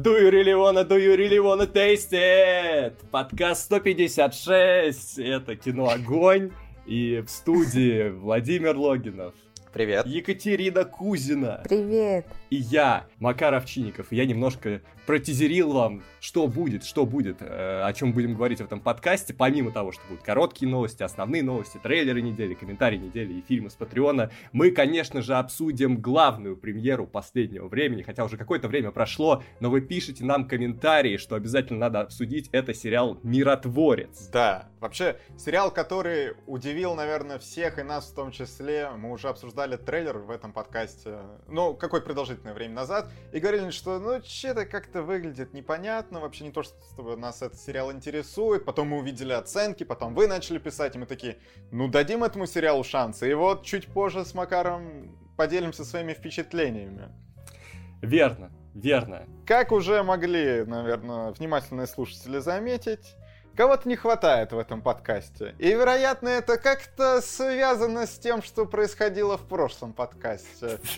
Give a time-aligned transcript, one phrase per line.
[0.00, 2.94] Do you really wanna, do you really wanna taste it?
[3.10, 5.18] Подкаст 156.
[5.18, 6.52] Это кино «Огонь».
[6.86, 9.34] И в студии Владимир Логинов.
[9.78, 10.06] Привет.
[10.06, 11.62] Екатерина Кузина.
[11.62, 12.26] Привет.
[12.50, 14.10] И я, Макар Овчинников.
[14.10, 18.80] Я немножко протизерил вам, что будет, что будет, э, о чем будем говорить в этом
[18.80, 23.70] подкасте, помимо того, что будут короткие новости, основные новости, трейлеры недели, комментарии недели и фильмы
[23.70, 29.42] с Патреона, мы, конечно же, обсудим главную премьеру последнего времени, хотя уже какое-то время прошло,
[29.60, 34.28] но вы пишете нам комментарии, что обязательно надо обсудить, это сериал «Миротворец».
[34.30, 39.67] Да, вообще, сериал, который удивил, наверное, всех и нас в том числе, мы уже обсуждали
[39.76, 45.02] трейлер в этом подкасте, ну, какое продолжительное время назад, и говорили, что, ну, че-то как-то
[45.02, 48.64] выглядит непонятно, вообще не то, что нас этот сериал интересует.
[48.64, 51.38] Потом мы увидели оценки, потом вы начали писать, и мы такие,
[51.70, 53.30] ну дадим этому сериалу шансы.
[53.30, 57.08] И вот чуть позже с Макаром поделимся своими впечатлениями.
[58.02, 59.26] Верно, верно.
[59.46, 63.16] Как уже могли, наверное, внимательные слушатели заметить,
[63.58, 65.56] Кого-то не хватает в этом подкасте.
[65.58, 70.78] И, вероятно, это как-то связано с тем, что происходило в прошлом подкасте.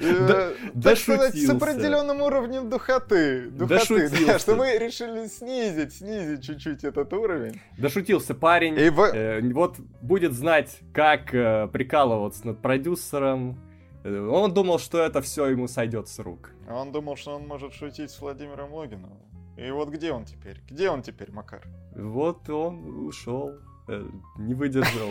[0.00, 3.48] Э, так сказать, с определенным уровнем духоты.
[3.48, 7.58] Духоты, что мы решили снизить, снизить чуть-чуть этот уровень.
[7.78, 8.76] Дошутился парень.
[8.78, 13.58] Э, вот будет знать, как э, прикалываться над продюсером,
[14.04, 16.50] он думал, что это все ему сойдет с рук.
[16.68, 19.27] Он думал, что он может шутить с Владимиром Логиновым.
[19.58, 20.60] И вот где он теперь?
[20.68, 21.66] Где он теперь, Макар?
[21.94, 23.54] Вот он ушел.
[23.88, 24.06] Э,
[24.38, 25.10] не выдержал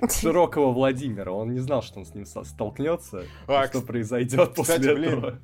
[0.10, 1.32] широкого Владимира.
[1.32, 5.20] Он не знал, что он с ним столкнется, а, что произойдет после кстати, этого.
[5.20, 5.40] Блин,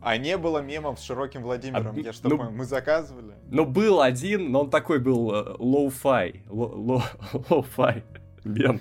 [0.00, 1.94] а не было мемов с широким Владимиром?
[1.96, 3.34] А, Я что, ну, мы заказывали?
[3.50, 6.46] Ну, был один, но он такой был э, low-fi.
[6.48, 8.02] Low-fi
[8.44, 8.80] мем.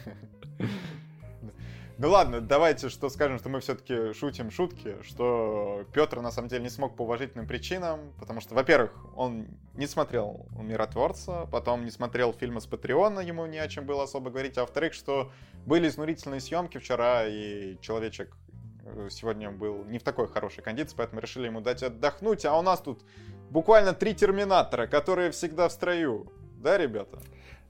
[2.03, 6.63] Ну ладно, давайте что скажем, что мы все-таки шутим шутки, что Петр на самом деле
[6.63, 12.33] не смог по уважительным причинам, потому что, во-первых, он не смотрел «Миротворца», потом не смотрел
[12.33, 15.31] фильмы с Патреона, ему не о чем было особо говорить, а во-вторых, что
[15.66, 18.35] были изнурительные съемки вчера, и человечек
[18.83, 22.61] э, сегодня был не в такой хорошей кондиции, поэтому решили ему дать отдохнуть, а у
[22.61, 23.05] нас тут
[23.49, 26.29] буквально три терминатора, которые всегда в строю.
[26.57, 27.19] Да, ребята?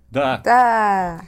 [0.10, 0.42] Да.
[0.44, 1.22] Да.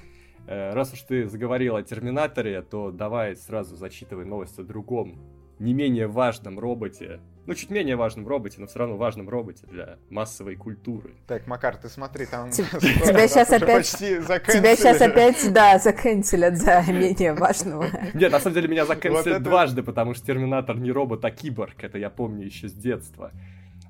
[0.48, 5.20] Э, раз уж ты заговорил о Терминаторе, то давай сразу зачитывай новость о другом,
[5.60, 7.20] не менее важном роботе.
[7.46, 11.12] Ну, чуть менее важном роботе, но все равно важном роботе для массовой культуры.
[11.28, 12.50] Так, Макар, ты смотри, там...
[12.50, 13.88] Тебя сейчас опять...
[13.88, 17.88] Тебя сейчас опять, да, заканцелят за менее важного.
[18.16, 21.84] Нет, на самом деле меня заканцелят дважды, потому что Терминатор не робот, а киборг.
[21.84, 23.32] Это я помню еще с детства.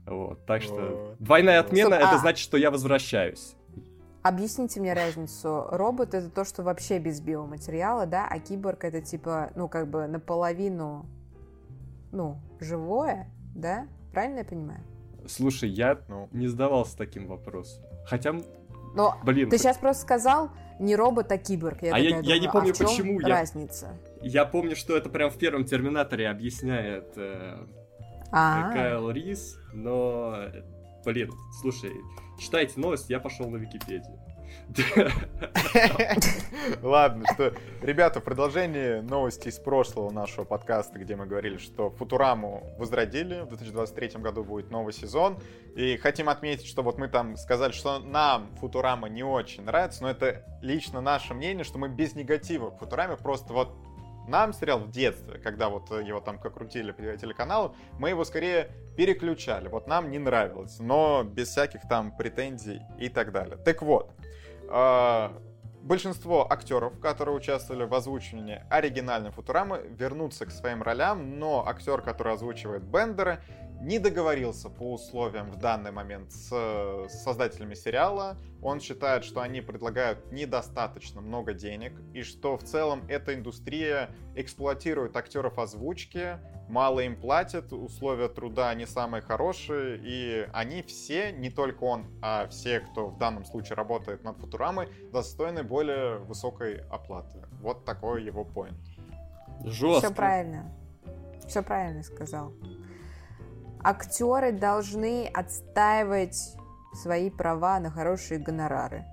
[0.05, 3.54] Вот, так что двойная отмена, это а значит, что я возвращаюсь.
[4.25, 5.68] Объясните мне разницу.
[5.69, 10.08] Робот это то, что вообще без биоматериала, да, а киборг это типа, ну, как бы
[10.08, 11.06] наполовину,
[12.12, 13.88] ну, живое, да?
[14.12, 14.80] Правильно я понимаю?
[15.28, 16.28] Слушай, я ну.
[16.31, 17.84] не задавался таким вопросом.
[18.08, 18.34] Хотя,
[18.96, 19.47] Но блин.
[19.52, 20.50] Ты сейчас просто сказал
[20.80, 21.84] не робот, а киборг.
[21.84, 23.19] Я а я, думаю, я не помню, а почему.
[23.19, 23.96] Разница.
[24.24, 27.64] Я, я помню, что это прям в первом Терминаторе объясняет э,
[28.31, 30.46] а Кайл Рис, но,
[31.06, 31.31] блин,
[31.62, 31.91] слушай,
[32.38, 34.19] читайте новость, я пошел на Википедию.
[36.81, 42.63] Ладно, что, ребята, в продолжении новости из прошлого нашего подкаста, где мы говорили, что Футураму
[42.78, 45.40] возродили, в 2023 году будет новый сезон,
[45.75, 50.09] и хотим отметить, что вот мы там сказали, что нам Футурама не очень нравится, но
[50.09, 53.75] это лично наше мнение, что мы без негатива к Футураме, просто вот
[54.28, 58.72] нам сериал в детстве, когда вот его там как крутили по телеканалу, мы его скорее
[58.97, 59.68] переключали.
[59.68, 63.58] Вот нам не нравилось, но без всяких там претензий и так далее.
[63.58, 64.12] Так вот,
[64.69, 65.30] э,
[65.81, 72.34] большинство актеров, которые участвовали в озвучивании оригинальной Футурамы, вернутся к своим ролям, но актер, который
[72.34, 73.40] озвучивает Бендера,
[73.81, 78.38] не договорился по условиям в данный момент с создателями сериала.
[78.62, 85.16] Он считает, что они предлагают недостаточно много денег и что в целом эта индустрия эксплуатирует
[85.16, 91.84] актеров озвучки, мало им платят, условия труда не самые хорошие, и они все, не только
[91.84, 97.46] он, а все, кто в данном случае работает над Футурамой, достойны более высокой оплаты.
[97.61, 98.79] Вот такой его поинт.
[99.64, 100.08] Жестко.
[100.08, 100.72] Все правильно.
[101.47, 102.52] Все правильно сказал
[103.85, 106.55] актеры должны отстаивать
[106.93, 109.05] свои права на хорошие гонорары.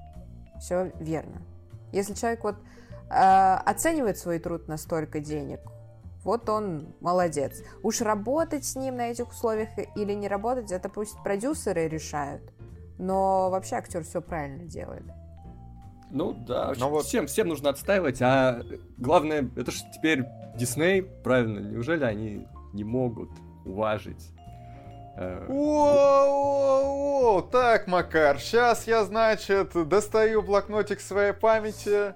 [0.58, 1.42] Все верно.
[1.92, 2.56] Если человек вот
[3.10, 5.60] э, оценивает свой труд на столько денег,
[6.24, 7.62] вот он молодец.
[7.82, 12.42] Уж работать с ним на этих условиях или не работать, это пусть продюсеры решают.
[12.98, 15.04] Но вообще актер все правильно делает.
[16.10, 17.04] Ну да, Но вот...
[17.04, 18.62] всем, всем нужно отстаивать, а
[18.96, 20.24] главное, это же теперь
[20.56, 23.30] Дисней, правильно, неужели они не могут
[23.64, 24.32] уважить
[25.48, 32.14] О, так, Макар, сейчас я, значит, достаю блокнотик своей памяти.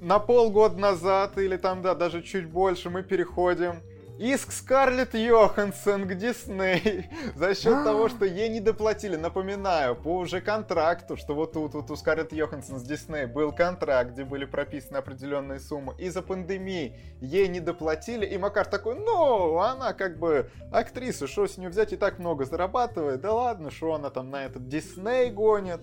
[0.00, 3.82] На полгода назад, или там, да, даже чуть больше, мы переходим
[4.18, 9.14] Иск Скарлетт Йоханссон к Дисней за счет того, что ей не доплатили.
[9.14, 14.10] Напоминаю, по уже контракту, что вот тут вот у Скарлетт Йоханссон с Дисней был контракт,
[14.10, 15.94] где были прописаны определенные суммы.
[15.98, 21.56] Из-за пандемии ей не доплатили, и Макар такой, ну, она как бы актриса, что с
[21.56, 23.20] нее взять, и так много зарабатывает.
[23.20, 25.80] Да ладно, что она там на этот Дисней гонит.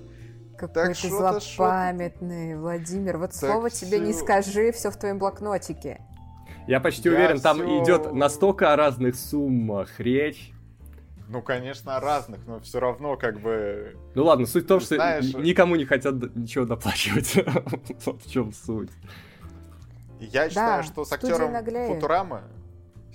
[0.58, 3.18] Какой ты злопамятный, Владимир.
[3.18, 3.86] Вот так слово все...
[3.86, 6.02] тебе не скажи, все в твоем блокнотике.
[6.68, 7.44] Я почти я уверен, все...
[7.44, 10.52] там идет настолько о разных суммах речь.
[11.28, 13.98] Ну, конечно, о разных, но все равно как бы...
[14.14, 15.34] Ну ладно, суть в том, что знаешь...
[15.34, 17.36] никому не хотят ничего доплачивать.
[18.06, 18.92] вот в чем суть.
[20.20, 21.54] Я считаю, что с актером
[21.88, 22.44] Футурамы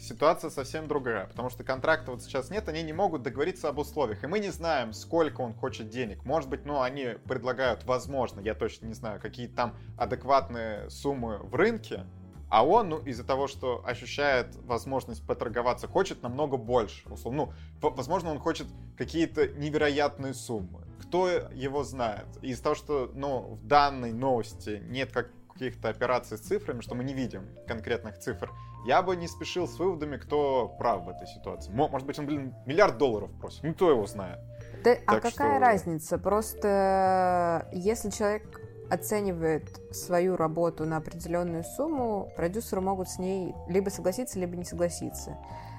[0.00, 4.24] ситуация совсем другая, потому что контракта вот сейчас нет, они не могут договориться об условиях,
[4.24, 6.24] и мы не знаем, сколько он хочет денег.
[6.24, 11.54] Может быть, ну, они предлагают, возможно, я точно не знаю, какие там адекватные суммы в
[11.54, 12.06] рынке,
[12.50, 17.08] а он, ну, из-за того, что ощущает возможность поторговаться, хочет намного больше.
[17.24, 18.66] Ну, возможно, он хочет
[18.98, 20.84] какие-то невероятные суммы.
[21.00, 22.26] Кто его знает?
[22.42, 27.14] Из-за того, что, ну, в данной новости нет каких-то операций с цифрами, что мы не
[27.14, 28.50] видим конкретных цифр,
[28.84, 31.70] я бы не спешил с выводами, кто прав в этой ситуации.
[31.70, 33.62] Может быть, он, блин, миллиард долларов просит.
[33.62, 34.40] Ну, кто его знает?
[34.82, 35.58] Да, а какая что...
[35.58, 36.18] разница?
[36.18, 38.59] Просто если человек
[38.90, 45.38] оценивает свою работу на определенную сумму, продюсеры могут с ней либо согласиться, либо не согласиться.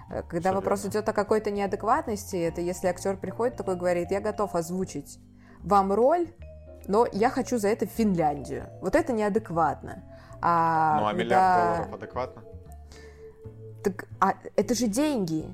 [0.10, 4.22] Э, когда Все вопрос идет о какой-то неадекватности, это если актер приходит такой говорит, я
[4.22, 5.20] готов озвучить
[5.62, 6.28] вам роль,
[6.88, 8.68] но я хочу за это в Финляндию.
[8.82, 10.04] Вот это неадекватно.
[10.42, 11.76] А, ну, а миллиард да...
[11.76, 12.42] долларов адекватно?
[13.84, 15.46] Так, а это же деньги.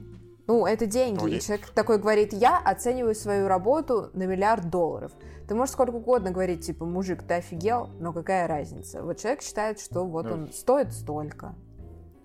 [0.48, 1.20] Ну, это деньги.
[1.20, 5.12] Ну, и человек такой говорит, я оцениваю свою работу на миллиард долларов.
[5.48, 9.04] Ты можешь сколько угодно говорить, типа, мужик, ты офигел, но какая разница?
[9.04, 11.56] Вот человек считает, что вот ну, он стоит столько.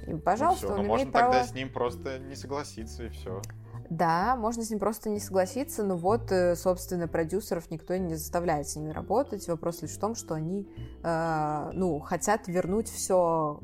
[0.07, 1.33] И, пожалуйста, ну, все, он ну, имеет можно право...
[1.33, 3.43] тогда с ним просто не согласиться, и все.
[3.91, 8.69] Да, можно с ним просто не согласиться, но вот, э, собственно, продюсеров никто не заставляет
[8.69, 9.47] с ними работать.
[9.49, 10.69] Вопрос лишь в том, что они,
[11.03, 13.61] э, ну, хотят вернуть все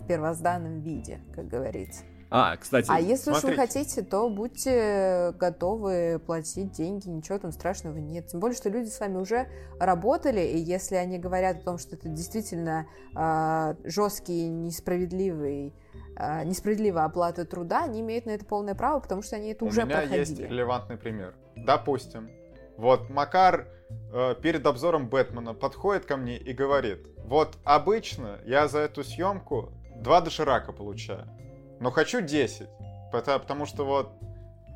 [0.00, 2.02] в первозданном виде, как говорится.
[2.30, 7.96] А, кстати, А если уж вы хотите, то будьте готовы платить деньги, ничего там страшного
[7.96, 8.26] нет.
[8.26, 9.48] Тем более, что люди с вами уже
[9.80, 12.86] работали, и если они говорят о том, что это действительно
[13.16, 15.74] э, жесткий, несправедливый
[16.16, 19.68] э, несправедливая оплата труда, они имеют на это полное право, потому что они это У
[19.68, 20.18] уже меня проходили.
[20.18, 21.34] есть релевантный пример.
[21.56, 22.30] Допустим,
[22.76, 23.68] вот Макар
[24.12, 29.72] э, перед обзором Бэтмена подходит ко мне и говорит, вот обычно я за эту съемку
[29.96, 31.26] два доширака получаю
[31.80, 32.68] но хочу 10.
[33.12, 34.12] Потому, что вот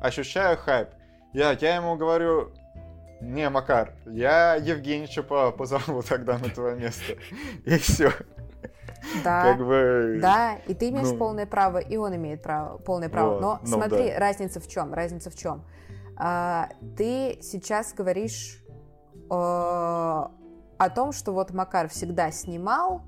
[0.01, 0.89] ощущаю хайп.
[1.33, 2.51] Я, я ему говорю,
[3.21, 7.13] не, Макар, я Евгеньевича позову тогда на твое место.
[7.65, 8.11] И все.
[9.23, 13.09] Да, как бы, да, и ты имеешь ну, полное право, и он имеет право, полное
[13.09, 13.33] право.
[13.33, 14.19] Вот, Но ну, смотри, да.
[14.19, 14.93] разница в чем?
[14.93, 15.65] Разница в чем?
[16.15, 18.63] А, ты сейчас говоришь
[19.29, 20.31] о,
[20.77, 23.01] о том, что вот Макар всегда снимал,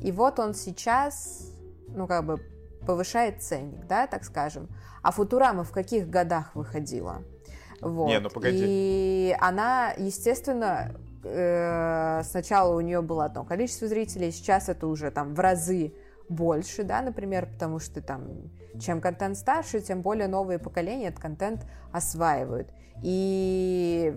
[0.00, 1.52] и вот он сейчас,
[1.88, 2.40] ну как бы
[2.86, 4.68] повышает ценник, да, так скажем.
[5.02, 7.22] А Футурама в каких годах выходила?
[7.80, 8.08] Вот.
[8.08, 8.64] Не, ну погоди.
[8.66, 15.34] И она, естественно, э, сначала у нее было одно количество зрителей, сейчас это уже там
[15.34, 15.94] в разы
[16.28, 18.50] больше, да, например, потому что там
[18.80, 22.68] чем контент старше, тем более новые поколения этот контент осваивают.
[23.02, 24.16] И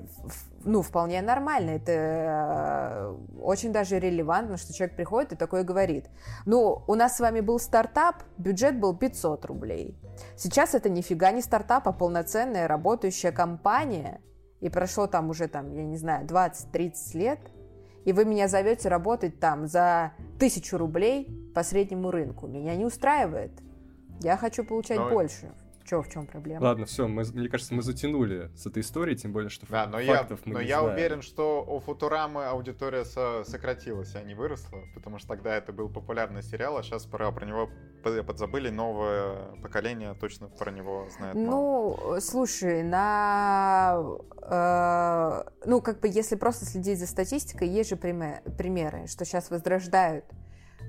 [0.65, 1.71] ну, вполне нормально.
[1.71, 6.09] Это э, очень даже релевантно, что человек приходит и такой говорит.
[6.45, 9.97] Ну, у нас с вами был стартап, бюджет был 500 рублей.
[10.35, 14.21] Сейчас это нифига не стартап, а полноценная работающая компания.
[14.59, 17.39] И прошло там уже, там, я не знаю, 20-30 лет.
[18.05, 22.47] И вы меня зовете работать там за тысячу рублей по среднему рынку.
[22.47, 23.51] Меня не устраивает.
[24.21, 25.09] Я хочу получать Но...
[25.09, 25.51] больше.
[25.85, 26.63] Че, в чем проблема?
[26.63, 29.99] Ладно, все, мы, мне кажется, мы затянули с этой историей, тем более, что да, но
[30.01, 30.95] фактов я, мы Но не я знаем.
[30.95, 35.89] уверен, что у Футурамы аудитория со сократилась, а не выросла, потому что тогда это был
[35.89, 37.69] популярный сериал, а сейчас про, про него
[38.25, 42.19] подзабыли, новое поколение точно про него знает Ну, мало.
[42.19, 44.01] слушай, на...
[44.43, 50.25] Э, ну, как бы, если просто следить за статистикой, есть же примеры, что сейчас возрождают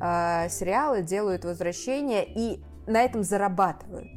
[0.00, 4.08] э, сериалы, делают возвращение и на этом зарабатывают.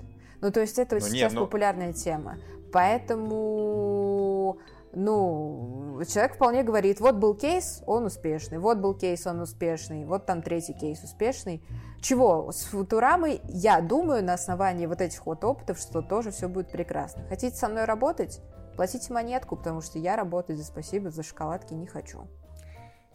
[0.41, 1.45] Ну, то есть это ну, сейчас не, ну...
[1.45, 2.37] популярная тема.
[2.71, 4.57] Поэтому,
[4.93, 10.25] ну, человек вполне говорит, вот был кейс, он успешный, вот был кейс, он успешный, вот
[10.25, 11.63] там третий кейс успешный.
[12.01, 12.51] Чего?
[12.51, 17.23] С Футурамой, я думаю, на основании вот этих вот опытов, что тоже все будет прекрасно.
[17.29, 18.41] Хотите со мной работать?
[18.75, 22.27] Платите монетку, потому что я работать за спасибо, за шоколадки не хочу.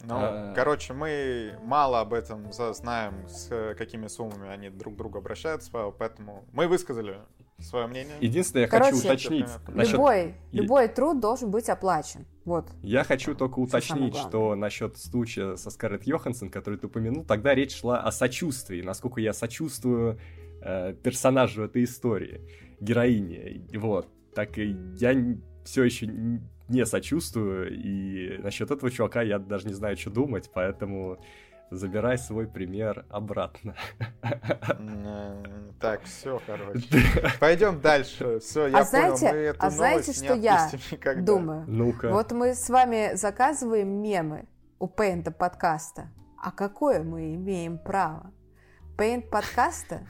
[0.03, 0.53] Ну, а...
[0.55, 6.45] короче, мы мало об этом знаем, с какими суммами они друг к другу обращаются, поэтому
[6.51, 7.19] мы высказали
[7.59, 8.15] свое мнение.
[8.19, 9.47] Единственное, я Короче, хочу уточнить.
[9.67, 9.93] Насчет...
[9.93, 12.25] Любой, любой труд должен быть оплачен.
[12.45, 12.67] Вот.
[12.81, 17.79] Я хочу только уточнить, что насчет случая со Скарлетт Йоханссон, который ты упомянул, тогда речь
[17.79, 20.19] шла о сочувствии, насколько я сочувствую
[20.61, 22.41] э, персонажу этой истории,
[22.79, 23.67] героине.
[23.77, 24.07] Вот.
[24.33, 25.13] Так и я
[25.63, 26.07] все еще
[26.71, 31.19] не сочувствую, и насчет этого чувака я даже не знаю, что думать, поэтому
[31.71, 33.75] забирай свой пример обратно.
[35.79, 36.87] Так, все, короче.
[37.39, 38.39] Пойдем дальше.
[38.39, 41.21] Все, я а знаете, понял, мы эту а знаете, что я никогда.
[41.23, 41.63] думаю?
[41.67, 42.09] Ну-ка.
[42.09, 44.47] Вот мы с вами заказываем мемы
[44.79, 46.11] у Пейнта подкаста.
[46.43, 48.31] А какое мы имеем право?
[48.97, 50.07] Пейнт подкаста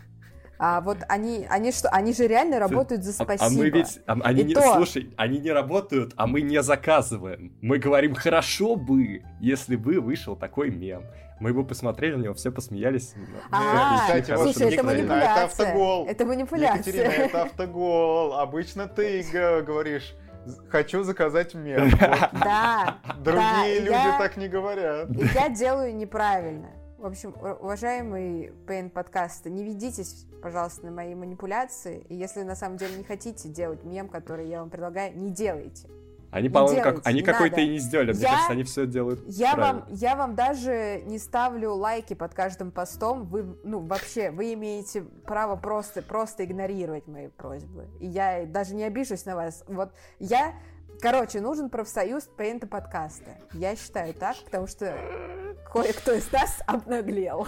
[0.63, 3.43] а вот они, они что, они же реально работают за спасибо.
[3.43, 4.61] А, а мы ведь, а, они не, то...
[4.75, 7.57] слушай, они не работают, а мы не заказываем.
[7.61, 11.01] Мы говорим, хорошо бы, если бы вышел такой мем.
[11.39, 13.15] Мы бы посмотрели на него, все посмеялись.
[13.49, 15.31] А, слушай, это манипуляция.
[15.31, 16.05] Это автогол.
[16.07, 16.93] Это манипуляция.
[16.93, 18.33] Екатерина, это автогол.
[18.35, 19.23] Обычно ты
[19.65, 20.13] говоришь,
[20.69, 21.89] хочу заказать мем.
[22.33, 22.99] Да.
[23.17, 25.09] Другие люди так не говорят.
[25.33, 26.69] Я делаю неправильно.
[27.01, 32.05] В общем, уважаемый ПН подкаста, не ведитесь, пожалуйста, на мои манипуляции.
[32.09, 35.89] И если на самом деле не хотите делать мем, который я вам предлагаю, не делайте.
[36.29, 38.11] Они, по-моему, как, они какой-то и не сделали.
[38.11, 39.79] Мне я, кажется, они все делают я правильно.
[39.81, 43.25] вам, я вам даже не ставлю лайки под каждым постом.
[43.25, 47.87] Вы, ну, вообще, вы имеете право просто, просто игнорировать мои просьбы.
[47.99, 49.63] И я даже не обижусь на вас.
[49.67, 50.53] Вот я
[51.01, 53.39] Короче, нужен профсоюз пейнта подкаста.
[53.53, 54.95] Я считаю так, потому что
[55.71, 57.47] кое-кто из нас обнаглел.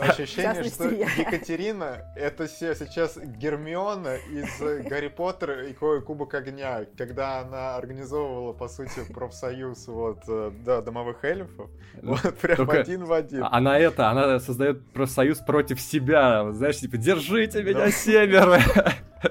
[0.00, 8.52] Ощущение, что Екатерина— это сейчас Гермиона из Гарри Поттера и Кубок Огня, когда она организовывала,
[8.52, 11.70] по сути, профсоюз вот, э, да, домовых эльфов.
[12.02, 13.44] Ну, вот прям один в один.
[13.50, 16.52] Она это, она создает профсоюз против себя.
[16.52, 18.60] Знаешь, типа, держите меня, семеро!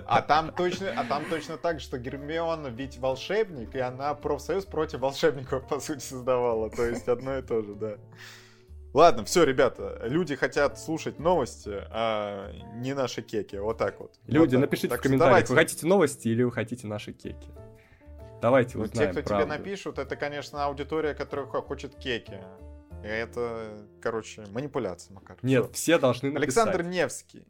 [0.06, 5.00] А там точно, а там точно так, что Гермиона ведь волшебник, и она профсоюз против
[5.00, 6.70] волшебников, по сути, создавала.
[6.70, 7.96] То есть одно и то же, да.
[8.94, 13.56] Ладно, все, ребята, люди хотят слушать новости, а не наши кеки.
[13.58, 14.16] Вот так вот.
[14.26, 15.54] Люди, вот напишите так в комментариях, давайте.
[15.54, 17.50] вы хотите новости или вы хотите наши кеки.
[18.42, 19.48] Давайте ну, узнаем Те, кто правду.
[19.48, 22.40] тебе напишут, это, конечно, аудитория, которая хочет кеки.
[23.04, 25.38] И это, короче, манипуляция, Макар.
[25.42, 26.66] Нет, все, все должны написать.
[26.68, 27.46] Александр Невский.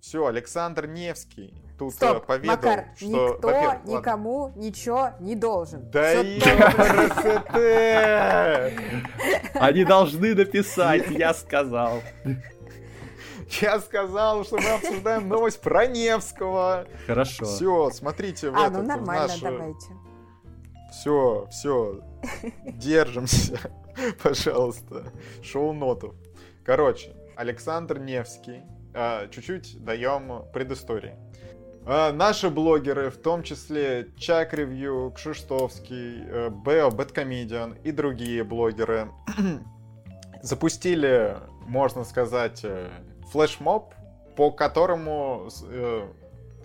[0.00, 3.06] Все, Александр Невский тут Стоп, э, поведал, Макар, что...
[3.06, 4.60] никто никому ладно.
[4.60, 5.88] ничего не должен.
[5.90, 6.40] Да и!
[9.54, 12.02] Они должны написать, я сказал.
[13.60, 16.86] Я сказал, что мы обсуждаем новость про Невского.
[17.06, 17.46] Хорошо.
[17.46, 19.86] Все, смотрите в А, ну нормально, давайте.
[20.92, 22.00] Все, все,
[22.66, 23.58] держимся,
[24.22, 25.12] пожалуйста.
[25.42, 26.14] Шоу-нотов.
[26.64, 28.62] Короче, Александр Невский
[29.30, 31.14] чуть-чуть даем предыстории.
[31.90, 39.10] А, наши блогеры, в том числе Чак Ревью, Кшиштовский, э, Бео, Бэткомедиан и другие блогеры,
[40.42, 42.90] запустили, можно сказать, э,
[43.32, 43.94] флешмоб,
[44.36, 46.08] по которому э,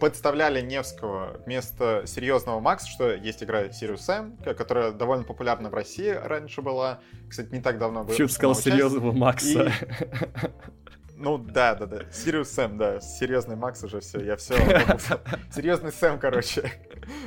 [0.02, 6.10] подставляли Невского вместо серьезного Макса, что есть игра Sirius Sam, которая довольно популярна в России
[6.10, 7.00] раньше была.
[7.30, 8.18] Кстати, не так давно была.
[8.18, 9.68] Чуть сказал серьезного Макса.
[9.68, 9.72] И...
[11.24, 12.12] Ну да, да, да.
[12.12, 13.00] Сириус Сэм, да.
[13.00, 14.56] Серьезный Макс уже все, я все.
[15.56, 16.70] Серьезный Сэм, короче.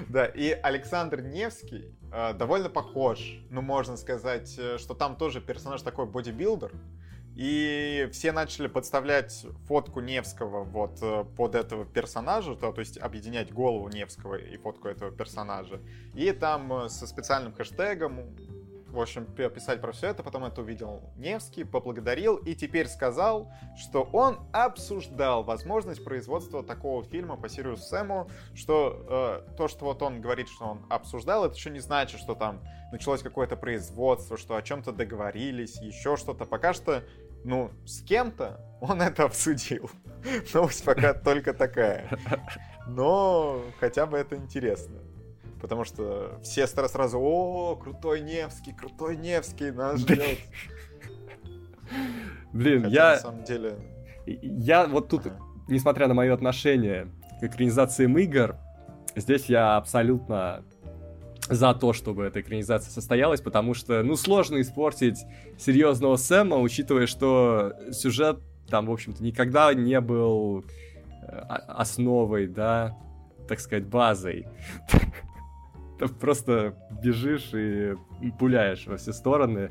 [0.09, 3.39] Да, и Александр Невский э, довольно похож.
[3.51, 6.73] Ну, можно сказать, э, что там тоже персонаж такой бодибилдер.
[7.35, 13.53] И все начали подставлять фотку Невского вот э, под этого персонажа, то, то есть объединять
[13.53, 15.81] голову Невского и фотку этого персонажа.
[16.15, 18.37] И там со специальным хэштегом
[18.97, 24.03] в общем, писать про все это, потом это увидел Невский, поблагодарил и теперь сказал, что
[24.03, 30.21] он обсуждал возможность производства такого фильма по Сириус Сэму, что э, то, что вот он
[30.21, 34.63] говорит, что он обсуждал, это еще не значит, что там началось какое-то производство, что о
[34.63, 36.45] чем-то договорились, еще что-то.
[36.45, 37.05] Пока что,
[37.45, 39.91] ну, с кем-то он это обсудил.
[40.55, 42.19] Новость пока только такая.
[42.87, 45.06] Но хотя бы это интересно
[45.61, 50.39] потому что все сразу, о, крутой Невский, крутой Невский, нас ждет.
[52.53, 53.11] Блин, Хотя, я...
[53.13, 53.77] На самом деле...
[54.27, 55.39] Я вот тут, ага.
[55.69, 57.09] несмотря на мое отношение
[57.41, 58.57] к экранизациям игр,
[59.15, 60.65] здесь я абсолютно
[61.49, 65.25] за то, чтобы эта экранизация состоялась, потому что, ну, сложно испортить
[65.59, 70.65] серьезного Сэма, учитывая, что сюжет там, в общем-то, никогда не был
[71.23, 72.97] э, основой, да,
[73.49, 74.47] так сказать, базой.
[75.99, 77.95] Ты просто бежишь и
[78.39, 79.71] пуляешь во все стороны,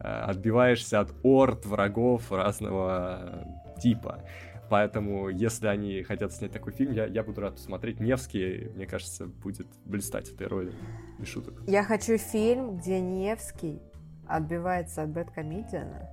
[0.00, 3.46] э, отбиваешься от орд врагов разного
[3.80, 4.24] типа.
[4.70, 8.00] Поэтому, если они хотят снять такой фильм, я, я буду рад посмотреть.
[8.00, 10.72] Невский, мне кажется, будет блистать в этой роли.
[11.18, 11.62] Без шуток.
[11.66, 13.80] Я хочу фильм, где Невский
[14.26, 16.08] отбивается от Бэткомедиана.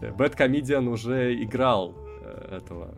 [0.00, 2.94] Бэткомедиан уже играл э, этого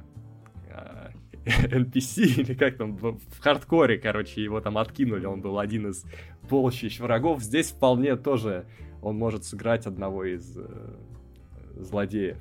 [1.49, 6.05] NPC, или как там, в хардкоре, короче, его там откинули, он был один из
[6.49, 7.43] полчищ врагов.
[7.43, 8.67] Здесь вполне тоже
[9.03, 10.67] он может сыграть одного из э,
[11.77, 12.39] злодеев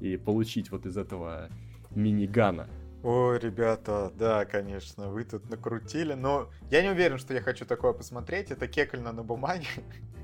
[0.00, 1.48] и получить вот из этого
[1.94, 2.68] минигана.
[3.02, 7.92] Ой, ребята, да, конечно, вы тут накрутили, но я не уверен, что я хочу такое
[7.92, 8.50] посмотреть.
[8.50, 9.66] Это кекально на бумаге,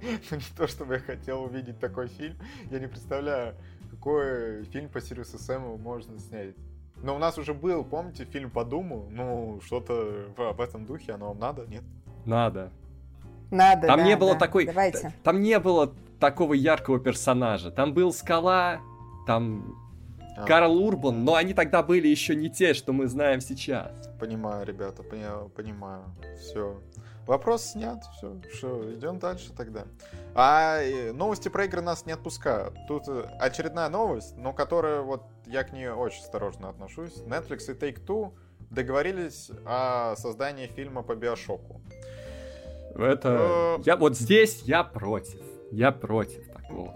[0.31, 2.37] но не то, чтобы я хотел увидеть такой фильм.
[2.71, 3.55] Я не представляю,
[3.91, 6.57] какой фильм по Сириусу Сэму можно снять.
[7.03, 9.07] Но у нас уже был, помните, фильм по Думу?
[9.11, 11.83] Ну, что-то в, в этом духе, оно вам надо, нет?
[12.27, 12.71] Надо.
[13.51, 14.39] Надо, Там да, не было да.
[14.39, 14.67] такой...
[14.67, 15.13] Давайте.
[15.25, 17.71] Там не было такого яркого персонажа.
[17.71, 18.81] Там был Скала,
[19.27, 19.75] там
[20.37, 23.91] А, Карл Урбан, но они тогда были еще не те, что мы знаем сейчас.
[24.21, 26.05] Понимаю, ребята, поня- понимаю.
[26.39, 26.79] Все.
[27.27, 29.85] Вопрос снят, все, что, идем дальше тогда.
[30.35, 32.75] А э, новости про игры нас не отпускают.
[32.89, 37.17] Тут э, очередная новость, но которая вот я к ней очень осторожно отношусь.
[37.27, 38.33] Netflix и Take-Two
[38.71, 41.81] договорились о создании фильма по Биошоку.
[42.95, 43.77] Это...
[43.79, 45.41] Э, Я вот здесь я против.
[45.71, 46.95] Я против такого.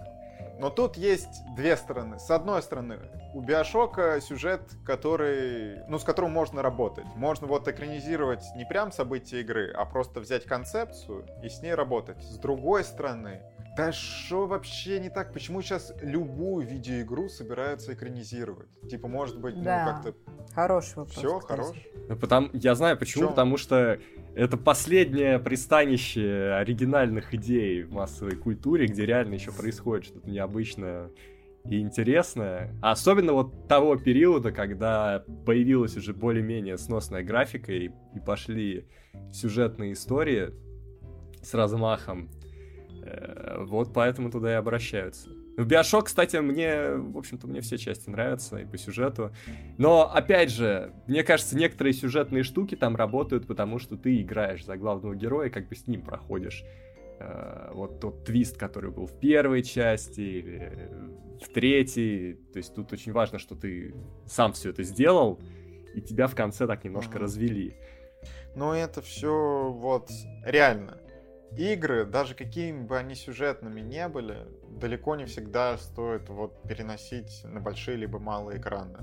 [0.58, 2.18] Но тут есть две стороны.
[2.18, 2.98] С одной стороны,
[3.34, 7.06] у Биошока сюжет, который, ну, с которым можно работать.
[7.16, 12.22] Можно вот экранизировать не прям события игры, а просто взять концепцию и с ней работать.
[12.22, 13.42] С другой стороны,
[13.76, 15.32] да что вообще не так?
[15.32, 18.68] Почему сейчас любую видеоигру собираются экранизировать?
[18.88, 19.86] Типа, может быть, Да.
[19.86, 21.16] ну как-то Хороший вопрос.
[21.16, 21.76] все хорош?
[22.08, 22.50] Ну, Потому...
[22.52, 23.28] Я знаю почему, Чё?
[23.30, 23.98] потому что
[24.34, 31.10] это последнее пристанище оригинальных идей в массовой культуре, где реально еще происходит что-то необычное
[31.64, 32.74] и интересное.
[32.82, 38.86] А особенно вот того периода, когда появилась уже более-менее сносная графика и, и пошли
[39.32, 40.52] сюжетные истории
[41.42, 42.30] с размахом.
[43.06, 45.28] Э, Вот поэтому туда и обращаются.
[45.56, 49.30] В Биошок, кстати, мне, в общем-то, мне все части нравятся и по сюжету.
[49.78, 54.76] Но, опять же, мне кажется, некоторые сюжетные штуки там работают, потому что ты играешь за
[54.76, 56.64] главного героя, как бы с ним проходишь.
[57.20, 60.72] Э, Вот тот твист, который был в первой части или
[61.42, 62.34] в третьей.
[62.52, 63.94] То есть тут очень важно, что ты
[64.26, 65.38] сам все это сделал,
[65.94, 67.22] и тебя в конце так немножко Мгм.
[67.22, 67.74] развели.
[68.56, 70.08] Но это все вот
[70.44, 70.98] реально.
[71.56, 74.46] Игры, даже какими бы они сюжетными не были,
[74.80, 78.98] далеко не всегда стоит вот переносить на большие либо малые экраны.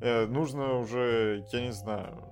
[0.00, 2.24] Э, нужно уже, я не знаю,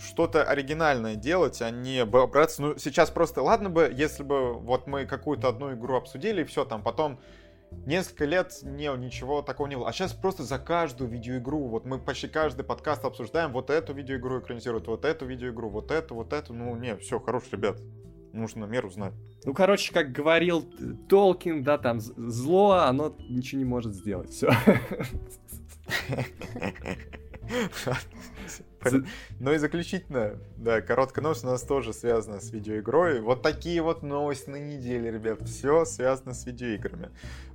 [0.00, 2.62] что-то оригинальное делать, а не браться...
[2.62, 6.64] Ну, сейчас просто, ладно бы, если бы вот мы какую-то одну игру обсудили, и все,
[6.64, 7.20] там потом
[7.86, 9.88] несколько лет не, ничего такого не было.
[9.88, 14.40] А сейчас просто за каждую видеоигру, вот мы почти каждый подкаст обсуждаем, вот эту видеоигру
[14.40, 16.52] экранизируют, вот эту видеоигру, вот эту, вот эту.
[16.54, 17.78] Ну, не, все, хорош, ребят.
[18.32, 19.12] Нужно меру знать.
[19.44, 20.62] Ну, короче, как говорил
[21.08, 24.30] Толкин, да, там зло, оно ничего не может сделать.
[24.30, 24.50] Все.
[29.38, 33.20] Ну и заключительно, да, короткая новость у нас тоже связана с видеоигрой.
[33.20, 35.42] Вот такие вот новости на неделе, ребят.
[35.42, 37.10] Все связано с видеоиграми.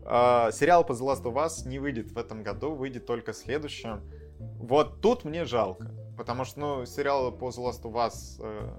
[0.06, 3.36] А, сериал по The Last of Us не выйдет в этом году, выйдет только в
[3.36, 4.02] следующем.
[4.40, 5.92] Вот тут мне жалко.
[6.18, 8.70] Потому что, ну, сериал по The Last of Us э,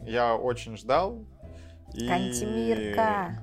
[0.00, 1.24] я очень ждал.
[1.92, 2.08] И...
[2.08, 3.40] Кантемирка.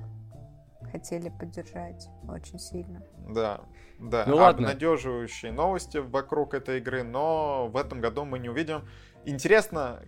[0.90, 3.02] Хотели поддержать очень сильно.
[3.28, 3.62] Да,
[3.98, 4.24] да.
[4.26, 4.68] Ну ладно.
[4.68, 8.82] Обнадеживающие новости вокруг этой игры, но в этом году мы не увидим.
[9.24, 10.02] Интересно,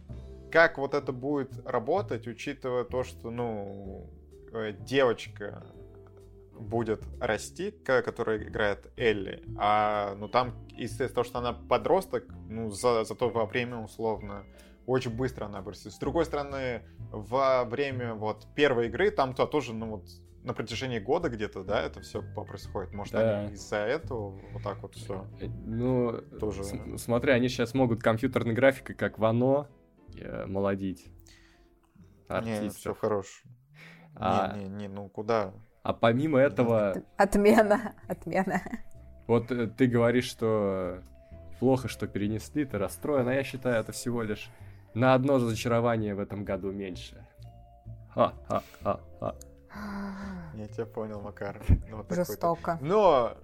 [0.51, 4.11] как вот это будет работать, учитывая то, что, ну,
[4.53, 5.65] э, девочка
[6.53, 13.05] будет расти, которая играет Элли, а, ну, там, естественно, то, что она подросток, ну, за,
[13.05, 14.45] зато во время, условно,
[14.87, 15.93] очень быстро она вырастет.
[15.93, 20.05] С другой стороны, во время вот первой игры, там-то тоже, ну, вот,
[20.43, 22.93] на протяжении года где-то, да, это все происходит.
[22.93, 23.41] Может, Да.
[23.41, 25.27] они из-за этого вот так вот все.
[25.65, 26.65] Ну, Тоже.
[26.65, 29.69] с- смотри, они сейчас могут компьютерной графикой, как в оно,
[30.17, 31.07] э, молодить
[32.29, 32.99] Не, все артистов.
[32.99, 33.43] хорош.
[34.17, 35.55] А, Не, не, не, ну куда?
[35.83, 38.61] а помимо этого, Отмена, отмена.
[39.27, 41.03] вот э, ты говоришь, что
[41.59, 44.51] плохо, что перенесли, ты расстроен, а я считаю, это всего лишь
[44.95, 47.27] на одно разочарование в этом году меньше.
[48.15, 49.35] Ха-ха-ха-ха.
[50.55, 51.61] Я тебя понял, Макар.
[51.91, 52.79] Ну, вот Жестоко.
[52.81, 53.37] Но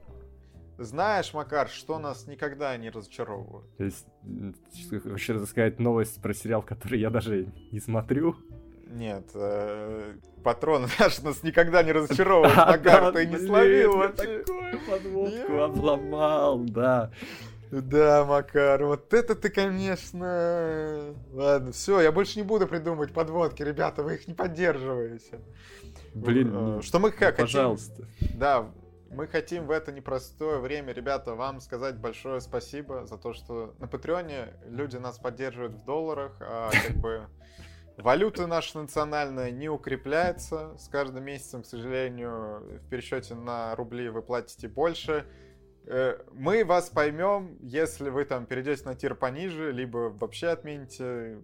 [0.79, 3.67] знаешь, Макар, что нас никогда не разочаровывает?
[3.77, 4.07] То есть,
[5.05, 8.37] вообще сказать новость про сериал, который я даже не смотрю?
[8.87, 14.39] Нет, э, патрон наш нас никогда не разочаровывает, Макар, ты не словил вообще.
[14.39, 17.11] такую подводку обломал, да.
[17.71, 21.15] Да, Макар, вот это ты, конечно...
[21.33, 25.41] Ладно, все, я больше не буду придумывать подводки, ребята, вы их не поддерживаете.
[26.15, 28.07] Блин, э, ну, что мы как пожалуйста.
[28.19, 28.71] Хотим, да,
[29.11, 33.87] мы хотим в это непростое время, ребята, вам сказать большое спасибо за то, что на
[33.87, 37.27] Патреоне люди нас поддерживают в долларах, а как бы
[37.97, 40.77] Валюта наша национальная не укрепляется.
[40.79, 45.27] С каждым месяцем, к сожалению, в пересчете на рубли вы платите больше.
[45.87, 51.39] Э, мы вас поймем, если вы там перейдете на тир пониже, либо вообще отмените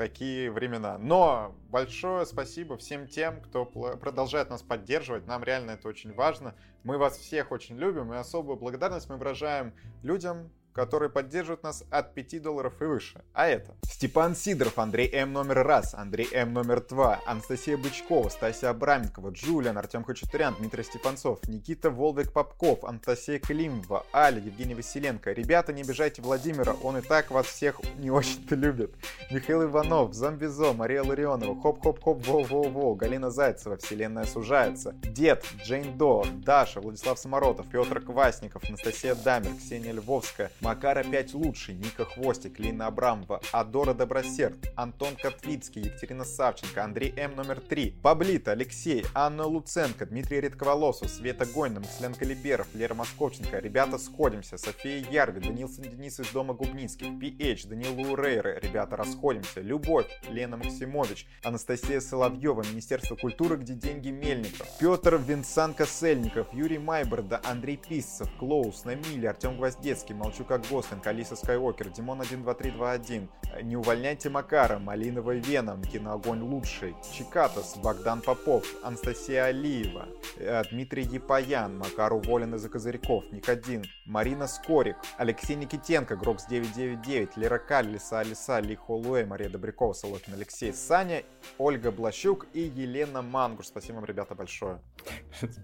[0.00, 0.96] такие времена.
[0.96, 5.26] Но большое спасибо всем тем, кто продолжает нас поддерживать.
[5.26, 6.54] Нам реально это очень важно.
[6.84, 12.14] Мы вас всех очень любим, и особую благодарность мы выражаем людям, которые поддерживают нас от
[12.14, 13.22] 5 долларов и выше.
[13.32, 15.32] А это Степан Сидоров, Андрей М.
[15.32, 16.52] номер раз, Андрей М.
[16.52, 24.06] номер два, Анастасия Бычкова, Стасия Абраменкова, Джулиан, Артем Хачатурян, Дмитрий Степанцов, Никита Волвик-Попков, Анастасия Климова,
[24.12, 25.32] Аля, Евгений Василенко.
[25.32, 28.94] Ребята, не обижайте Владимира, он и так вас всех не очень-то любит.
[29.30, 36.80] Михаил Иванов, Зомбизо, Мария Ларионова, Хоп-Хоп-Хоп, Воу-Воу-Воу, Галина Зайцева, Вселенная сужается, Дед, Джейн До, Даша,
[36.80, 43.40] Владислав Саморотов, Петр Квасников, Анастасия Дамер, Ксения Львовская, Макар опять лучший, Ника Хвостик, Лина Абрамова,
[43.50, 47.34] Адора Добросерд, Антон Котвицкий, Екатерина Савченко, Андрей М.
[47.34, 53.96] номер 3, Паблита, Алексей, Анна Луценко, Дмитрий Редковолосов, Света Гойна, Максилян Калиберов, Лера Московченко, Ребята
[53.96, 60.58] Сходимся, София Ярви, Данилсон Денис из Дома Губницких, PH, Данил Лурейры, Ребята Расходимся, Любовь, Лена
[60.58, 68.28] Максимович, Анастасия Соловьева, Министерство культуры, где деньги Мельников, Петр Винсан Косельников, Юрий Майборда, Андрей Писцев,
[68.38, 73.28] Клоус, Намили, Артем Гвоздецкий, Молчу как Гослинг, Алиса Скайуокер, Димон 12321,
[73.62, 80.08] Не увольняйте Макара, Малиновый Веном, Киноогонь лучший, Чикатос, Богдан Попов, Анастасия Алиева,
[80.38, 87.58] э, Дмитрий Епаян, Макар уволен из-за козырьков, Никодин, Марина Скорик, Алексей Никитенко, Грокс 999, Лера
[87.58, 91.22] Каль, Лиса Алиса, Ли Холуэй, Мария Добрякова, Солохин Алексей, Саня,
[91.58, 93.66] Ольга Блащук и Елена Мангуш.
[93.66, 94.80] Спасибо вам, ребята, большое.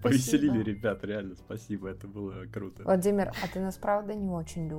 [0.01, 2.83] Повеселили, ребята, реально, спасибо, это было круто.
[2.83, 4.76] Владимир, а ты нас правда не очень любишь?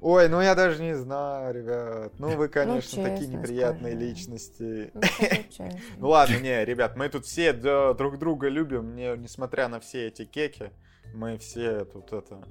[0.00, 2.12] Ой, ну я даже не знаю, ребят.
[2.18, 4.06] Ну вы, ну, конечно, ну, такие неприятные скажи.
[4.06, 4.92] личности.
[4.94, 10.08] Ну, ну ладно, не, ребят, мы тут все друг друга любим, не, несмотря на все
[10.08, 10.72] эти кеки.
[11.14, 12.42] Мы все тут это...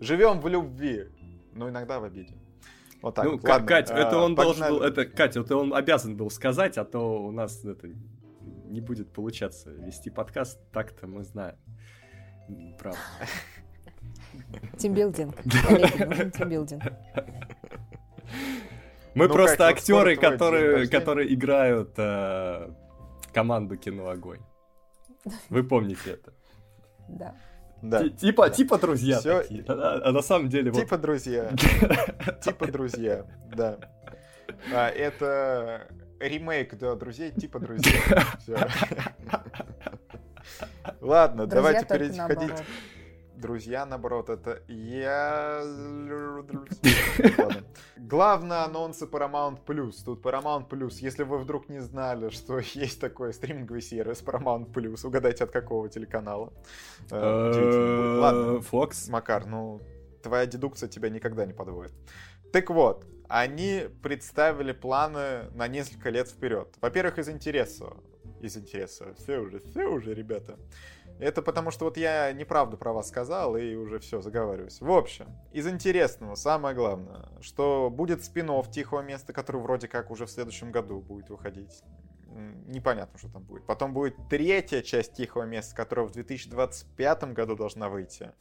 [0.00, 1.08] Живем в любви,
[1.52, 2.34] но иногда в обиде.
[3.02, 3.26] Вот так.
[3.26, 3.44] Ну, вот.
[3.44, 4.58] Ладно, Кать, а, это он погнали.
[4.58, 7.88] должен был, это, Катя, это он обязан был сказать, а то у нас это
[8.64, 11.56] не будет получаться вести подкаст, так-то мы знаем.
[12.78, 12.98] Правда.
[14.78, 15.34] Тимбилдинг.
[16.32, 16.82] Тимбилдинг.
[19.14, 22.70] Мы ну просто актеры, которые, которые играют э,
[23.32, 24.40] команду кино Огонь.
[25.48, 26.32] Вы помните это?
[27.08, 27.34] Да.
[27.82, 28.08] Да.
[28.08, 29.42] Типа, типа друзья Всё...
[29.42, 29.64] такие.
[29.68, 30.72] А, а на самом деле...
[30.72, 31.00] Типа вот...
[31.02, 31.50] друзья.
[32.42, 33.78] Типа друзья, да.
[34.72, 35.86] А, это
[36.18, 38.00] ремейк, да, друзей, типа друзья.
[41.00, 42.64] Ладно, давайте переходить
[43.36, 45.62] друзья, наоборот, это я...
[47.96, 50.04] Главное анонсы Paramount Plus.
[50.04, 50.94] Тут Paramount Plus.
[51.00, 55.88] Если вы вдруг не знали, что есть такой стриминговый сервис Paramount Plus, угадайте от какого
[55.88, 56.52] телеканала.
[57.10, 58.58] Э, Ладно.
[58.58, 59.10] Fox.
[59.10, 59.80] Макар, ну,
[60.22, 61.92] твоя дедукция тебя никогда не подводит.
[62.52, 66.74] Так вот, они представили планы на несколько лет вперед.
[66.80, 67.94] Во-первых, из интереса.
[68.40, 69.14] Из интереса.
[69.14, 70.58] Все уже, все уже, ребята.
[71.18, 74.80] Это потому, что вот я неправду про вас сказал и уже все, заговариваюсь.
[74.80, 80.26] В общем, из интересного, самое главное, что будет спин Тихого места, который вроде как уже
[80.26, 81.82] в следующем году будет выходить.
[82.66, 83.64] Непонятно, что там будет.
[83.64, 88.32] Потом будет третья часть Тихого места, которая в 2025 году должна выйти.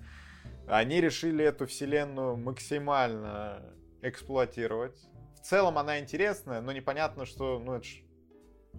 [0.68, 3.62] Они решили эту вселенную максимально
[4.02, 4.98] эксплуатировать.
[5.36, 8.02] В целом она интересная, но непонятно, что ну, это ж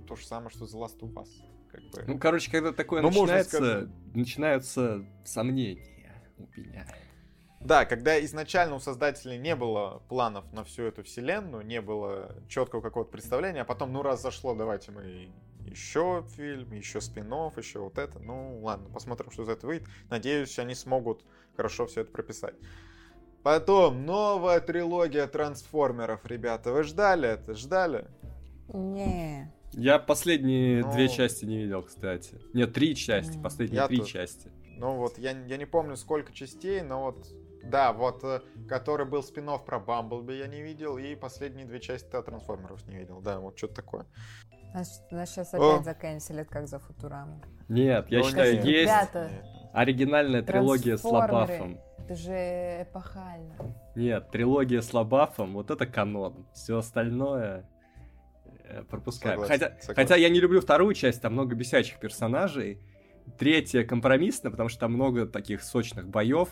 [0.08, 1.28] то же самое, что The Last of Us.
[1.74, 2.04] Как бы.
[2.06, 6.86] Ну, короче, когда такое ну, начинается, начинаются сомнения у меня.
[7.60, 12.82] Да, когда изначально у создателей не было планов на всю эту вселенную, не было четкого
[12.82, 15.32] какого-то представления, а потом, ну раз зашло, давайте мы
[15.64, 18.18] еще фильм, еще спин еще вот это.
[18.18, 19.88] Ну ладно, посмотрим, что из этого выйдет.
[20.10, 21.24] Надеюсь, они смогут
[21.56, 22.54] хорошо все это прописать.
[23.42, 26.72] Потом новая трилогия трансформеров, ребята.
[26.72, 27.54] Вы ждали это?
[27.54, 28.06] Ждали?
[28.72, 29.52] Не.
[29.76, 30.92] Я последние Ну.
[30.92, 32.40] две части не видел, кстати.
[32.52, 34.12] Нет, три части, последние Я три тоже.
[34.12, 34.50] части.
[34.76, 37.26] Ну вот, я, я не помню сколько частей, но вот...
[37.64, 42.06] Да, вот, э, который был спин про Бамблби я не видел, и последние две части
[42.10, 43.22] трансформеров не видел.
[43.22, 44.04] Да, вот что-то такое.
[44.74, 45.56] Нас, нас сейчас О.
[45.76, 47.40] опять заканчелят, как за Футураму.
[47.68, 48.64] Нет, я Ну, считаю, нет.
[48.66, 49.30] есть Ребята.
[49.72, 51.32] Оригинальная трилогия с Трансформеры.
[51.54, 51.80] Лабафом.
[52.00, 52.32] Это же
[52.82, 53.54] эпохально.
[53.96, 56.46] Нет, трилогия с Лабафом, вот это канон.
[56.52, 57.66] Все остальное
[58.88, 59.40] пропускаем.
[59.40, 59.94] Согласен, хотя, согласен.
[59.94, 62.78] хотя я не люблю вторую часть, там много бесячих персонажей.
[63.38, 66.48] Третья компромиссно, потому что там много таких сочных боев.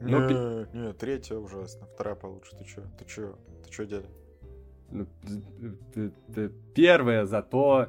[0.00, 2.56] Ну, Не, не, третья ужасно, вторая получше.
[2.56, 2.82] Ты чё?
[2.98, 3.38] Ты чё?
[3.64, 4.06] Ты чё, дядя?
[4.90, 7.88] Ну, т- т- т- Первая зато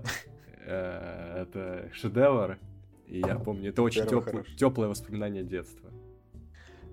[0.65, 2.57] э, это шедевр.
[3.07, 4.05] И я помню, это очень
[4.57, 5.89] теплое воспоминание детства.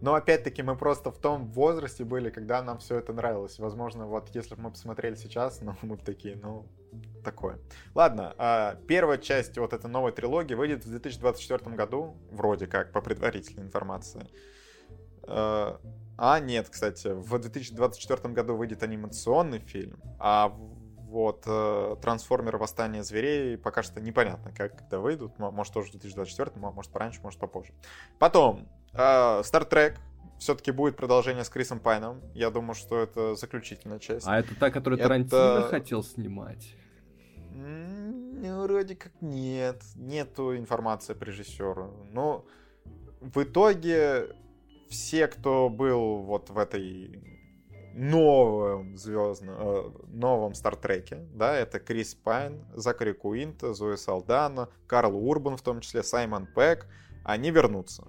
[0.06, 3.58] Но опять-таки мы просто в том возрасте были, когда нам все это нравилось.
[3.58, 6.64] Возможно, вот если бы мы посмотрели сейчас, ну, мы бы такие, ну,
[7.24, 7.58] такое.
[7.92, 13.00] Ладно, а, первая часть вот этой новой трилогии выйдет в 2024 году, вроде как, по
[13.00, 14.30] предварительной информации.
[15.24, 15.80] А,
[16.16, 20.56] а, нет, кстати, в 2024 году выйдет анимационный фильм, а
[21.08, 25.36] вот э, Трансформеры Восстание зверей пока что непонятно, как когда выйдут.
[25.38, 27.72] Может, тоже в 2024, м- может, пораньше, может, попозже.
[28.18, 29.94] Потом, Trek
[30.38, 32.20] все-таки будет продолжение с Крисом Пайном.
[32.34, 34.26] Я думаю, что это заключительная часть.
[34.26, 36.74] А это та, которую Это- Тарантино хотел снимать.
[37.52, 39.82] Ну, вроде как нет.
[39.94, 42.08] Нету информации по режиссеру.
[42.12, 42.44] Но
[43.20, 44.36] в итоге
[44.90, 47.22] все, кто был вот в этой
[47.94, 55.56] новом звездном, э, новом Стартреке, да, это Крис Пайн, Закари Куинт, Зои Салдана, Карл Урбан
[55.56, 56.86] в том числе, Саймон Пэк,
[57.24, 58.04] они вернутся.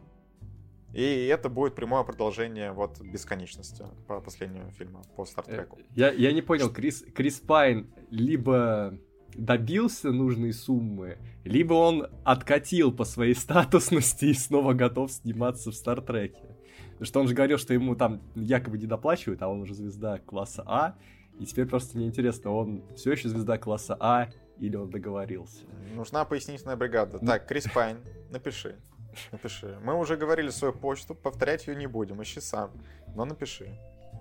[0.97, 5.77] И это будет прямое продолжение вот бесконечности по последнему фильму, по Э, Стартреку.
[5.93, 8.97] Я, я не понял, Крис, Крис Пайн либо
[9.35, 16.57] добился нужной суммы, либо он откатил по своей статусности и снова готов сниматься в Стартреке.
[16.93, 20.17] Потому что он же говорил, что ему там якобы не доплачивают, а он уже звезда
[20.17, 20.95] класса А.
[21.39, 25.63] И теперь просто неинтересно, он все еще звезда класса А или он договорился.
[25.93, 27.19] Нужна пояснительная бригада.
[27.19, 27.99] Так, Крис Пайн,
[28.31, 28.79] напиши.
[29.31, 29.77] Напиши.
[29.83, 32.21] Мы уже говорили свою почту, повторять ее не будем.
[32.21, 32.71] Ищи сам.
[33.15, 33.77] Но напиши.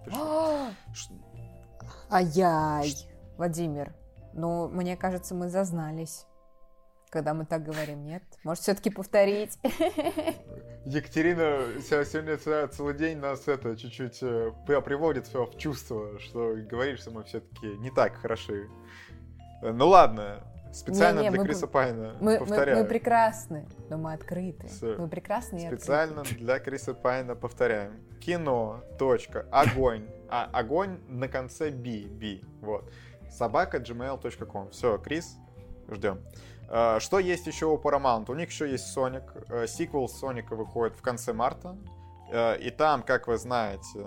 [0.06, 1.12] Напиши.
[2.10, 2.92] Ай-яй.
[3.36, 3.92] Владимир,
[4.32, 6.24] ну, мне кажется, мы зазнались,
[7.10, 8.22] когда мы так говорим, нет?
[8.44, 9.58] Может, все-таки повторить?
[10.86, 12.36] Екатерина сегодня
[12.68, 17.66] целый день нас это чуть-чуть э, при- приводит в чувство, что говоришь, что мы все-таки
[17.78, 18.68] не так хороши.
[19.62, 22.78] Э, Ну ладно, специально Не-не, для мы Криса Пайна Мы, мы, повторяю.
[22.78, 24.66] мы прекрасны, но мы открыты.
[24.68, 24.96] Всё.
[24.98, 28.00] Мы прекрасны и Специально для Криса Пайна повторяем.
[28.20, 28.82] Кино.
[28.98, 29.46] Точка.
[29.50, 30.08] Огонь.
[30.28, 32.06] А огонь на конце би.
[32.06, 32.44] Би.
[32.60, 32.90] Вот.
[33.30, 34.70] Собака gmail.com.
[34.70, 35.36] Все, Крис,
[35.90, 36.20] ждем.
[36.68, 38.30] Э, Что есть еще у Paramount?
[38.30, 39.22] У них еще есть Соник.
[39.48, 41.76] Э, Сиквел Соника выходит в конце марта.
[42.30, 44.06] Э, И там, как вы знаете,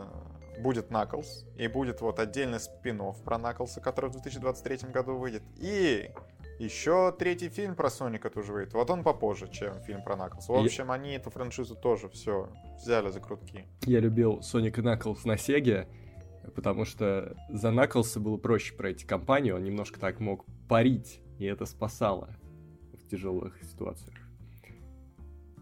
[0.59, 1.45] будет Наклз.
[1.55, 5.43] И будет вот отдельный спин про Наклса, который в 2023 году выйдет.
[5.57, 6.11] И
[6.59, 8.73] еще третий фильм про Соника тоже выйдет.
[8.73, 10.51] Вот он попозже, чем фильм про Наклса.
[10.51, 13.65] В общем, они эту франшизу тоже все взяли за крутки.
[13.85, 15.87] Я любил Sonic и Knuckles на Сеге,
[16.55, 21.65] потому что за Knuckles было проще пройти кампанию, он немножко так мог парить, и это
[21.65, 22.35] спасало
[22.93, 24.17] в тяжелых ситуациях.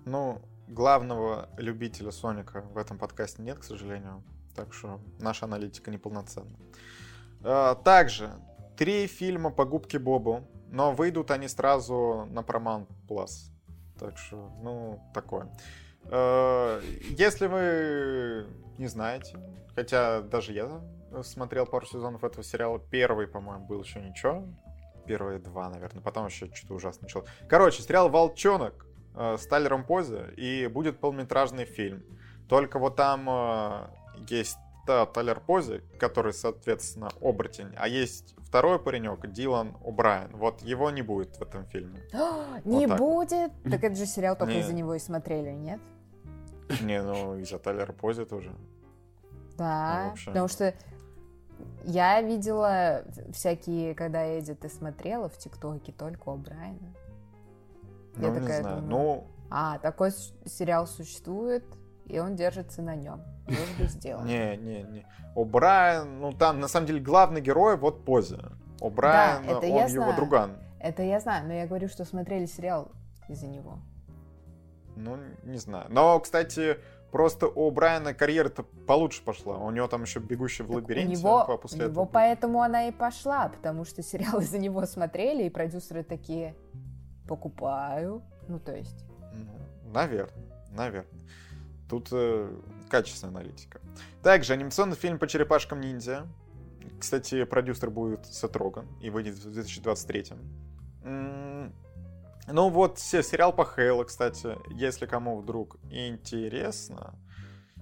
[0.05, 4.23] Ну, главного любителя Соника в этом подкасте нет, к сожалению.
[4.55, 6.57] Так что наша аналитика неполноценна.
[7.43, 8.31] А, Также
[8.77, 13.51] три фильма по Губке Бобу, но выйдут они сразу на Paramount Plus.
[13.99, 15.49] Так что, ну, такое.
[16.05, 19.39] Э, Если вы не знаете,
[19.75, 20.81] хотя даже я
[21.23, 24.45] смотрел пару сезонов этого сериала, первый, по-моему, был еще ничего.
[25.05, 27.27] Первые два, наверное, потом еще что-то ужасно началось.
[27.47, 32.03] Короче, сериал «Волчонок» э, с Тайлером Пози, и будет полнометражный фильм.
[32.49, 33.87] Только вот там э,
[34.29, 40.35] есть та Тайлер Пози, который, соответственно, оборотень, а есть второй паренек, Дилан О'Брайен.
[40.37, 41.99] Вот его не будет в этом фильме.
[42.65, 43.51] Не Вот будет?
[43.71, 45.79] Так это же сериал только из-за него и смотрели, нет?
[46.81, 48.55] Не, ну из-за Тайлера Пози тоже.
[49.57, 50.73] Да, Ну, потому что
[51.83, 56.93] я видела всякие, когда Эдит ты смотрела в ТикТоке только у Брайана.
[58.17, 58.81] Я Ну, не такая знаю.
[58.81, 60.11] думаю, Ну, А, такой
[60.45, 61.63] сериал существует,
[62.07, 63.21] и он держится на нем.
[63.45, 64.27] Выводы сделаны.
[64.27, 65.05] не, не, не.
[65.35, 68.39] О'Брайен, ну там на самом деле главный герой вот Пози.
[68.79, 70.15] О'Брайен, это он его знаю.
[70.15, 70.57] друган.
[70.79, 72.91] Это я знаю, но я говорю, что смотрели сериал
[73.27, 73.79] из-за него.
[74.95, 75.85] Ну, не знаю.
[75.89, 76.77] Но, кстати,
[77.11, 79.57] Просто у Брайана карьера-то получше пошла.
[79.57, 81.15] У него там еще «Бегущий в лабиринте».
[81.15, 82.05] У него, а после у него этого...
[82.05, 86.55] поэтому она и пошла, потому что сериалы за него смотрели, и продюсеры такие
[87.27, 88.23] «покупаю».
[88.47, 89.05] Ну, то есть...
[89.33, 91.07] Ну, наверное, наверное.
[91.89, 92.53] Тут э,
[92.89, 93.79] качественная аналитика.
[94.21, 96.27] Также анимационный фильм по черепашкам ниндзя.
[96.99, 100.33] Кстати, продюсер будет Сет Роган и выйдет в 2023.
[102.49, 107.13] Ну вот, сериал по Хейлу, кстати, если кому вдруг интересно,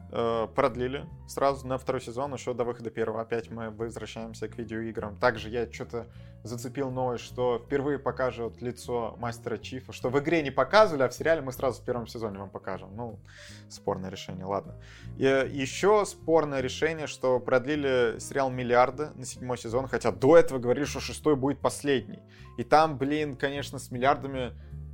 [0.09, 3.21] продлили сразу на второй сезон, еще до выхода первого.
[3.21, 5.17] Опять мы возвращаемся к видеоиграм.
[5.17, 6.07] Также я что-то
[6.43, 11.13] зацепил новость, что впервые покажут лицо мастера Чифа, что в игре не показывали, а в
[11.13, 12.95] сериале мы сразу в первом сезоне вам покажем.
[12.95, 13.19] Ну,
[13.67, 14.79] спорное решение, ладно.
[15.17, 20.85] И еще спорное решение, что продлили сериал «Миллиарды» на седьмой сезон, хотя до этого говорили,
[20.85, 22.19] что шестой будет последний.
[22.57, 24.53] И там, блин, конечно, с «Миллиардами»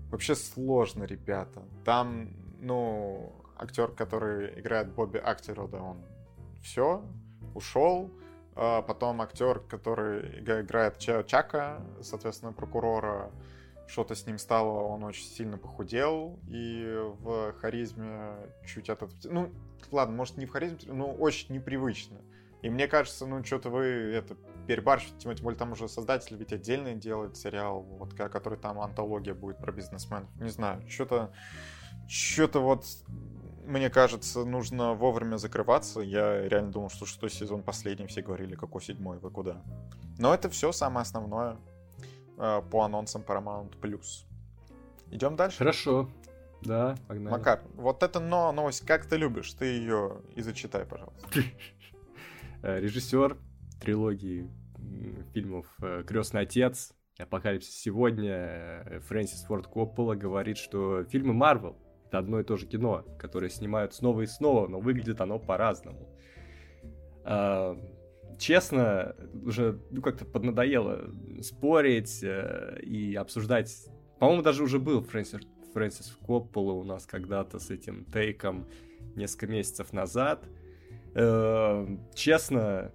[0.10, 1.64] вообще сложно, ребята.
[1.84, 6.04] Там, ну, актер, который играет Бобби Актерода, он
[6.62, 7.04] все,
[7.54, 8.12] ушел.
[8.54, 13.32] А потом актер, который играет Чака, соответственно, прокурора,
[13.88, 19.12] что-то с ним стало, он очень сильно похудел, и в харизме чуть этот...
[19.24, 19.52] Ну,
[19.90, 22.18] ладно, может, не в харизме, но очень непривычно.
[22.62, 24.36] И мне кажется, ну, что-то вы это
[24.68, 29.58] перебарщиваете, тем более там уже создатель ведь отдельный делает сериал, вот, который там антология будет
[29.58, 30.30] про бизнесменов.
[30.40, 31.34] Не знаю, что-то
[32.08, 32.86] что-то вот
[33.66, 36.02] мне кажется, нужно вовремя закрываться.
[36.02, 38.08] Я реально думал, что шестой сезон последний.
[38.08, 39.62] Все говорили, какой седьмой, вы куда.
[40.18, 41.58] Но это все самое основное
[42.38, 43.72] э, по анонсам Paramount+.
[45.10, 45.58] Идем дальше?
[45.58, 46.10] Хорошо.
[46.62, 47.32] Да, погнали.
[47.32, 49.52] Макар, вот эта но новость, как ты любишь?
[49.54, 51.28] Ты ее и зачитай, пожалуйста.
[52.64, 53.38] Э, режиссер
[53.82, 54.48] трилогии
[55.34, 61.76] фильмов э, «Крестный отец», «Апокалипсис сегодня» Фрэнсис Форд Коппола говорит, что фильмы Марвел
[62.12, 66.10] это одно и то же кино, которое снимают снова и снова, но выглядит оно по-разному.
[67.24, 67.80] А,
[68.38, 71.10] честно, уже ну, как-то поднадоело
[71.42, 73.74] спорить э, и обсуждать.
[74.20, 75.40] По-моему, даже уже был Фрэнсис,
[75.74, 78.68] Фрэнсис Коппола у нас когда-то с этим тейком
[79.16, 80.44] несколько месяцев назад.
[81.16, 82.92] Э, честно,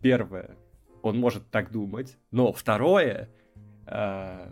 [0.00, 0.56] первое,
[1.02, 3.28] он может так думать, но второе,
[3.86, 4.50] э,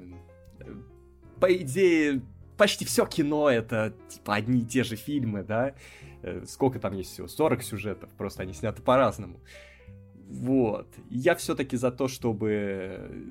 [1.41, 2.21] по идее,
[2.59, 5.75] почти все кино это типа одни и те же фильмы, да.
[6.23, 7.29] Э, сколько там есть всего?
[7.29, 9.41] 40 сюжетов, просто они сняты по-разному.
[10.29, 10.89] Вот.
[11.09, 13.23] Я все-таки за то, чтобы э,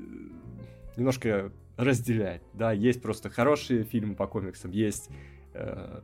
[0.95, 5.09] немножко разделять, да, есть просто хорошие фильмы по комиксам, есть
[5.53, 6.01] э,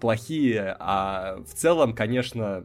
[0.00, 2.64] плохие, а в целом, конечно,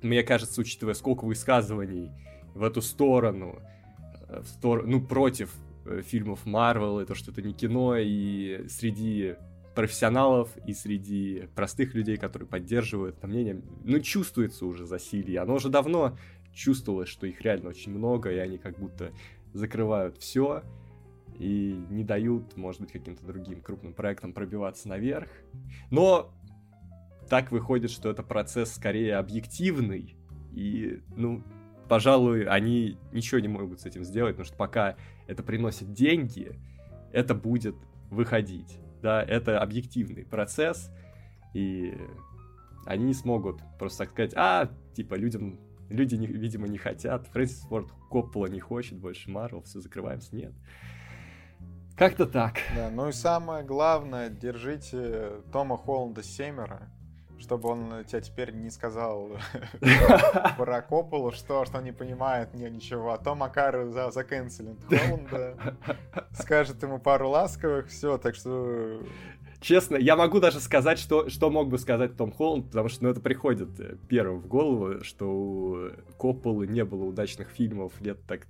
[0.00, 2.10] мне кажется, учитывая сколько высказываний
[2.54, 3.60] в эту сторону,
[4.28, 4.86] э, в стор...
[4.86, 5.52] ну, против
[6.02, 9.36] фильмов Марвел, это что-то не кино, и среди
[9.74, 15.40] профессионалов и среди простых людей, которые поддерживают это мнение, ну, чувствуется уже засилье.
[15.40, 16.16] Оно уже давно
[16.54, 19.12] чувствовалось, что их реально очень много, и они как будто
[19.52, 20.62] закрывают все
[21.38, 25.28] и не дают, может быть, каким-то другим крупным проектам пробиваться наверх.
[25.90, 26.32] Но
[27.28, 30.16] так выходит, что это процесс скорее объективный,
[30.54, 31.42] и, ну,
[31.88, 34.96] пожалуй, они ничего не могут с этим сделать, потому что пока
[35.26, 36.58] это приносит деньги,
[37.12, 37.76] это будет
[38.10, 38.78] выходить.
[39.02, 40.90] Да, это объективный процесс,
[41.54, 41.96] и
[42.86, 47.60] они не смогут просто так сказать, а, типа, людям, люди, не, видимо, не хотят, Фрэнсис
[47.68, 50.52] Форд Коппола не хочет больше Марвел, все, закрываемся, нет.
[51.96, 52.58] Как-то так.
[52.74, 56.90] Да, ну и самое главное, держите Тома Холланда семеро,
[57.38, 59.30] чтобы он тебе теперь не сказал
[60.56, 65.56] про Копполу, что, что не понимает не, ничего, а то Макар за, за канцелинг Холланда
[66.32, 69.02] скажет ему пару ласковых, все, так что...
[69.60, 73.10] Честно, я могу даже сказать, что, что мог бы сказать Том Холланд, потому что ну,
[73.10, 78.46] это приходит э, первым в голову, что у Копполы не было удачных фильмов лет так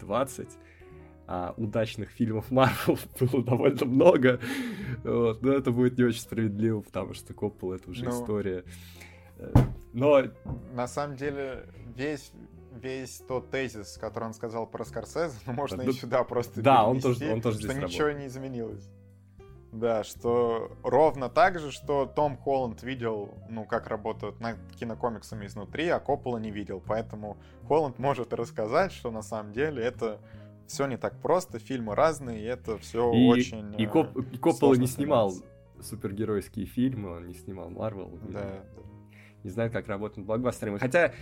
[0.00, 0.48] 20,
[1.26, 4.40] а удачных фильмов Марвел было довольно много.
[5.02, 5.42] Вот.
[5.42, 8.64] Но это будет не очень справедливо, потому что Коппол это уже ну, история.
[9.38, 9.52] Э,
[9.92, 10.24] но...
[10.74, 12.32] На самом деле, весь
[12.74, 16.84] весь тот тезис, который он сказал про Скорсезе, ну, можно да, и сюда просто Да,
[16.84, 18.18] он тоже, он тоже что здесь ничего работает.
[18.18, 18.90] не изменилось.
[19.72, 25.88] Да, что ровно так же, что Том Холланд видел, ну, как работают над кинокомиксами изнутри,
[25.88, 26.80] а Коппола не видел.
[26.86, 30.20] Поэтому Холланд может рассказать, что на самом деле это
[30.66, 33.74] все не так просто, фильмы разные, и это все и, очень.
[33.80, 35.32] И, Коп, и Коппола не снимал
[35.80, 38.18] супергеройские фильмы, он не снимал Марвел.
[38.28, 38.64] Да.
[39.42, 40.78] Не, знаю, как работают над блокбастерами.
[40.78, 41.12] Хотя,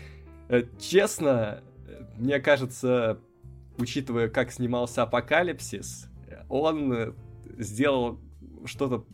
[0.48, 1.62] э, честно,
[2.16, 3.18] мне кажется,
[3.78, 6.08] учитывая, как снимался Апокалипсис,
[6.48, 7.14] он
[7.58, 8.20] сделал
[8.64, 9.04] что-то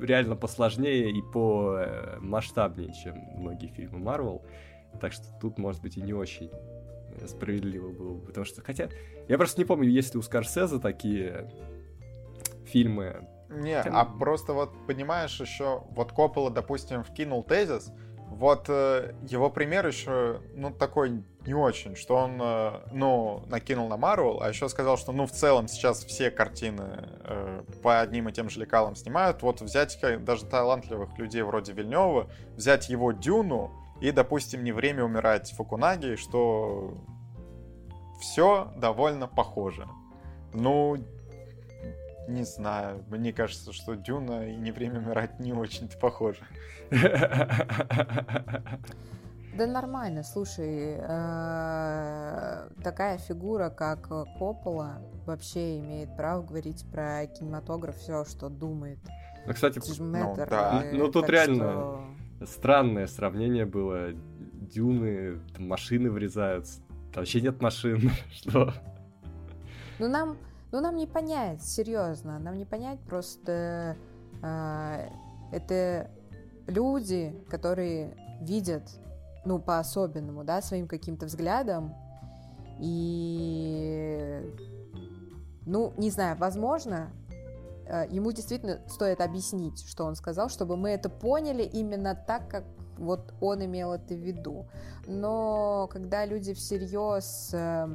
[0.00, 4.42] реально посложнее и по э, масштабнее, чем многие фильмы Марвел.
[5.00, 6.83] Так что тут, может быть, и не очень э,
[7.26, 8.26] справедливо было бы.
[8.26, 8.88] Потому что, хотя,
[9.28, 11.50] я просто не помню, есть ли у Скорсезе такие
[12.66, 13.28] фильмы.
[13.48, 13.96] Не, Там...
[13.96, 17.92] а просто вот, понимаешь, еще, вот Коппола, допустим, вкинул тезис,
[18.34, 23.96] вот э, его пример еще, ну, такой не очень, что он, э, ну, накинул на
[23.96, 28.32] Марвел, а еще сказал, что, ну, в целом сейчас все картины э, по одним и
[28.32, 29.42] тем же лекалам снимают.
[29.42, 33.70] Вот взять даже талантливых людей вроде Вильнева, взять его Дюну
[34.00, 36.98] и, допустим, не время умирать Фукунаги, что
[38.20, 39.86] все довольно похоже.
[40.52, 40.96] Ну,
[42.28, 46.44] не знаю, мне кажется, что Дюна и не время умирать не очень-то похожи.
[49.56, 58.24] Да нормально, слушай, э, такая фигура, как Коппола, вообще имеет право говорить про кинематограф все,
[58.24, 58.98] что думает.
[59.46, 60.82] Ну, кстати, ну, да.
[60.92, 62.04] ну тут реально что...
[62.44, 64.12] странное сравнение было.
[64.12, 66.80] Дюны, машины врезаются,
[67.14, 68.72] вообще нет машин, что?
[69.98, 70.38] Ну нам,
[70.72, 73.96] ну нам не понять, серьезно, нам не понять просто
[74.42, 75.08] э,
[75.52, 76.10] это
[76.66, 78.82] люди, которые видят
[79.44, 81.94] ну, по-особенному, да, своим каким-то взглядом.
[82.80, 84.40] И,
[85.66, 87.10] ну, не знаю, возможно,
[88.10, 92.64] ему действительно стоит объяснить, что он сказал, чтобы мы это поняли именно так, как
[92.98, 94.66] вот он имел это в виду.
[95.06, 97.88] Но когда люди всерьез э,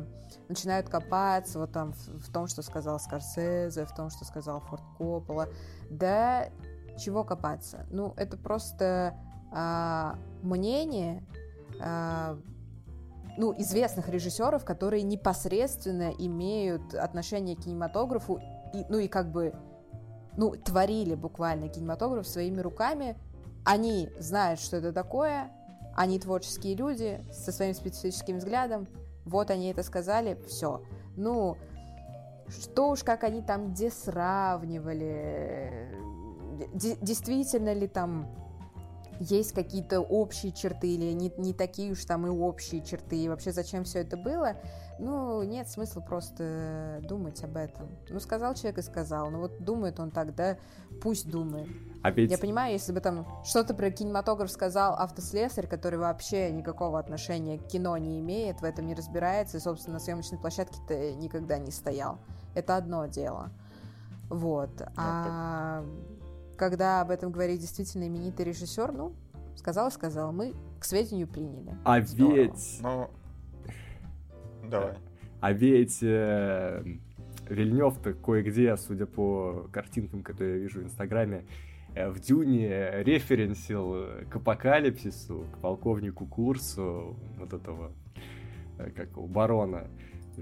[0.48, 4.84] начинают копаться вот там в, в том, что сказал Скорсезе, в том, что сказал Форд
[4.98, 5.48] Коппола,
[5.90, 6.50] да
[6.98, 7.86] чего копаться?
[7.90, 9.16] Ну, это просто
[9.52, 10.14] э,
[10.44, 11.24] мнение
[11.82, 12.38] э,
[13.38, 18.42] ну, известных режиссеров, которые непосредственно имеют отношение к кинематографу,
[18.74, 19.54] и, ну и как бы
[20.40, 23.18] ну, творили буквально кинематограф своими руками.
[23.66, 25.52] Они знают, что это такое,
[25.98, 28.88] они творческие люди со своим специфическим взглядом.
[29.26, 30.82] Вот они это сказали, все.
[31.18, 31.58] Ну,
[32.48, 35.90] что уж как они там где сравнивали,
[36.74, 38.34] действительно ли там
[39.20, 43.52] есть какие-то общие черты или не, не такие уж там и общие черты, и вообще
[43.52, 44.56] зачем все это было,
[44.98, 47.88] ну, нет смысла просто думать об этом.
[48.10, 50.58] Ну, сказал человек и сказал, ну вот думает он так, да,
[51.02, 51.68] пусть думает.
[52.02, 52.32] А ведь...
[52.32, 57.68] Я понимаю, если бы там что-то про кинематограф сказал автослесарь, который вообще никакого отношения к
[57.68, 62.20] кино не имеет, в этом не разбирается, и, собственно, на съемочной площадке-то никогда не стоял.
[62.56, 63.52] Это одно дело.
[64.30, 64.70] Вот.
[64.80, 65.84] Ну, а
[66.60, 69.14] когда об этом говорит действительно именитый режиссер, ну,
[69.56, 71.74] сказал и сказал, мы к сведению приняли.
[71.86, 72.36] А Здорово.
[72.36, 72.80] ведь...
[72.82, 73.10] Ну,
[74.70, 74.96] давай.
[75.40, 76.84] А ведь э,
[77.48, 81.46] Вильнев-то кое-где, судя по картинкам, которые я вижу в Инстаграме,
[81.96, 87.94] э, в Дюне референсил к апокалипсису, к полковнику Курсу, вот этого,
[88.80, 89.88] э, как у барона.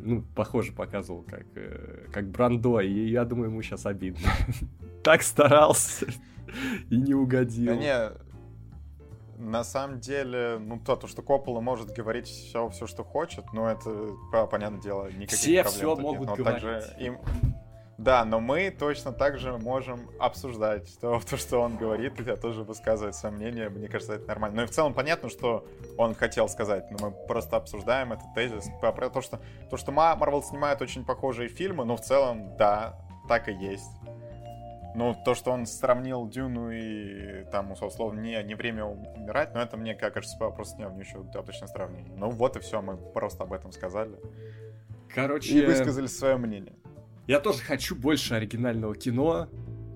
[0.04, 4.30] Ну, похоже, показывал, как, э, как Брандо, и я думаю, ему сейчас обидно.
[5.04, 6.08] так старался
[6.89, 7.68] и не угодил.
[7.68, 8.12] Да не,
[9.38, 13.70] на самом деле, ну, то, то что Коппола может говорить все, все, что хочет, но
[13.70, 14.10] это,
[14.50, 16.30] понятное дело, никаких все проблем все могут нет.
[16.30, 16.64] Но говорить.
[16.64, 17.18] Также им...
[17.98, 22.64] Да, но мы точно так же можем обсуждать то, то, что он говорит, и тоже
[22.64, 23.70] высказывать свое мнение.
[23.70, 24.58] Мне кажется, это нормально.
[24.58, 25.66] Ну и в целом понятно, что
[25.98, 28.70] он хотел сказать, но мы просто обсуждаем этот тезис.
[28.82, 29.39] Про то, что,
[29.70, 33.91] то, что Марвел снимает очень похожие фильмы, но в целом, да, так и есть.
[34.95, 39.78] Ну, то, что он сравнил Дюну и там, условно, не, не время умирать, но это,
[39.78, 42.16] мне кажется, просто не, еще достаточно сравнение.
[42.16, 44.18] Ну вот и все, мы просто об этом сказали.
[45.14, 45.54] Короче...
[45.54, 46.76] И высказали свое мнение.
[47.28, 49.49] Я тоже хочу больше оригинального кино,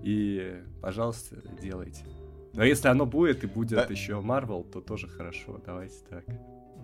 [0.03, 2.05] и, пожалуйста, делайте.
[2.53, 3.87] Но если оно будет и будет да.
[3.89, 6.25] еще Марвел, то тоже хорошо, давайте так.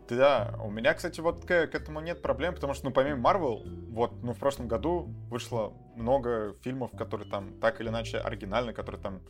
[0.08, 3.62] Да, у меня, кстати, вот к, к этому нет проблем, потому что, ну, помимо Марвел,
[3.90, 9.02] вот, ну, в прошлом году вышло много фильмов, которые там так или иначе оригинальны, которые
[9.02, 9.22] там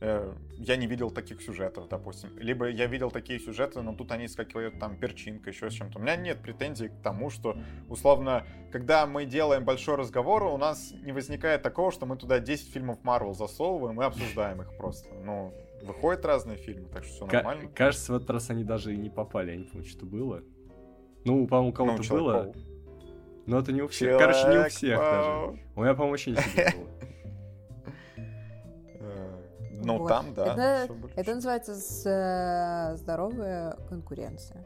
[0.00, 2.30] я не видел таких сюжетов, допустим.
[2.38, 5.98] Либо я видел такие сюжеты, но тут они с какой-то там перчинкой, еще с чем-то.
[5.98, 7.56] У меня нет претензий к тому, что,
[7.88, 12.72] условно, когда мы делаем большой разговор, у нас не возникает такого, что мы туда 10
[12.72, 15.14] фильмов Марвел засовываем и обсуждаем их просто.
[15.14, 17.70] Ну, Выходят разные фильмы, так что все нормально.
[17.74, 20.42] Кажется, в этот раз они даже и не попали, я не помню, что было.
[21.24, 22.52] Ну, по-моему, у кого-то ну, было.
[23.46, 24.18] Но это не у всех.
[24.18, 25.30] Человек Короче, не у всех даже.
[25.76, 26.90] У меня, по-моему, вообще не было.
[29.86, 30.88] Ну, там, да.
[31.14, 31.72] Это называется
[32.08, 34.64] э, здоровая конкуренция.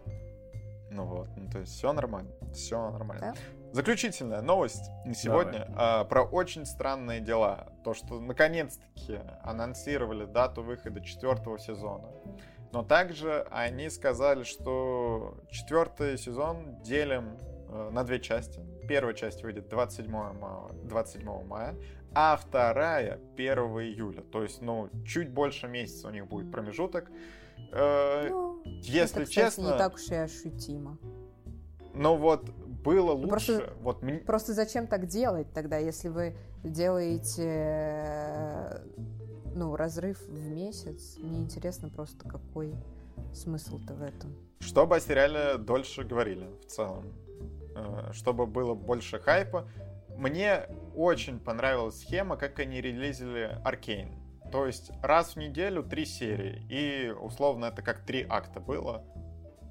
[0.91, 3.35] Ну вот, ну то есть все нормально, все нормально.
[3.35, 3.35] Да?
[3.73, 7.69] Заключительная новость на сегодня а, про очень странные дела.
[7.85, 12.09] То, что наконец-таки анонсировали дату выхода четвертого сезона.
[12.73, 18.61] Но также они сказали, что четвертый сезон делим э, на две части.
[18.89, 21.77] Первая часть выйдет 27 мая, 27 мая,
[22.15, 24.23] а вторая 1 июля.
[24.23, 27.11] То есть, ну, чуть больше месяца у них будет промежуток.
[27.73, 29.63] Э, ну, если это, кстати, честно...
[29.63, 30.99] не так уж и ощутимо.
[31.95, 33.29] Ну вот, было лучше.
[33.29, 34.19] Просто, вот мне...
[34.19, 38.79] просто зачем так делать тогда, если вы делаете э,
[39.55, 41.17] ну, разрыв в месяц?
[41.19, 42.75] Мне интересно просто, какой
[43.33, 44.35] смысл-то в этом.
[44.61, 47.13] Чтобы о сериале дольше говорили в целом.
[47.75, 49.69] Э, чтобы было больше хайпа.
[50.21, 54.15] Мне очень понравилась схема, как они релизили Аркейн.
[54.53, 56.67] То есть раз в неделю три серии.
[56.69, 59.05] И условно это как три акта было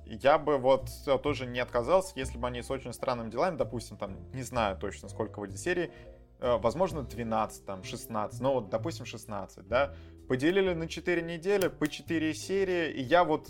[0.09, 0.89] я бы вот
[1.21, 5.07] тоже не отказался, если бы они с очень странными делами, допустим, там, не знаю точно,
[5.07, 5.91] сколько выйдет серии,
[6.39, 9.93] э, возможно, 12, там, 16, ну вот, допустим, 16, да,
[10.29, 13.49] поделили на 4 недели, по 4 серии, и я вот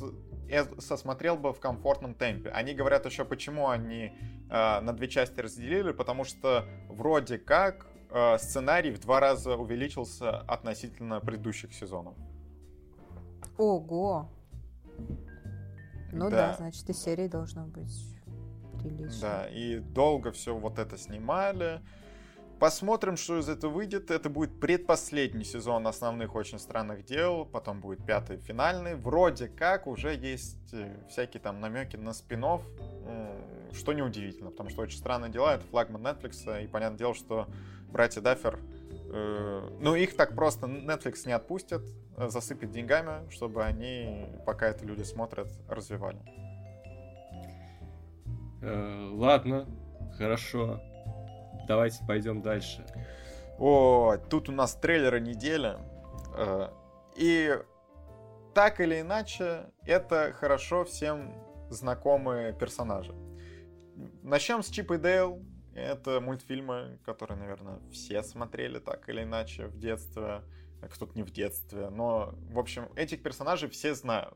[0.80, 2.50] сосмотрел бы в комфортном темпе.
[2.50, 4.14] Они говорят еще, почему они
[4.50, 10.40] э, на две части разделили, потому что вроде как э, сценарий в два раза увеличился
[10.40, 12.16] относительно предыдущих сезонов.
[13.58, 14.32] Ого!
[16.14, 18.16] Ну да, да значит и серии должно быть
[18.82, 19.22] прилично.
[19.22, 21.82] Да, и долго все вот это снимали.
[22.60, 24.12] Посмотрим, что из этого выйдет.
[24.12, 28.96] Это будет предпоследний сезон основных очень странных дел, потом будет пятый финальный.
[28.96, 32.46] Вроде как уже есть э, всякие там намеки на спин
[33.72, 37.48] что неудивительно, потому что очень странные дела, это флагман Netflix, и понятное дело, что
[37.92, 38.60] братья Даффер
[39.12, 41.82] Э, ну, их так просто Netflix не отпустят,
[42.18, 46.20] э, засыпет деньгами, чтобы они, пока это люди смотрят, развивали.
[48.62, 49.68] Ладно,
[50.18, 50.82] хорошо.
[51.70, 52.84] Давайте пойдем дальше.
[53.60, 55.78] О, тут у нас трейлеры недели.
[57.16, 57.56] И
[58.56, 61.32] так или иначе, это хорошо всем
[61.70, 63.14] знакомые персонажи.
[64.24, 65.46] Начнем с Чип и Дейл.
[65.76, 70.42] Это мультфильмы, которые, наверное, все смотрели так или иначе в детстве,
[70.92, 71.92] кто-то не в детстве.
[71.92, 74.36] Но, в общем, этих персонажей все знают.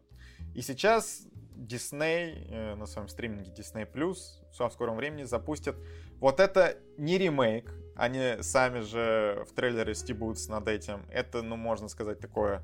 [0.53, 4.17] И сейчас Disney э, на своем стриминге Disney Plus
[4.51, 5.75] в скором времени запустят
[6.19, 11.05] вот это не ремейк, они сами же в трейлере стебутся над этим.
[11.09, 12.63] Это, ну, можно сказать, такое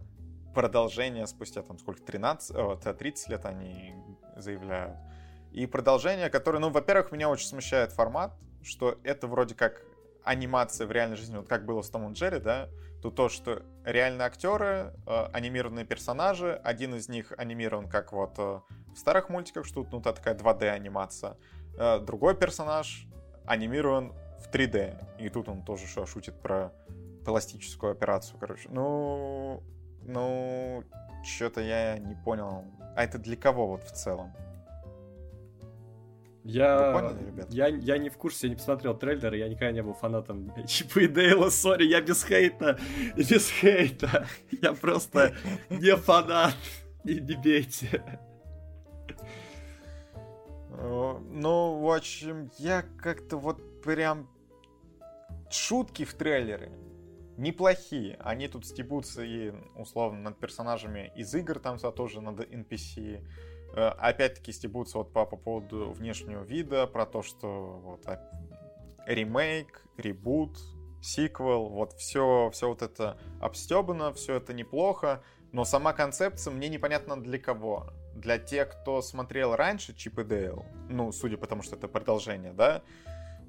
[0.54, 3.94] продолжение спустя там сколько, 13, о, 30 лет они
[4.38, 4.98] заявляют.
[5.52, 8.34] И продолжение, которое, ну, во-первых, меня очень смущает формат,
[8.64, 9.84] что это вроде как
[10.24, 12.70] анимация в реальной жизни, вот как было с Томом Джерри, да,
[13.02, 18.60] то то, что реальные актеры, э, анимированные персонажи, один из них анимирован как вот э,
[18.94, 21.38] в старых мультиках, что ну, та такая 2D анимация,
[21.78, 23.08] э, другой персонаж
[23.46, 26.74] анимирован в 3D, и тут он тоже что, шутит про
[27.26, 28.70] пластическую операцию, короче.
[28.70, 29.64] Ну,
[30.04, 30.84] ну,
[31.24, 32.66] что-то я не понял.
[32.96, 34.34] А это для кого вот в целом?
[36.50, 39.94] Я, поняли, я, я не в курсе, я не посмотрел трейлер, я никогда не был
[39.94, 42.80] фанатом Чипа и Дейла, сори, я без хейта,
[43.16, 44.28] без хейта,
[44.62, 45.36] я просто
[45.70, 46.56] не фанат,
[47.04, 48.04] и не бейте.
[50.72, 54.28] Ну, в общем, я как-то вот прям...
[55.52, 56.72] Шутки в трейлере
[57.40, 58.18] неплохие.
[58.20, 63.26] Они тут стебутся и, условно, над персонажами из игр, там тоже над NPC.
[63.74, 68.06] Э, опять-таки стебутся вот по, по поводу внешнего вида, про то, что вот
[69.06, 70.58] ремейк, ребут,
[71.02, 77.22] сиквел, вот все, все вот это обстебано, все это неплохо, но сама концепция мне непонятна
[77.22, 77.88] для кого.
[78.16, 82.52] Для тех, кто смотрел раньше Чип и Дейл, ну, судя по тому, что это продолжение,
[82.52, 82.82] да,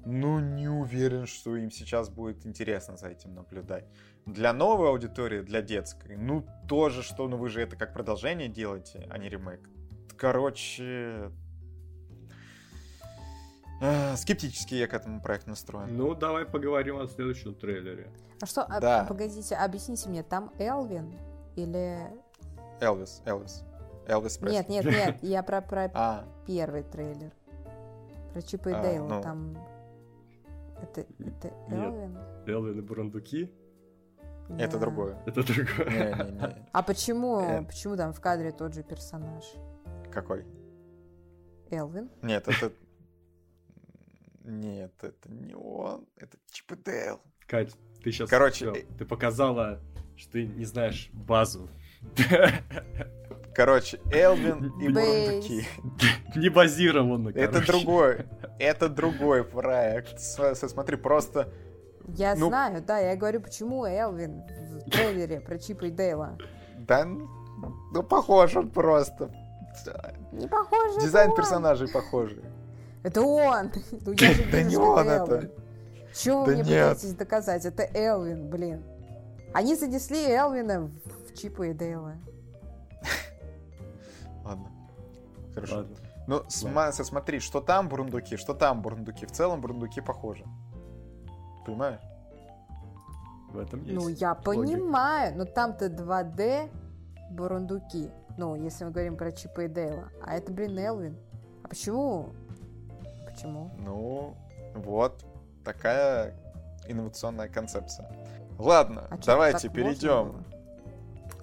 [0.05, 3.85] ну, не уверен, что им сейчас будет интересно за этим наблюдать.
[4.25, 9.07] Для новой аудитории, для детской, ну, тоже, что, ну, вы же это как продолжение делаете,
[9.09, 9.67] а не ремейк
[10.21, 11.31] короче,
[13.81, 15.97] э, скептически я к этому проекту настроен.
[15.97, 18.07] Ну, давай поговорим о следующем трейлере.
[18.39, 19.01] А что, а, да.
[19.01, 21.11] а, погодите, объясните мне, там Элвин
[21.55, 22.07] или...
[22.79, 23.63] Элвис, Элвис.
[24.07, 24.57] Элвис Пресли.
[24.57, 26.25] Нет, нет, нет, я про, про а.
[26.45, 27.31] первый трейлер.
[28.31, 29.21] Про Чипа и а, Дейла, ну...
[29.23, 29.57] там...
[30.83, 32.13] Это, это Элвин?
[32.13, 32.47] Нет.
[32.47, 33.51] Элвин и Бурундуки?
[34.49, 34.65] Да.
[34.65, 35.17] Это другое.
[35.25, 35.89] Это другое.
[35.89, 36.67] Не, не, не.
[36.71, 37.63] А почему, э...
[37.63, 39.45] почему там в кадре тот же персонаж?
[40.11, 40.45] Какой?
[41.69, 42.09] Элвин?
[42.21, 42.71] Нет, это...
[44.43, 46.07] Нет, это не он.
[46.17, 47.21] Это Чип и Дейл.
[47.47, 48.29] Кать, ты сейчас...
[48.29, 48.73] Короче...
[48.73, 49.79] Все, ты показала,
[50.15, 51.69] что ты не знаешь базу.
[53.53, 55.67] Короче, Элвин и Бурундуки.
[56.35, 58.25] Не базировано, Это другой,
[58.59, 60.19] это другой проект.
[60.19, 61.49] Смотри, просто...
[62.07, 66.37] Я ну, знаю, да, я говорю, почему Элвин в трейлере про Чипа и Дейла.
[66.79, 69.31] Да, ну похож он просто.
[70.31, 71.01] Не похож.
[71.01, 72.43] Дизайн персонажей похожий.
[73.03, 73.71] Это он!
[73.91, 74.13] Ну,
[74.51, 75.51] да не он это.
[76.13, 77.65] Чего вы мне пытаетесь доказать?
[77.65, 78.83] Это Элвин, блин.
[79.53, 82.15] Они занесли Элвина в Чипа и Дейла.
[84.43, 84.69] Ладно.
[85.53, 85.85] Хорошо.
[86.27, 89.25] Ну, см- смотри, что там бурундуки, что там бурундуки.
[89.25, 90.45] В целом бурундуки похожи.
[91.65, 92.01] Понимаешь?
[93.51, 93.93] В этом есть.
[93.95, 94.43] Ну, я логика.
[94.43, 96.69] понимаю, но там-то 2D
[97.31, 98.09] бурундуки.
[98.37, 100.09] Ну, если мы говорим про Чипа и Дейла.
[100.21, 101.17] А это, блин, Элвин.
[101.63, 102.33] А почему?
[103.25, 103.71] Почему?
[103.77, 104.35] Ну,
[104.73, 105.25] вот
[105.63, 106.35] такая
[106.87, 108.11] инновационная концепция.
[108.57, 110.45] Ладно, а давайте перейдем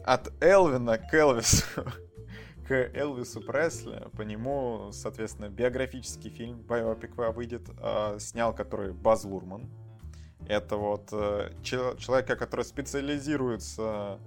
[0.05, 1.65] от Элвина к Элвису.
[2.69, 4.09] к Элвису Пресли.
[4.17, 7.69] По нему, соответственно, биографический фильм Биопик выйдет.
[7.81, 9.71] Э, снял который Баз Лурман.
[10.47, 14.19] Это вот э, человека, который специализируется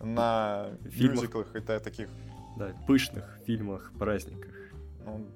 [0.00, 1.16] на Фильмах.
[1.16, 2.08] мюзиклах и таких...
[2.56, 4.52] Да, пышных фильмах, праздниках.
[5.04, 5.26] Ну,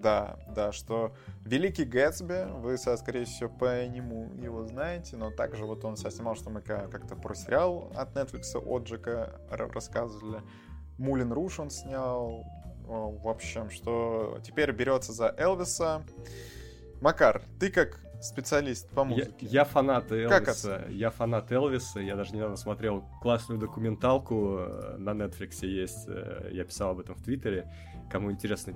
[0.00, 5.84] да, да, что Великий Гэтсби, вы, скорее всего, по нему его знаете, но также вот
[5.84, 10.42] он снимал, что мы как-то про сериал от Netflix Оджика рассказывали.
[10.96, 12.44] Мулин Руш он снял.
[12.86, 16.04] В общем, что теперь берется за Элвиса.
[17.00, 19.46] Макар, ты как специалист по музыке.
[19.46, 20.84] Я, я фанат Элвиса.
[20.84, 22.00] Как я фанат Элвиса.
[22.00, 26.06] Я даже недавно смотрел классную документалку э, на Netflix есть.
[26.08, 27.70] Э, я писал об этом в Твиттере.
[28.10, 28.74] Кому интересно,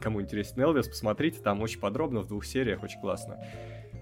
[0.00, 3.38] кому интересен Элвис, посмотрите, там очень подробно, в двух сериях, очень классно.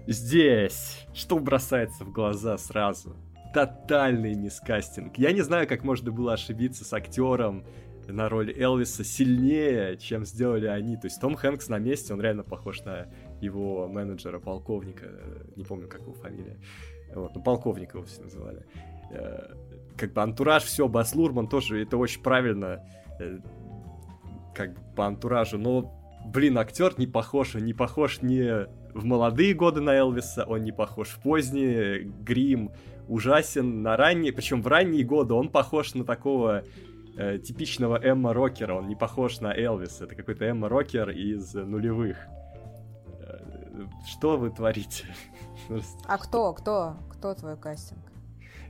[0.07, 3.15] Здесь, что бросается в глаза сразу?
[3.53, 5.17] Тотальный мискастинг.
[5.17, 7.65] Я не знаю, как можно было ошибиться с актером
[8.07, 10.95] на роль Элвиса сильнее, чем сделали они.
[10.97, 13.07] То есть Том Хэнкс на месте, он реально похож на
[13.41, 15.07] его менеджера, полковника,
[15.55, 16.57] не помню, как его фамилия.
[17.13, 18.65] Вот, ну, полковника его все называли.
[19.11, 19.53] Э,
[19.97, 22.83] как бы антураж, все, Бас Лурман тоже, это очень правильно
[23.19, 23.39] э,
[24.53, 25.93] как бы по антуражу, но,
[26.25, 30.71] блин, актер не похож, он не похож ни в молодые годы на Элвиса, он не
[30.71, 32.71] похож в поздние, грим
[33.07, 36.63] ужасен на ранние, причем в ранние годы он похож на такого
[37.17, 42.17] э, типичного Эмма Рокера, он не похож на Элвиса, это какой-то Эмма Рокер из нулевых.
[43.19, 43.39] Э,
[44.05, 45.05] что вы творите?
[46.05, 47.99] А кто, кто, кто твой кастинг?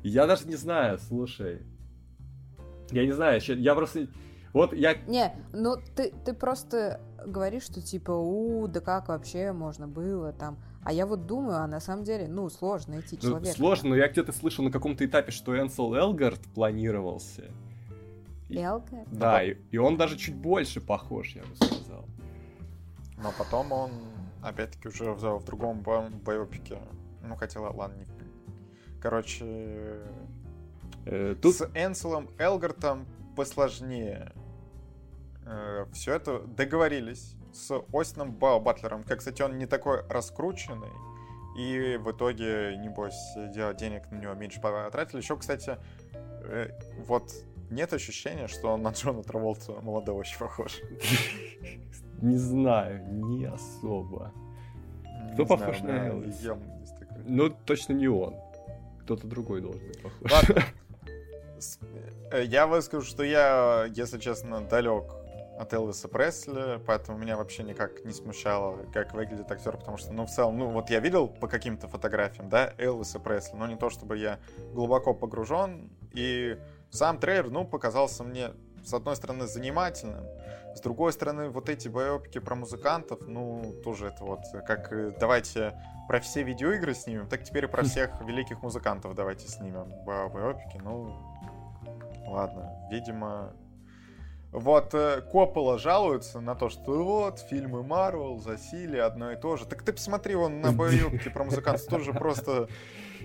[0.02, 1.62] Я даже не знаю, слушай.
[2.92, 4.08] Я не знаю, я просто
[4.54, 4.96] вот я...
[5.08, 10.58] Не, ну ты, ты просто говоришь, что типа, у, да как вообще можно было там.
[10.84, 13.56] А я вот думаю, а на самом деле, ну, сложно найти ну, человека.
[13.58, 17.52] Сложно, но я где-то слышал на каком-то этапе, что Энсел Элгард планировался.
[18.50, 19.10] Элгард?
[19.12, 22.06] Да, и, и он даже чуть больше похож, я бы сказал.
[23.18, 23.92] Но потом он,
[24.42, 26.80] опять-таки, уже в, в другом боепике.
[27.24, 28.08] Ну, хотел, ладно, не...
[29.02, 30.02] Короче,
[31.06, 31.56] э, тут...
[31.56, 34.32] с Энселом Элгартом посложнее.
[35.46, 39.04] Э, все это договорились с Остином Батлером.
[39.04, 40.92] Как, кстати, он не такой раскрученный.
[41.58, 43.34] И в итоге, небось,
[43.80, 45.18] денег на него меньше потратили.
[45.18, 45.78] Еще, кстати,
[46.14, 46.70] э,
[47.08, 47.32] вот
[47.70, 50.80] нет ощущения, что он на Джона Траволта молодого очень похож.
[52.22, 54.32] Не знаю, не особо.
[55.34, 56.42] Кто похож на Элвис?
[57.26, 58.36] Ну, точно не он.
[59.02, 60.32] Кто-то другой должен быть похож.
[60.32, 60.64] Ладно.
[62.32, 65.06] Э, я выскажу, что я, если честно, далек
[65.58, 70.26] от Элвиса Пресли, поэтому меня вообще никак не смущало, как выглядит актер, потому что, ну,
[70.26, 73.90] в целом, ну, вот я видел по каким-то фотографиям, да, Элвиса Пресли, но не то,
[73.90, 74.40] чтобы я
[74.74, 76.58] глубоко погружен, и
[76.90, 78.52] сам трейлер, ну, показался мне,
[78.84, 80.26] с одной стороны, занимательным,
[80.76, 85.80] с другой стороны, вот эти боепики про музыкантов, ну, тоже это вот, как э, давайте
[86.08, 91.16] про все видеоигры снимем, так теперь про всех великих музыкантов давайте снимем боепики, ну,
[92.28, 93.54] ладно, видимо,
[94.52, 99.66] вот э, Коппола жалуется на то, что вот фильмы Марвел засили одно и то же.
[99.66, 102.70] Так ты посмотри, вон на боевке про музыкантов тоже просто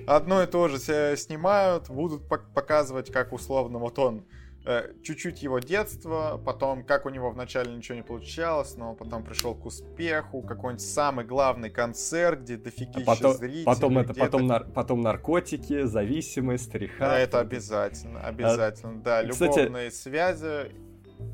[0.07, 4.24] одно и то же снимают, будут показывать, как условно вот он
[4.64, 9.57] Э, чуть-чуть его детства, потом как у него вначале ничего не получалось, но потом пришел
[9.57, 13.64] к успеху, какой-нибудь самый главный концерт, где дофигища а потом, зрителей.
[13.64, 17.07] Потом, это, потом, нар, потом наркотики, зависимость, реха.
[17.07, 19.22] Да, это обязательно, обязательно, а, да.
[19.22, 20.70] Любовные кстати, связи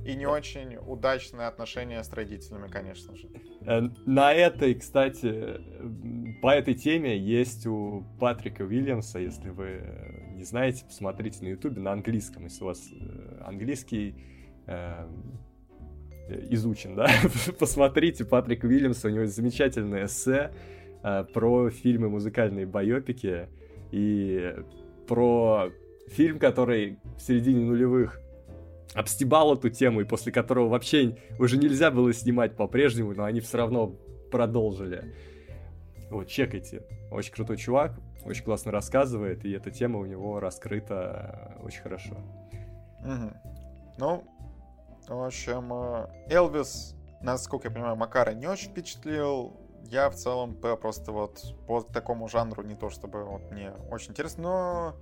[0.05, 3.29] и не очень удачные отношения с родителями, конечно же.
[3.63, 5.61] Э, на этой, кстати,
[6.41, 9.83] по этой теме есть у Патрика Уильямса, если вы
[10.39, 14.15] не знаете, посмотрите на ютубе на английском, если у вас э, английский
[14.67, 15.07] э,
[16.51, 17.09] изучен, да,
[17.59, 20.53] посмотрите Патрик Уильямс, у него замечательное эссе
[21.03, 23.49] э, про фильмы музыкальные байопики
[23.91, 24.55] и
[25.09, 25.71] про
[26.09, 28.21] фильм, который в середине нулевых
[28.95, 33.59] обстебал эту тему, и после которого вообще уже нельзя было снимать по-прежнему, но они все
[33.59, 33.95] равно
[34.31, 35.15] продолжили.
[36.11, 36.83] Вот, чекайте.
[37.11, 42.15] Очень крутой чувак, очень классно рассказывает, и эта тема у него раскрыта очень хорошо.
[43.01, 43.33] Угу.
[43.99, 44.25] Ну,
[45.09, 49.57] в общем, э, Элвис, насколько я понимаю, Макара не очень впечатлил.
[49.85, 54.43] Я в целом просто вот по такому жанру не то чтобы вот мне очень интересно,
[54.43, 54.97] но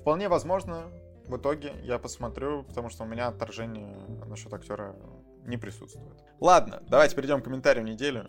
[0.00, 0.84] вполне возможно
[1.28, 3.94] в итоге я посмотрю, потому что у меня отторжение
[4.26, 4.96] насчет актера
[5.44, 6.18] не присутствует.
[6.40, 8.26] Ладно, давайте перейдем к комментариям недели.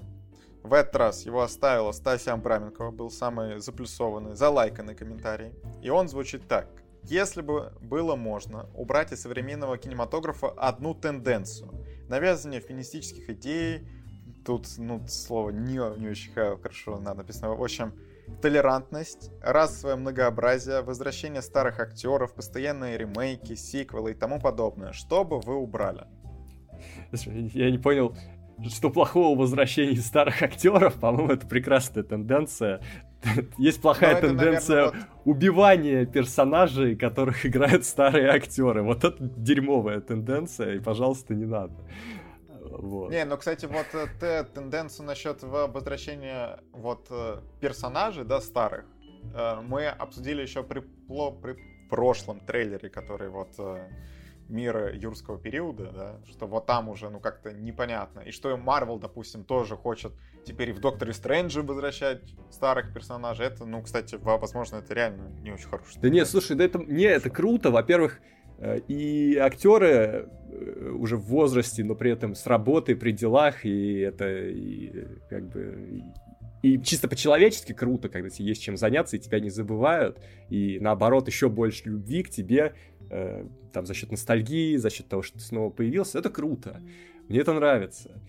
[0.64, 5.54] В этот раз его оставила Стасия Абраменкова, был самый заплюсованный, залайканный комментарий.
[5.82, 6.68] И он звучит так.
[7.04, 11.72] Если бы было можно убрать из современного кинематографа одну тенденцию,
[12.10, 13.88] навязывание феминистических идей,
[14.46, 17.94] тут, ну, слово не, не очень хорошо написано, в общем,
[18.42, 25.56] толерантность, расовое многообразие, возвращение старых актеров, постоянные ремейки, сиквелы и тому подобное, что бы вы
[25.56, 26.06] убрали?
[27.12, 28.16] Я не понял,
[28.68, 32.82] что плохого в возвращении старых актеров, по-моему, это прекрасная тенденция.
[33.58, 35.36] Есть плохая Но тенденция это, наверное, вот...
[35.36, 38.82] убивания персонажей, которых играют старые актеры.
[38.84, 41.74] Вот это дерьмовая тенденция, и, пожалуйста, не надо.
[42.72, 43.12] Вот.
[43.12, 43.88] Не, ну, кстати, вот
[44.22, 48.86] э, тенденцию насчет возвращения вот э, персонажей, да, старых,
[49.34, 51.58] э, мы обсудили еще при, при
[51.90, 53.50] прошлом трейлере, который вот
[54.48, 58.22] мира юрского периода, да, что вот там уже, ну, как-то непонятно.
[58.22, 60.12] И что Марвел, допустим, тоже хочет
[60.46, 63.46] теперь в Докторе Стрэнджа возвращать старых персонажей.
[63.46, 66.00] Это, ну, кстати, возможно, это реально не очень хорошо.
[66.02, 67.70] Да нет, слушай, да это, не, это круто.
[67.70, 68.20] Во-первых,
[68.88, 70.30] и актеры
[70.94, 76.04] уже в возрасте, но при этом с работой, при делах, и это и, как бы
[76.62, 80.20] и чисто по-человечески круто, когда тебе есть чем заняться, и тебя не забывают,
[80.50, 82.74] и наоборот, еще больше любви к тебе,
[83.10, 86.82] э, там, за счет ностальгии, за счет того, что ты снова появился, это круто.
[87.30, 88.22] Мне это нравится.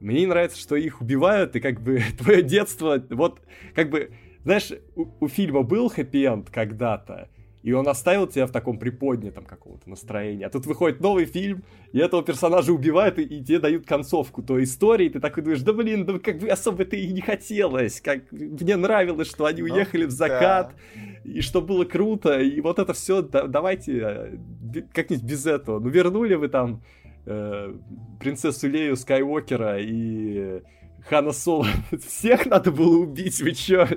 [0.00, 3.40] Мне не нравится, что их убивают, и как бы твое детство, вот,
[3.74, 4.12] как бы,
[4.44, 7.28] знаешь, у, у фильма был хэппи-энд когда-то,
[7.64, 10.44] и он оставил тебя в таком приподнятом какого-то настроении.
[10.44, 14.64] А тут выходит новый фильм, и этого персонажа убивают, и, и тебе дают концовку той
[14.64, 18.30] истории, и ты такой думаешь, да блин, да как бы особо-то и не хотелось, как
[18.30, 21.00] мне нравилось, что они ну, уехали в закат, да.
[21.24, 25.80] и что было круто, и вот это все, да, давайте э, как-нибудь без этого.
[25.80, 26.82] Ну вернули вы там
[27.24, 27.74] э,
[28.20, 30.60] принцессу Лею Скайуокера и
[31.08, 31.66] Хана Соло.
[32.06, 33.88] Всех надо было убить, вы чё?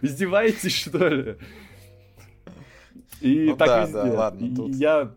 [0.00, 1.36] Издеваетесь, что ли?
[3.24, 3.94] И ну, так да, везде.
[3.94, 4.74] Да, ладно, тут...
[4.74, 5.14] Я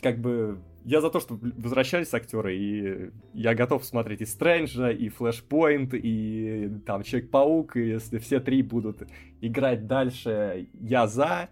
[0.00, 5.08] как бы я за то, что возвращались актеры, и я готов смотреть и Стрэнджа, и
[5.08, 9.02] Флэшпоинт, и там Человек-паук, и если все три будут
[9.40, 11.48] играть дальше, я за.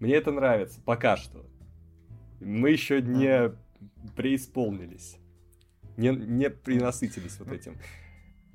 [0.00, 1.46] Мне это нравится, пока что.
[2.40, 3.52] Мы еще не
[4.14, 5.16] преисполнились.
[5.96, 7.76] Не, не принасытились вот этим.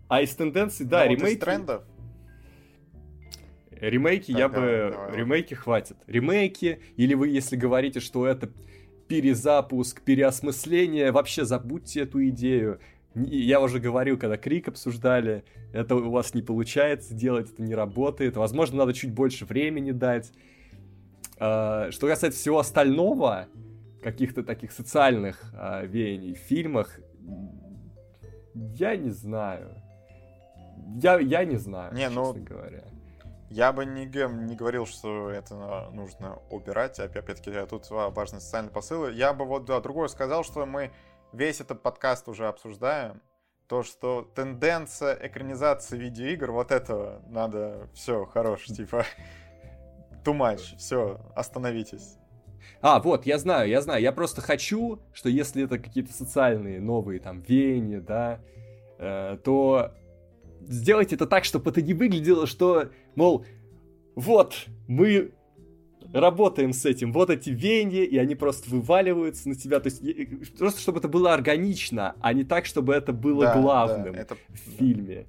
[0.07, 1.39] А из тенденций, да, ну, ремейки...
[1.39, 1.83] Вот трендов
[3.81, 4.91] Ремейки так, я давай, бы...
[4.91, 5.97] Давай, ремейки хватит.
[6.05, 8.49] Ремейки, или вы, если говорите, что это
[9.07, 12.79] перезапуск, переосмысление, вообще забудьте эту идею.
[13.15, 18.37] Я уже говорил, когда Крик обсуждали, это у вас не получается делать, это не работает.
[18.37, 20.31] Возможно, надо чуть больше времени дать.
[21.39, 23.47] А, что касается всего остального,
[24.03, 26.99] каких-то таких социальных а, веяний в фильмах,
[28.53, 29.75] я не знаю.
[31.01, 32.83] Я, я не знаю, не, честно ну, говоря.
[33.51, 36.97] Я бы не, не говорил, что это нужно убирать.
[37.01, 39.11] Опять-таки, тут важны социальные посылы.
[39.11, 40.91] Я бы вот да, другое сказал, что мы
[41.33, 43.21] весь этот подкаст уже обсуждаем.
[43.67, 49.03] То, что тенденция экранизации видеоигр, вот это надо, все, хорош, типа,
[50.23, 52.17] too much, все, остановитесь.
[52.81, 54.01] А, вот, я знаю, я знаю.
[54.01, 58.39] Я просто хочу, что если это какие-то социальные новые там веяния, да,
[58.97, 59.91] э, то
[60.61, 63.45] сделайте это так, чтобы это не выглядело, что, мол,
[64.15, 65.31] вот, мы
[66.13, 69.79] работаем с этим, вот эти веяния, и они просто вываливаются на тебя.
[69.79, 74.13] То есть просто чтобы это было органично, а не так, чтобы это было да, главным
[74.13, 74.35] да, это...
[74.35, 75.27] в фильме.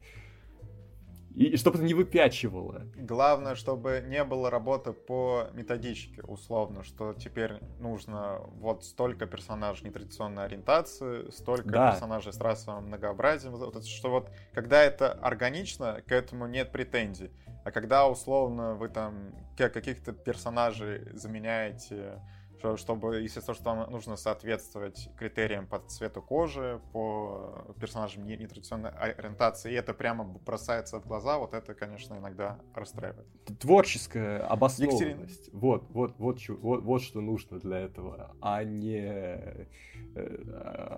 [1.34, 2.82] И чтобы это не выпячивало.
[2.94, 10.44] Главное, чтобы не было работы по методичке, условно, что теперь нужно вот столько персонажей нетрадиционной
[10.44, 11.92] ориентации, столько да.
[11.92, 17.30] персонажей с расовым многообразием, вот, что вот когда это органично, к этому нет претензий.
[17.64, 22.20] А когда условно вы там каких-то персонажей заменяете
[22.76, 29.74] чтобы, естественно, что вам нужно соответствовать критериям по цвету кожи, по персонажам нетрадиционной ориентации, и
[29.74, 33.26] это прямо бросается в глаза, вот это, конечно, иногда расстраивает.
[33.58, 35.50] Творческая обоснованность.
[35.52, 39.66] Вот, вот, вот, вот, вот что нужно для этого, а не э,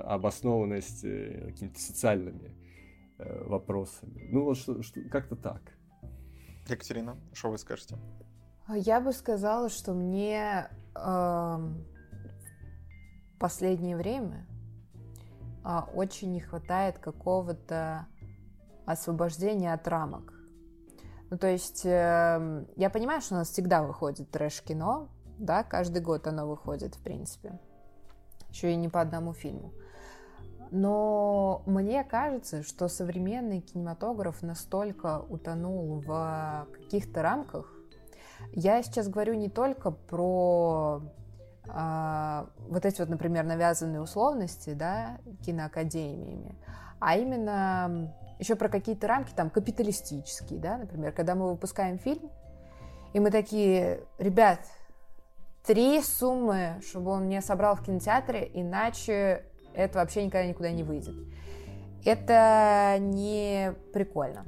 [0.05, 2.55] обоснованность э, какими-то социальными
[3.19, 4.29] э, вопросами.
[4.31, 5.63] Ну, вот что, что, как-то так.
[6.69, 7.97] Екатерина, что вы скажете?
[8.69, 11.59] Я бы сказала, что мне э,
[13.39, 14.47] последнее время
[15.65, 18.07] э, очень не хватает какого-то
[18.87, 20.33] освобождения от рамок.
[21.31, 25.09] Ну, то есть, э, я понимаю, что у нас всегда выходит трэш-кино,
[25.39, 27.59] да, каждый год оно выходит, в принципе.
[28.49, 29.73] Еще и не по одному фильму.
[30.71, 37.73] Но мне кажется, что современный кинематограф настолько утонул в каких-то рамках,
[38.53, 41.03] я сейчас говорю не только про
[41.69, 46.57] а, вот эти вот, например, навязанные условности, да, киноакадемиями,
[46.99, 52.31] а именно еще про какие-то рамки там капиталистические, да, например, когда мы выпускаем фильм,
[53.13, 54.61] и мы такие, ребят,
[55.65, 59.45] три суммы, чтобы он не собрал в кинотеатре, иначе
[59.75, 61.15] это вообще никогда никуда не выйдет.
[62.05, 64.45] Это не прикольно.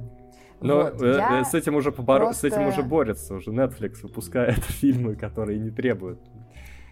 [0.59, 2.25] Но вот, э, я с этим уже поборо...
[2.25, 2.49] просто...
[2.49, 6.19] с этим уже борется, уже Netflix выпускает фильмы, которые не требуют.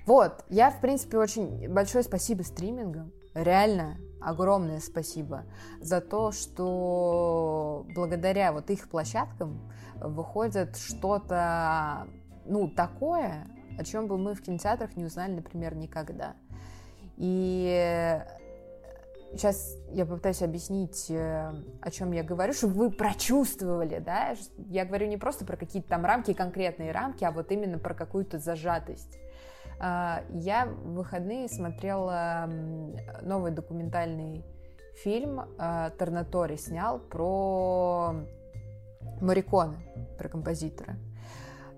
[0.05, 5.45] Вот, я, в принципе, очень большое спасибо стримингам, реально огромное спасибо
[5.79, 12.07] за то, что благодаря вот их площадкам выходит что-то,
[12.45, 13.47] ну, такое,
[13.79, 16.35] о чем бы мы в кинотеатрах не узнали, например, никогда.
[17.17, 18.19] И
[19.35, 24.35] сейчас я попытаюсь объяснить, э, о чем я говорю, чтобы вы прочувствовали, да,
[24.69, 28.39] я говорю не просто про какие-то там рамки, конкретные рамки, а вот именно про какую-то
[28.39, 29.17] зажатость.
[29.79, 32.49] А, я в выходные смотрела
[33.21, 34.45] новый документальный
[35.03, 38.15] фильм, а, Торнатори снял про
[39.21, 39.77] Мариконы,
[40.17, 40.95] про композитора.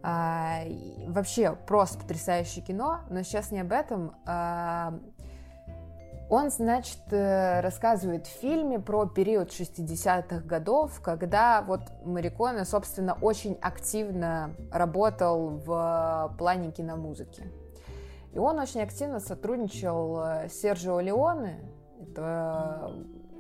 [0.04, 0.62] А,
[1.08, 4.14] вообще просто потрясающее кино, но сейчас не об этом.
[6.30, 13.58] Он, значит, э, рассказывает в фильме про период 60-х годов, когда вот Мариконе, собственно, очень
[13.62, 17.44] активно работал в плане киномузыки.
[18.34, 21.60] И он очень активно сотрудничал э, с Серджио Леоне,
[22.02, 22.92] это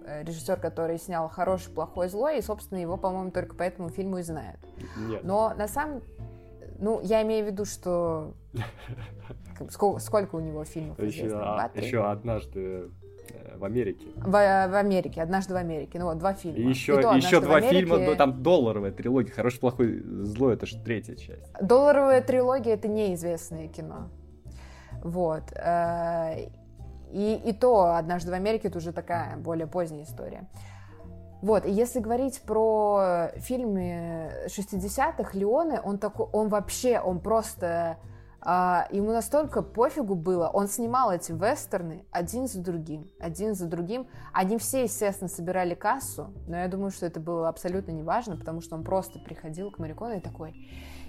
[0.05, 4.19] э, режиссер, который снял «Хороший, плохой, злой», и, собственно, его, по-моему, только по этому фильму
[4.19, 4.59] и знают.
[4.97, 5.23] Нет.
[5.23, 6.01] Но на самом...
[6.80, 8.34] Ну, я имею в виду, что
[9.69, 12.89] Сколько, сколько у него фильмов еще, Два, еще однажды
[13.30, 14.07] э, в Америке.
[14.15, 15.97] В, в Америке, однажды в Америке.
[15.99, 16.59] Ну вот, два фильма.
[16.59, 19.32] И еще, и то, еще два фильма, ну, там долларовая трилогия.
[19.32, 21.51] Хороший, плохой, злой, это же третья часть.
[21.59, 24.09] Долларовая трилогия это неизвестное кино.
[25.03, 25.51] Вот.
[25.53, 26.49] Э,
[27.11, 30.47] и, и то однажды в Америке это уже такая более поздняя история.
[31.41, 37.97] Вот, и если говорить про фильмы 60-х, Леоне, он такой, он вообще, он просто
[38.49, 44.07] а, ему настолько пофигу было, он снимал эти вестерны один за другим, один за другим.
[44.31, 48.75] Они все, естественно, собирали кассу, но я думаю, что это было абсолютно неважно, потому что
[48.75, 50.55] он просто приходил к Марикону и такой,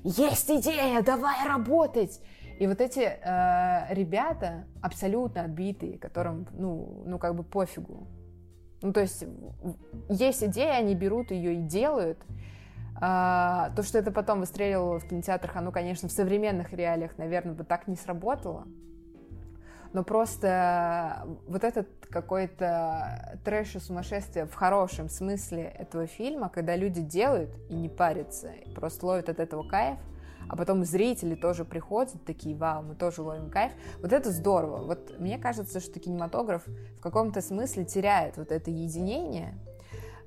[0.02, 2.20] есть идея, давай работать!
[2.58, 8.08] И вот эти э, ребята абсолютно отбитые, которым, ну, ну, как бы пофигу.
[8.80, 9.24] Ну, то есть
[10.08, 12.18] есть идея, они берут ее и делают,
[13.00, 17.64] а, то, что это потом выстрелило в кинотеатрах, оно, конечно, в современных реалиях, наверное, бы
[17.64, 18.66] так не сработало.
[19.92, 27.00] Но просто вот этот какой-то трэш и сумасшествие в хорошем смысле этого фильма, когда люди
[27.00, 29.98] делают и не парятся, и просто ловят от этого кайф,
[30.48, 33.72] а потом зрители тоже приходят, такие, вау, мы тоже ловим кайф.
[34.00, 34.84] Вот это здорово.
[34.84, 39.54] Вот мне кажется, что кинематограф в каком-то смысле теряет вот это единение,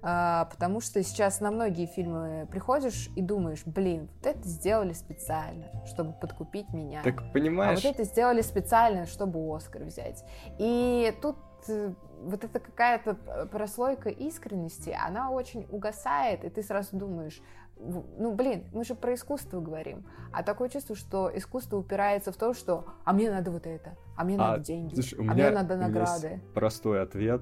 [0.04, 5.68] а, потому что сейчас на многие фильмы приходишь и думаешь, блин, вот это сделали специально,
[5.86, 7.04] чтобы подкупить меня.
[7.04, 7.80] Так понимаешь?
[7.80, 10.24] А вот это сделали специально, чтобы Оскар взять.
[10.58, 11.94] И тут э,
[12.24, 13.14] вот эта какая-то
[13.52, 17.40] прослойка искренности, она очень угасает, и ты сразу думаешь,
[18.18, 20.06] ну, блин, мы же про искусство говорим.
[20.32, 24.24] А такое чувство, что искусство упирается в то, что «а мне надо вот это», «а
[24.24, 26.42] мне а, надо деньги», слушай, «а мне надо награды».
[26.54, 27.42] простой ответ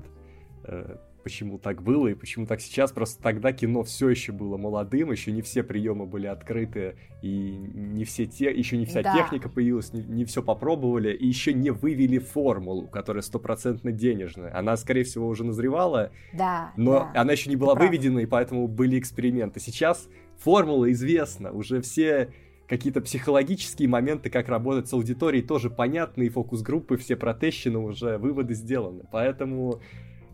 [0.64, 2.92] э, почему так было и почему так сейчас.
[2.92, 8.04] Просто тогда кино все еще было молодым, еще не все приемы были открыты, и не
[8.06, 9.14] все те, еще не вся да.
[9.14, 14.56] техника появилась, не, не все попробовали, и еще не вывели формулу, которая стопроцентно денежная.
[14.58, 17.22] Она, скорее всего, уже назревала, да, но да.
[17.22, 18.24] она еще не была Ты выведена, прав.
[18.24, 19.60] и поэтому были эксперименты.
[19.60, 20.08] Сейчас
[20.38, 22.34] формула известна, уже все
[22.70, 28.54] какие-то психологические моменты, как работать с аудиторией, тоже понятны, и фокус-группы все протещены уже, выводы
[28.54, 29.04] сделаны.
[29.12, 29.82] Поэтому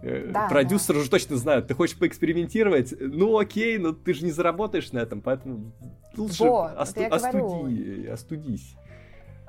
[0.01, 1.01] да, продюсеры да.
[1.01, 5.21] уже точно знают, ты хочешь поэкспериментировать, ну окей, но ты же не заработаешь на этом,
[5.21, 5.71] поэтому
[6.15, 8.75] лучше вот, осту- остуди, остудись.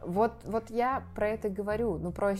[0.07, 1.99] Вот, вот я про это говорю.
[1.99, 2.35] Ну, про...
[2.35, 2.37] Э,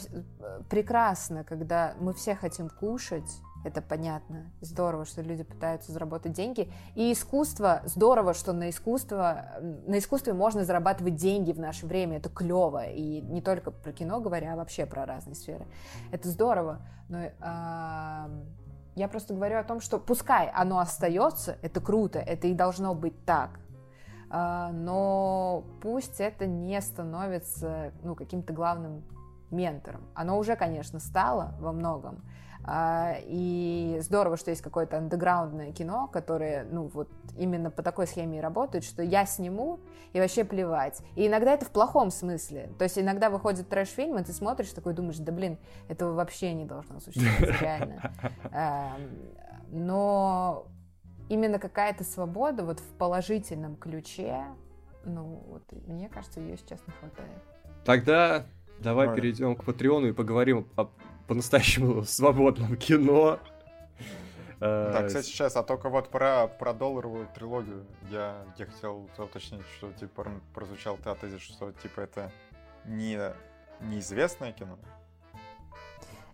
[0.71, 4.53] прекрасно, когда мы все хотим кушать, это понятно.
[4.61, 6.71] Здорово, что люди пытаются заработать деньги.
[6.95, 12.19] И искусство, здорово, что на искусство, на искусстве можно зарабатывать деньги в наше время.
[12.19, 12.87] Это клево.
[12.87, 15.67] И не только про кино говоря, а вообще про разные сферы.
[16.13, 16.81] Это здорово.
[17.09, 17.33] Но э,
[18.95, 23.25] я просто говорю о том, что пускай оно остается, это круто, это и должно быть
[23.25, 23.59] так.
[24.31, 29.03] Э, но пусть это не становится ну, каким-то главным
[29.51, 30.03] ментором.
[30.15, 32.23] Оно уже, конечно, стало во многом,
[32.56, 38.39] а, и здорово, что есть какое-то андеграундное кино, которое, ну, вот именно по такой схеме
[38.39, 39.79] и работает, что я сниму
[40.13, 41.01] и вообще плевать.
[41.15, 42.71] И иногда это в плохом смысле.
[42.79, 45.59] То есть иногда выходит трэш-фильм, и ты смотришь такой, думаешь, да блин,
[45.89, 48.13] этого вообще не должно существовать, реально.
[49.71, 50.67] Но
[51.29, 54.45] именно какая-то свобода вот в положительном ключе,
[55.05, 57.43] ну, вот мне кажется, ее сейчас не хватает.
[57.85, 58.47] Тогда
[58.81, 60.89] давай перейдем к Патреону и поговорим о
[61.27, 63.39] по-настоящему свободном кино.
[64.59, 69.63] Да, э, кстати, сейчас, а только вот про, про долларовую трилогию я, я хотел уточнить,
[69.77, 72.33] что типа прозвучал ты тезис, что типа это
[72.87, 73.19] не
[73.81, 74.79] неизвестное кино.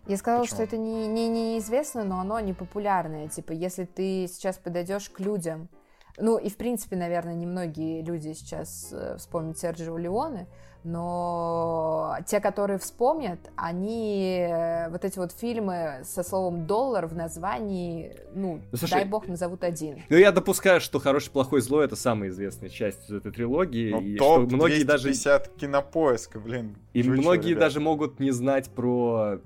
[0.05, 0.55] Я сказала, Почему?
[0.55, 3.29] что это не, не неизвестно, но оно не популярное.
[3.29, 5.69] Типа, если ты сейчас подойдешь к людям,
[6.17, 10.47] ну и в принципе, наверное, немногие люди сейчас э, вспомнят Серджио Леоне,
[10.83, 18.15] но те, которые вспомнят, они э, вот эти вот фильмы со словом доллар в названии,
[18.35, 20.03] ну, ну слушай, дай бог, назовут один.
[20.09, 23.91] Ну, я допускаю, что хороший, плохой, злой это самая известная часть этой трилогии.
[23.91, 25.51] Ну, и топ что многие 250 даже...
[25.57, 26.75] кинопоиска, блин.
[26.93, 27.61] И многие ребят.
[27.61, 29.39] даже могут не знать про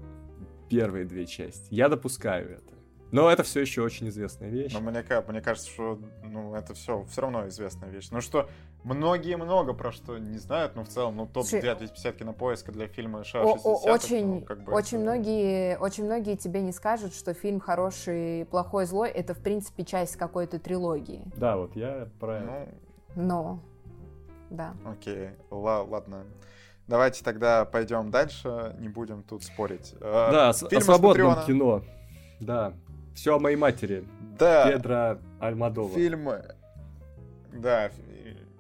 [0.69, 1.67] первые две части.
[1.69, 2.76] Я допускаю это.
[3.17, 4.73] Но это все еще очень известная вещь.
[4.73, 8.09] Но мне, мне кажется, что ну, это все все равно известная вещь.
[8.11, 8.49] Ну что,
[8.83, 13.43] многие много про что не знают, но в целом, ну, топ-250 кинопоиска для фильма ша
[13.43, 15.03] 60 Очень, ну, как бы очень, это...
[15.03, 20.15] многие, очень многие тебе не скажут, что фильм «Хороший, плохой, злой»— это, в принципе, часть
[20.15, 21.23] какой-то трилогии.
[21.35, 22.67] Да, вот я про ну...
[23.15, 23.59] Но,
[24.49, 24.75] да.
[24.85, 26.25] Окей, Л- ладно.
[26.87, 29.93] Давайте тогда пойдем дальше, не будем тут спорить.
[29.99, 31.83] Э, да, Фильм о свободном кино.
[32.39, 32.73] Да,
[33.17, 34.07] все о моей матери.
[34.37, 34.71] Да.
[34.71, 35.93] Педро Альмадова.
[35.95, 36.45] Фильмы.
[37.51, 37.89] Да,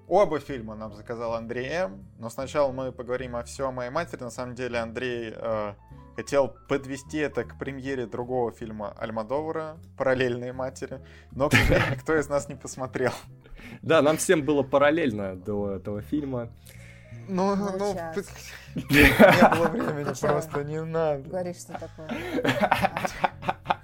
[0.07, 2.03] оба фильма нам заказал Андрей М.
[2.17, 4.23] Но сначала мы поговорим о все о моей матери.
[4.23, 5.73] На самом деле Андрей э,
[6.15, 11.01] хотел подвести это к премьере другого фильма Альмадовара «Параллельные матери».
[11.31, 13.11] Но, к сожалению, никто из нас не посмотрел.
[13.83, 16.49] Да, нам всем было параллельно до этого фильма.
[17.29, 17.93] Ну, ну,
[18.75, 18.81] не
[19.55, 21.29] было времени, просто не надо.
[21.29, 22.09] Говоришь, что такое.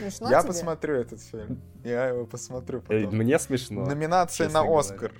[0.00, 0.48] Смешно Я тебе?
[0.48, 1.60] посмотрю этот фильм.
[1.84, 3.16] Я его посмотрю потом.
[3.16, 3.84] Мне смешно.
[3.84, 5.12] Номинация на Оскар.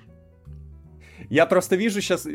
[1.29, 2.25] Я просто вижу сейчас,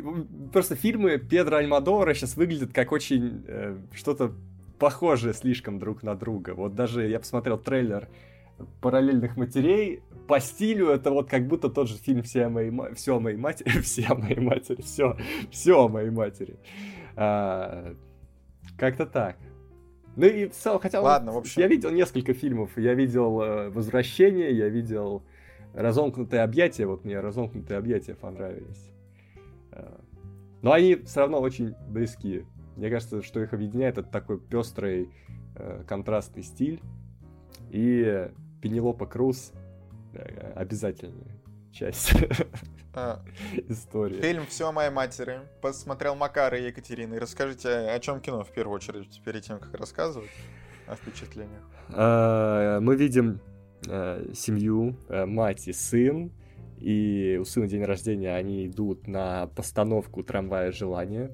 [0.52, 4.32] просто фильмы Педро Альмадовара сейчас выглядят как очень э, что-то
[4.78, 6.54] похожее слишком друг на друга.
[6.54, 8.08] Вот даже я посмотрел трейлер
[8.80, 12.90] параллельных матерей, по стилю это вот как будто тот же фильм «Все о моей, ма...
[12.94, 15.16] все о моей матери», «Все о моей матери», «Все,
[15.50, 16.56] все о моей матери».
[17.16, 17.94] А,
[18.78, 19.36] как-то так.
[20.16, 21.60] Ну и в целом, хотя Ладно, в общем.
[21.60, 22.70] я видел несколько фильмов.
[22.76, 25.22] Я видел э, «Возвращение», я видел
[25.74, 26.86] «Разомкнутые объятия».
[26.86, 28.90] Вот мне «Разомкнутые объятия» понравились.
[29.72, 29.98] Э,
[30.62, 32.44] но они все равно очень близки.
[32.76, 35.10] Мне кажется, что их объединяет это такой пестрый
[35.56, 36.80] э, контрастный стиль.
[37.70, 38.28] И
[38.62, 39.52] Пенелопа Круз
[40.54, 41.43] обязательная
[41.74, 42.14] часть.
[42.96, 43.20] А,
[43.68, 44.20] истории.
[44.20, 45.40] Фильм «Все о моей матери».
[45.60, 47.14] Посмотрел Макар и Екатерина.
[47.14, 50.30] И расскажите, о чем кино в первую очередь, перед тем, как рассказывать
[50.86, 51.62] о впечатлениях.
[51.88, 53.40] А, мы видим
[53.88, 56.30] а, семью, мать и сын.
[56.78, 61.32] И у сына день рождения они идут на постановку трамвая желания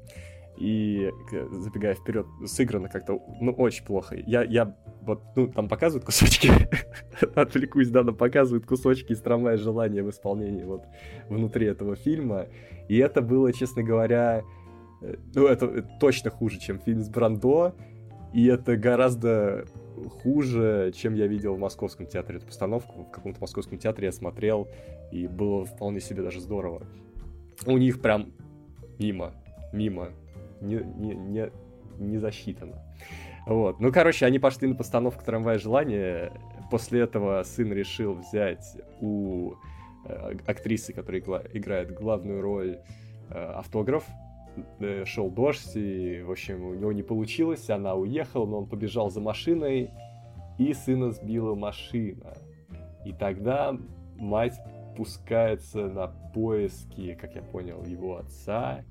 [0.60, 1.10] и,
[1.52, 4.14] забегая вперед, сыграно как-то, ну, очень плохо.
[4.14, 6.50] Я, я вот, ну, там показывают кусочки,
[7.34, 10.84] отвлекусь, да, но показывают кусочки из «Трамвая желания» в исполнении вот
[11.30, 12.46] внутри этого фильма,
[12.88, 14.42] и это было, честно говоря,
[15.00, 17.74] э, ну, это, это точно хуже, чем фильм с Брандо,
[18.34, 19.64] и это гораздо
[20.22, 22.36] хуже, чем я видел в московском театре.
[22.36, 24.68] Эту постановку в каком-то московском театре я смотрел,
[25.10, 26.82] и было вполне себе даже здорово.
[27.64, 28.32] У них прям
[28.98, 29.32] мимо,
[29.72, 30.10] мимо
[30.60, 31.50] не, не, не,
[31.98, 32.82] не засчитано.
[33.46, 33.80] Вот.
[33.80, 36.32] Ну, короче, они пошли на постановку «Трамвая желания».
[36.70, 39.54] После этого сын решил взять у
[40.04, 41.20] э, актрисы, которая
[41.52, 42.78] играет главную роль
[43.30, 44.04] э, автограф.
[45.04, 49.20] Шел дождь, и, в общем, у него не получилось, она уехала, но он побежал за
[49.20, 49.90] машиной,
[50.58, 52.34] и сына сбила машина.
[53.04, 53.76] И тогда
[54.16, 54.60] мать
[54.96, 58.84] пускается на поиски, как я понял, его отца,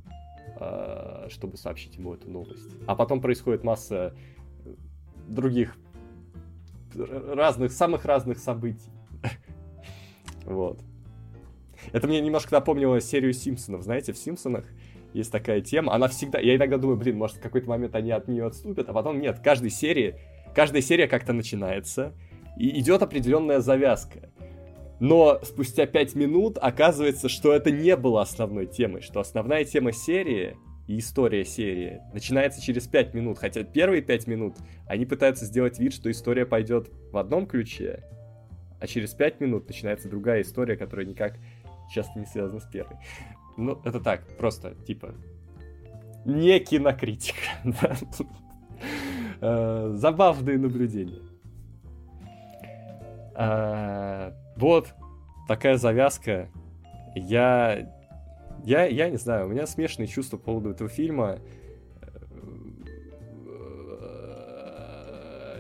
[1.30, 2.70] чтобы сообщить ему эту новость.
[2.88, 4.16] А потом происходит масса
[5.28, 5.76] других
[6.96, 8.92] разных, самых разных событий.
[10.46, 10.82] Вот.
[11.92, 13.84] Это мне немножко напомнило серию Симпсонов.
[13.84, 14.66] Знаете, в Симпсонах
[15.14, 15.94] есть такая тема.
[15.94, 16.40] Она всегда...
[16.40, 19.40] Я иногда думаю, блин, может, в какой-то момент они от нее отступят, а потом нет.
[19.44, 20.16] Каждой серии...
[20.56, 22.14] Каждая серия как-то начинается,
[22.58, 24.32] и идет определенная завязка.
[25.00, 30.58] Но спустя пять минут оказывается, что это не было основной темой, что основная тема серии
[30.88, 34.56] и история серии начинается через 5 минут, хотя первые 5 минут
[34.88, 38.04] они пытаются сделать вид, что история пойдет в одном ключе,
[38.82, 41.38] а через 5 минут начинается другая история, которая никак
[41.94, 42.98] часто не связана с первой.
[43.56, 45.14] Ну, это так, просто, типа,
[46.26, 47.40] не кинокритика.
[49.42, 51.22] Э, забавные наблюдения.
[54.60, 54.94] Вот,
[55.48, 56.50] такая завязка.
[57.16, 57.88] Я
[58.64, 61.40] я, я не знаю, у меня смешанные чувства по поводу этого фильма.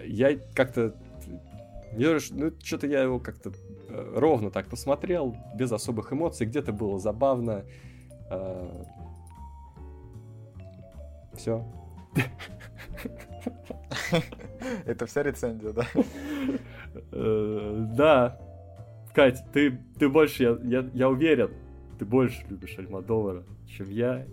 [0.05, 0.95] Я как-то...
[1.93, 2.19] Ну,
[2.63, 3.51] что-то я его как-то
[3.89, 6.45] э, ровно так посмотрел, без особых эмоций.
[6.45, 7.65] Где-то было забавно.
[8.29, 8.83] Э,
[11.33, 11.65] Все.
[14.85, 15.87] Это вся рецензия, да?
[17.11, 18.39] Э, да.
[19.13, 21.51] Кать, ты, ты больше, я, я, я уверен,
[21.97, 24.25] ты больше любишь Альмадовара, чем я.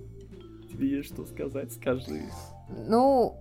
[0.71, 2.23] Тебе есть что сказать, скажи.
[2.69, 3.37] Ну,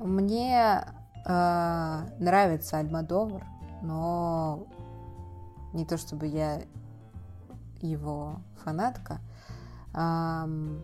[0.00, 0.84] мне
[1.26, 3.44] э, нравится Альмадовар,
[3.82, 4.66] но
[5.72, 6.62] не то чтобы я
[7.80, 9.20] его фанатка.
[9.94, 10.82] Эм,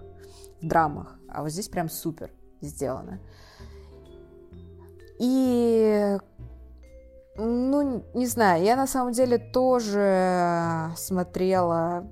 [0.60, 3.20] в драмах, а вот здесь прям супер сделано.
[5.18, 6.18] И
[7.36, 12.06] ну, не знаю, я на самом деле тоже смотрела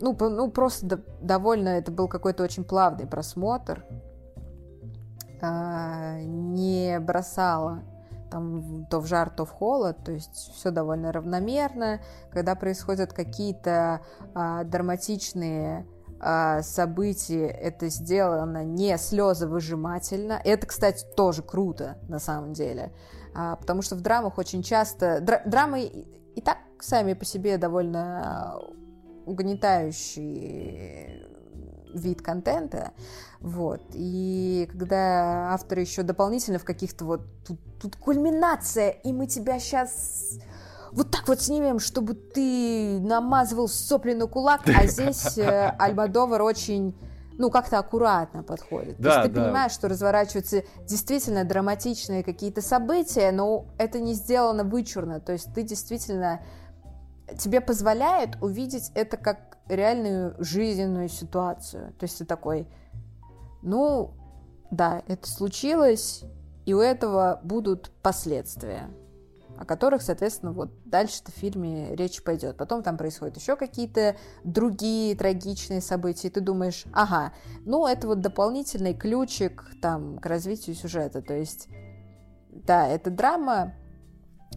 [0.00, 3.84] ну, ну просто до, довольно это был какой-то очень плавный просмотр.
[5.40, 7.82] А, не бросала
[8.30, 12.00] там то в жар, то в холод, то есть все довольно равномерно.
[12.30, 14.00] Когда происходят какие-то
[14.34, 15.86] а, драматичные
[16.20, 20.40] а, события, это сделано не слезовыжимательно.
[20.44, 22.92] Это, кстати, тоже круто на самом деле,
[23.32, 28.60] потому что в драмах очень часто дра- драмы и так сами по себе довольно
[29.26, 31.24] угнетающий
[31.94, 32.92] вид контента,
[33.40, 39.58] вот, и когда авторы еще дополнительно в каких-то вот, тут, тут кульминация, и мы тебя
[39.58, 40.38] сейчас
[40.92, 46.94] вот так вот снимем, чтобы ты намазывал сопли на кулак, а здесь э, Альмадовар очень
[47.38, 48.96] ну, как-то аккуратно подходит.
[48.98, 49.44] Да, То есть ты да.
[49.44, 55.20] понимаешь, что разворачиваются действительно драматичные какие-то события, но это не сделано вычурно.
[55.20, 56.42] То есть ты действительно...
[57.38, 61.92] Тебе позволяет увидеть это как реальную жизненную ситуацию.
[61.98, 62.66] То есть ты такой,
[63.62, 64.14] ну,
[64.70, 66.24] да, это случилось,
[66.64, 68.88] и у этого будут последствия
[69.58, 72.56] о которых, соответственно, вот дальше-то в фильме речь пойдет.
[72.56, 77.32] Потом там происходят еще какие-то другие трагичные события, и ты думаешь, ага,
[77.64, 81.22] ну это вот дополнительный ключик там к развитию сюжета.
[81.22, 81.68] То есть,
[82.50, 83.74] да, это драма,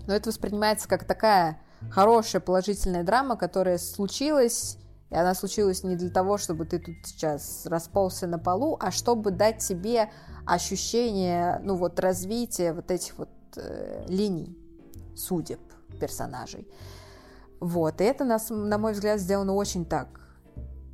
[0.06, 1.60] но это воспринимается как такая
[1.90, 4.78] хорошая положительная драма, которая случилась,
[5.10, 9.32] и она случилась не для того, чтобы ты тут сейчас расползся на полу, а чтобы
[9.32, 10.12] дать тебе
[10.46, 14.61] ощущение, ну вот, развития вот этих вот э, линий
[15.22, 15.60] судеб
[16.00, 16.68] персонажей.
[17.60, 20.22] Вот, и это, нас, на мой взгляд, сделано очень так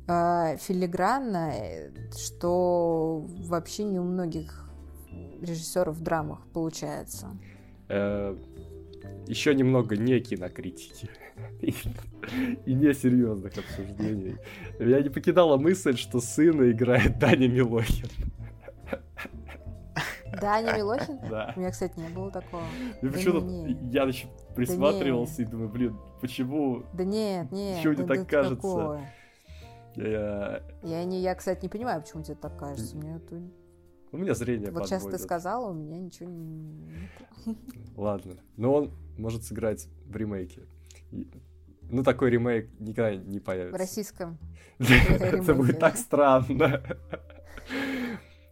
[0.06, 4.68] э, филигранно, э, что вообще не у многих
[5.40, 7.28] режиссеров в драмах получается.
[7.88, 8.36] Э,
[9.26, 11.08] еще немного не кинокритики
[11.60, 14.36] и, несерьезных обсуждений.
[14.78, 18.08] Меня не покидала мысль, что сына играет Даня Милохин.
[20.40, 21.18] Даня Милохин?
[21.30, 21.52] Да.
[21.56, 22.62] У меня, кстати, не было такого.
[23.02, 23.72] Ну Да почему-то не.
[23.90, 27.82] я еще присматривался и думаю, блин, почему Да нет, нет.
[27.82, 29.00] Чего тебе да- так кажется?
[29.96, 30.62] я...
[30.82, 32.96] Я, не, я, кстати, не понимаю, почему тебе так кажется.
[32.96, 33.42] Мне это-
[34.12, 37.08] У меня зрение Вот сейчас ты сказала, у меня ничего не...
[37.96, 38.34] Ладно.
[38.56, 40.62] Но он может сыграть в ремейке.
[41.10, 41.28] И-
[41.90, 43.78] Ну, такой ремейк никогда не В появится.
[43.78, 44.38] российском.
[44.78, 46.82] Это будет так странно.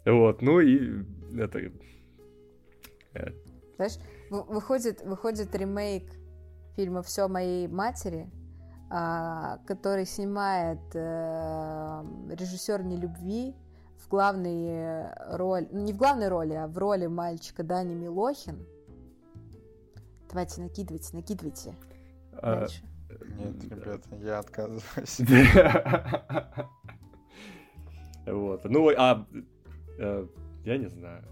[0.05, 1.03] Вот, ну и
[1.45, 1.59] это...
[3.15, 3.31] э,
[3.77, 3.99] Знаешь,
[4.31, 6.11] вы- выходит, выходит ремейк
[6.77, 8.31] фильма «Все моей матери»,
[8.91, 13.55] а, который снимает э, режиссер нелюбви
[13.99, 18.65] в главной роли, ну не в главной роли, а в роли мальчика Дани Милохин.
[20.29, 21.75] Давайте накидывайте, накидывайте.
[22.33, 22.85] а, Дальше.
[23.39, 25.21] Нет, ребята, я отказываюсь.
[28.27, 28.65] Вот.
[28.65, 29.25] Ну, а
[29.99, 30.27] э,
[30.67, 31.23] я не знаю.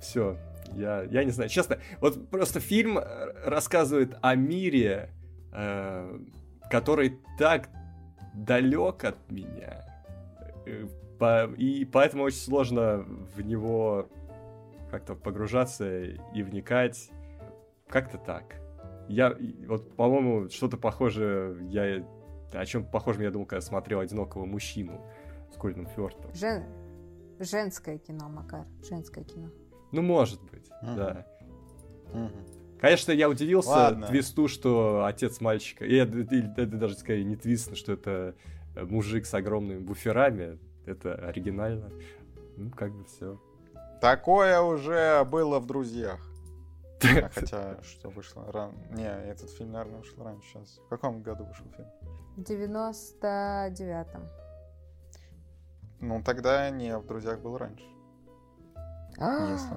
[0.00, 0.36] Все.
[0.72, 1.50] Я, я не знаю.
[1.50, 3.02] Честно, вот просто фильм э,
[3.44, 5.10] рассказывает о мире,
[5.52, 6.18] э,
[6.70, 7.68] который так
[8.34, 9.84] далек от меня.
[10.66, 10.86] Э,
[11.18, 13.04] по- и поэтому очень сложно
[13.36, 14.08] в него
[14.90, 16.00] как-то погружаться
[16.34, 17.10] и вникать.
[17.88, 18.56] Как-то так.
[19.08, 19.36] Я,
[19.66, 22.04] вот, по-моему, что-то похожее, я
[22.52, 25.00] о чем похожем я думал, когда смотрел одинокого мужчину
[25.52, 26.32] с Колином Фёртом.
[26.34, 26.64] Жен-
[27.44, 29.50] Женское кино, Макар, женское кино.
[29.90, 30.96] Ну, может быть, Мгм.
[30.96, 31.26] да.
[32.12, 32.30] Мгм.
[32.80, 34.06] Конечно, я удивился Ладно.
[34.08, 35.84] твисту, что отец мальчика...
[35.84, 38.34] И это, или это даже, скорее, не твист, что это
[38.74, 40.58] э, мужик с огромными буферами.
[40.84, 41.90] Это оригинально.
[42.56, 43.40] Ну, как бы все.
[44.00, 46.20] Такое уже было в «Друзьях».
[47.04, 48.74] А Хотя, что вышло рано.
[48.90, 50.80] Не, этот фильм, наверное, вышел раньше сейчас.
[50.86, 51.88] В каком году вышел фильм?
[52.36, 54.22] В 99-м.
[56.02, 57.86] Ну, тогда не, в «Друзьях» был раньше.
[59.16, 59.76] Если...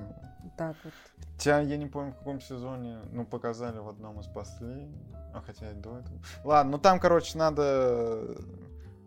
[0.58, 0.94] Так вот.
[1.34, 4.96] Хотя я не помню, в каком сезоне, ну, показали в одном из последних.
[5.34, 6.20] А хотя и до этого.
[6.44, 8.38] Ладно, ну там, короче, надо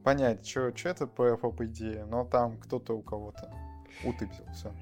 [0.05, 3.51] понять, что это ПФО по идее, но там кто-то у кого-то
[4.05, 4.73] утыпил, все.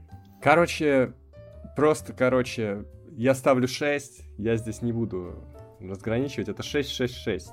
[0.42, 1.14] Короче,
[1.76, 5.42] просто, короче, я ставлю 6, я здесь не буду
[5.80, 7.52] разграничивать, это 6, 6, 6.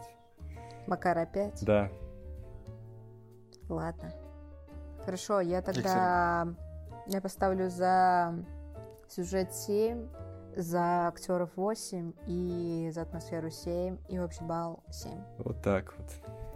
[0.87, 1.63] Макар опять?
[1.63, 1.89] Да.
[3.69, 4.11] Ладно.
[5.05, 6.47] Хорошо, я тогда...
[7.07, 8.33] Я поставлю за
[9.09, 10.07] сюжет 7,
[10.55, 15.11] за актеров 8 и за атмосферу 7 и общий балл 7.
[15.39, 16.09] Вот так вот.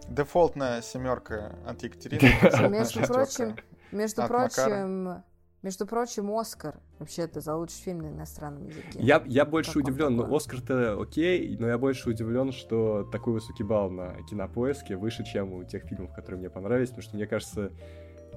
[0.08, 2.70] Дефолтная семерка от Екатерины.
[2.70, 3.56] Между прочим,
[3.92, 5.24] между прочим,
[5.64, 9.00] между прочим, Оскар вообще-то за лучший фильм на иностранном языке.
[9.00, 10.38] Я, я больше удивлен, ну, такое?
[10.38, 15.64] Оскар-то окей, но я больше удивлен, что такой высокий балл на кинопоиске выше, чем у
[15.66, 17.72] тех фильмов, которые мне понравились, потому что мне кажется,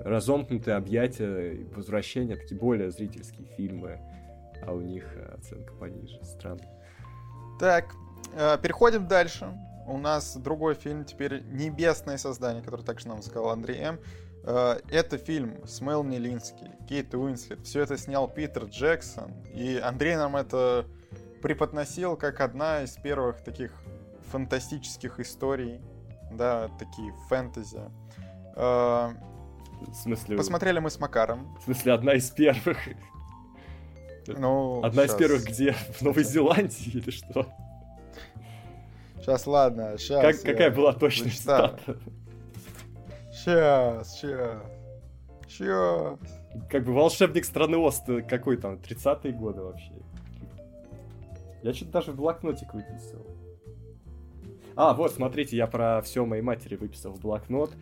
[0.05, 3.99] разомкнутые объятия и возвращения такие более зрительские фильмы,
[4.63, 6.19] а у них э, оценка пониже.
[6.25, 6.65] Странно.
[7.59, 7.95] Так,
[8.35, 9.53] э, переходим дальше.
[9.87, 13.99] У нас другой фильм, теперь «Небесное создание», который также нам сказал Андрей М.
[14.45, 17.61] Э, Это фильм с Мелани Лински, Кейт Уинслет.
[17.65, 19.33] Все это снял Питер Джексон.
[19.55, 20.87] И Андрей нам это
[21.43, 23.73] преподносил как одна из первых таких
[24.31, 25.81] фантастических историй.
[26.33, 27.81] Да, такие фэнтези.
[29.89, 31.57] В смысле, Посмотрели мы с Макаром.
[31.61, 32.79] в смысле одна из первых.
[34.27, 35.19] Ну, Одна из щас.
[35.19, 35.73] первых где?
[35.73, 37.47] В Новой Зеландии или что?
[39.19, 40.21] Сейчас, ладно, сейчас.
[40.23, 41.99] Как, какая была точная цитата?
[43.33, 44.63] Сейчас, сейчас.
[45.49, 46.19] Сейчас.
[46.69, 49.93] Как бы волшебник страны Ост, какой там, 30-е годы вообще.
[51.63, 53.27] Я что-то даже в блокнотик выписал.
[54.77, 57.73] А, вот, смотрите, я про все моей матери выписал в блокнот.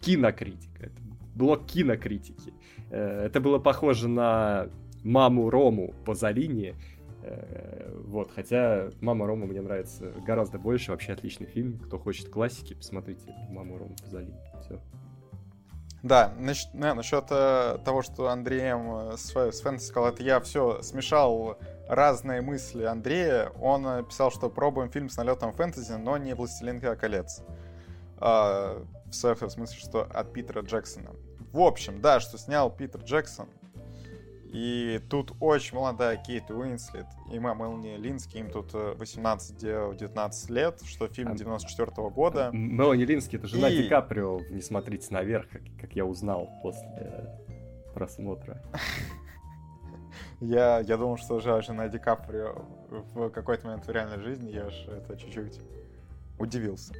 [0.00, 0.86] Кинокритика.
[0.86, 1.02] Это
[1.36, 2.52] блок кинокритики.
[2.90, 4.68] Э, это было похоже на
[5.04, 6.74] маму Рому Пазолини.
[7.22, 10.90] Э, вот, хотя «Мама Рома» мне нравится гораздо больше.
[10.90, 11.78] Вообще отличный фильм.
[11.78, 14.38] Кто хочет классики, посмотрите «Маму Рому Пазолини».
[14.62, 14.80] Все.
[16.02, 20.80] Да, насчет, не, насчет э, того, что Андреем с, с фэнтези сказал, это я все
[20.82, 21.58] смешал
[21.88, 23.50] разные мысли Андрея.
[23.60, 27.42] Он писал, что пробуем фильм с налетом фэнтези, но не «Властелин колец».
[28.18, 31.10] В, в смысле, что от Питера Джексона.
[31.56, 33.48] В общем, да, что снял Питер Джексон,
[34.52, 41.08] и тут очень молодая Кейт Уинслет и Мелани Лински, им тут 18-19 э, лет, что
[41.08, 42.50] фильм 94 -го года.
[42.52, 43.84] Мелани Лински, это жена и...
[43.84, 47.40] Ди Каприо, не смотрите наверх, как, как я узнал после
[47.94, 48.62] просмотра.
[50.40, 52.66] Я, я думал, что жена Ди Каприо
[53.14, 55.58] в какой-то момент в реальной жизни, я же это чуть-чуть
[56.38, 56.92] удивился.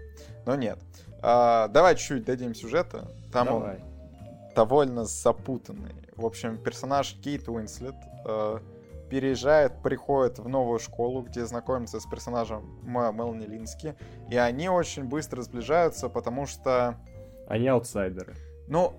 [0.47, 0.79] Но нет.
[1.21, 3.07] А, давай чуть-чуть дадим сюжета.
[3.31, 3.77] Там давай.
[3.77, 3.96] он
[4.57, 5.95] довольно запутанный.
[6.17, 8.59] В общем, персонаж Кейт Уинслет э,
[9.11, 13.95] переезжает, приходит в новую школу, где знакомится с персонажем Мелани Лински,
[14.31, 16.97] и они очень быстро сближаются, потому что...
[17.47, 18.35] Они аутсайдеры.
[18.67, 18.95] Ну,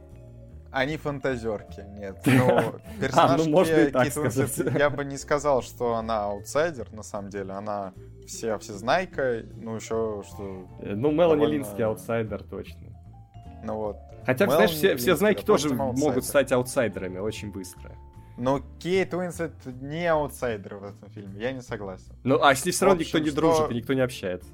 [0.71, 2.17] они фантазерки, нет.
[2.25, 7.01] Ну, персонаж а, ну, можно Кейт Уинслет, я бы не сказал, что она аутсайдер, на
[7.01, 7.53] самом деле.
[7.53, 7.93] Она
[8.27, 10.67] все, всезнайка, ну, еще что...
[10.81, 11.51] Э, ну, Мелани довольно...
[11.51, 12.87] Лински аутсайдер, точно.
[13.63, 13.97] Ну вот.
[14.27, 17.95] Хотя, Мелани знаешь, все, всезнайки тоже могут стать аутсайдерами очень быстро.
[18.35, 22.11] Но Кейт Уинслет не аутсайдер в этом фильме, я не согласен.
[22.25, 23.35] Ну, а с ней все равно никто не что...
[23.37, 24.49] дружит и никто не общается.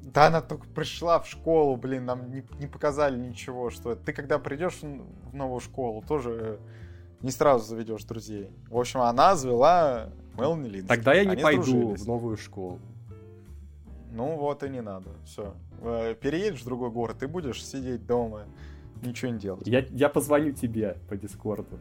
[0.00, 4.38] Да, она только пришла в школу, блин, нам не, не показали ничего, что ты когда
[4.38, 6.58] придешь в новую школу, тоже
[7.20, 8.50] не сразу заведешь друзей.
[8.70, 10.88] В общем, она завела Мелани Линс.
[10.88, 12.00] Тогда я не Они пойду сдружились.
[12.00, 12.80] в новую школу.
[14.12, 15.10] Ну вот и не надо.
[15.26, 15.54] Все.
[15.82, 18.46] Э, переедешь в другой город, и будешь сидеть дома
[19.02, 19.66] ничего не делать.
[19.66, 21.78] Я, я позвоню тебе по Дискорду.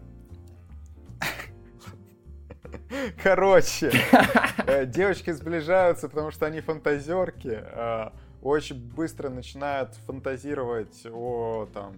[3.22, 3.92] Короче,
[4.68, 7.60] э, девочки сближаются, потому что они фантазерки.
[7.62, 8.10] Э,
[8.42, 11.96] очень быстро начинают фантазировать о там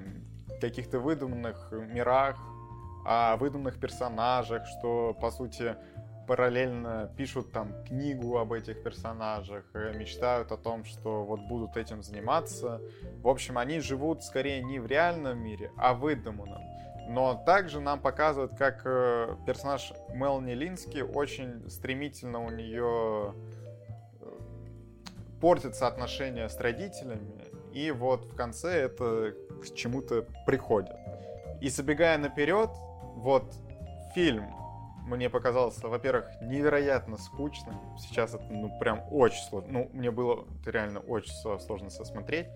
[0.59, 2.37] каких-то выдуманных мирах,
[3.05, 5.75] о выдуманных персонажах, что, по сути,
[6.31, 12.01] параллельно пишут там книгу об этих персонажах, э, мечтают о том, что вот будут этим
[12.01, 12.79] заниматься.
[13.21, 16.61] В общем, они живут скорее не в реальном мире, а в выдуманном.
[17.09, 23.35] Но также нам показывают, как э, персонаж Мелани Лински очень стремительно у нее
[24.21, 24.25] э,
[25.41, 27.43] портятся отношения с родителями,
[27.73, 30.95] и вот в конце это к чему-то приходит.
[31.59, 32.69] И забегая наперед,
[33.17, 33.53] вот
[34.15, 34.60] фильм
[35.05, 37.79] мне показался, во-первых, невероятно скучным.
[37.97, 39.71] Сейчас это, ну, прям очень сложно.
[39.71, 42.47] Ну, мне было реально очень сложно сосмотреть.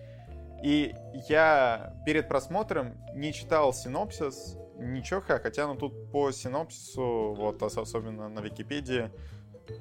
[0.62, 0.94] И
[1.28, 8.40] я перед просмотром не читал синопсис, ничего, хотя, ну, тут по синопсису, вот, особенно на
[8.40, 9.10] Википедии,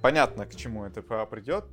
[0.01, 1.65] понятно, к чему это придет.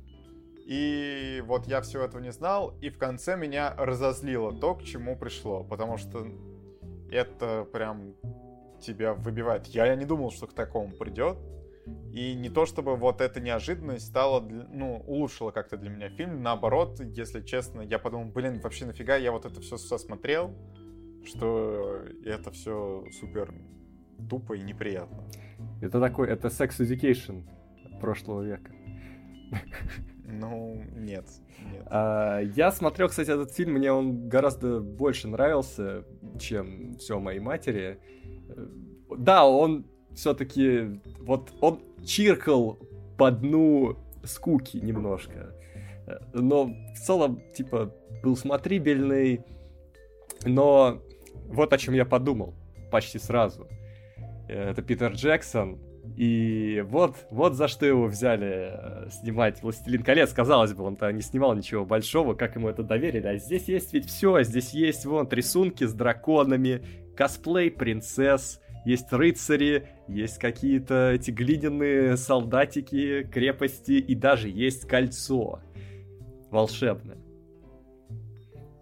[0.65, 5.17] И вот я всего этого не знал, и в конце меня разозлило то, к чему
[5.17, 6.25] пришло, потому что
[7.11, 8.15] это прям
[8.83, 9.67] тебя выбивает.
[9.67, 11.37] Я не думал, что к такому придет.
[12.13, 16.41] И не то чтобы вот эта неожиданность стала, ну, улучшила как-то для меня фильм.
[16.41, 20.55] Наоборот, если честно, я подумал, блин, вообще нафига я вот это все сосмотрел,
[21.25, 23.53] что это все супер
[24.29, 25.23] тупо и неприятно.
[25.81, 27.43] Это такой, это sex education
[27.99, 28.71] прошлого века.
[30.25, 31.25] Ну, нет.
[31.59, 31.83] нет.
[31.87, 36.05] А, я смотрел, кстати, этот фильм, мне он гораздо больше нравился,
[36.39, 37.99] чем все моей матери.
[39.17, 42.79] Да, он все-таки вот он чиркал
[43.17, 45.55] по дну скуки немножко.
[46.33, 49.41] Но в целом, типа, был смотрибельный.
[50.45, 51.01] Но
[51.47, 52.53] вот о чем я подумал
[52.91, 53.67] почти сразу.
[54.47, 55.79] Это Питер Джексон.
[56.17, 60.33] И вот, вот за что его взяли э, снимать «Властелин колец».
[60.33, 63.25] Казалось бы, он-то не снимал ничего большого, как ему это доверили.
[63.25, 64.43] А здесь есть ведь все.
[64.43, 66.83] Здесь есть, вон, рисунки с драконами,
[67.15, 75.59] косплей принцесс, есть рыцари, есть какие-то эти глиняные солдатики, крепости, и даже есть кольцо
[76.51, 77.17] волшебное.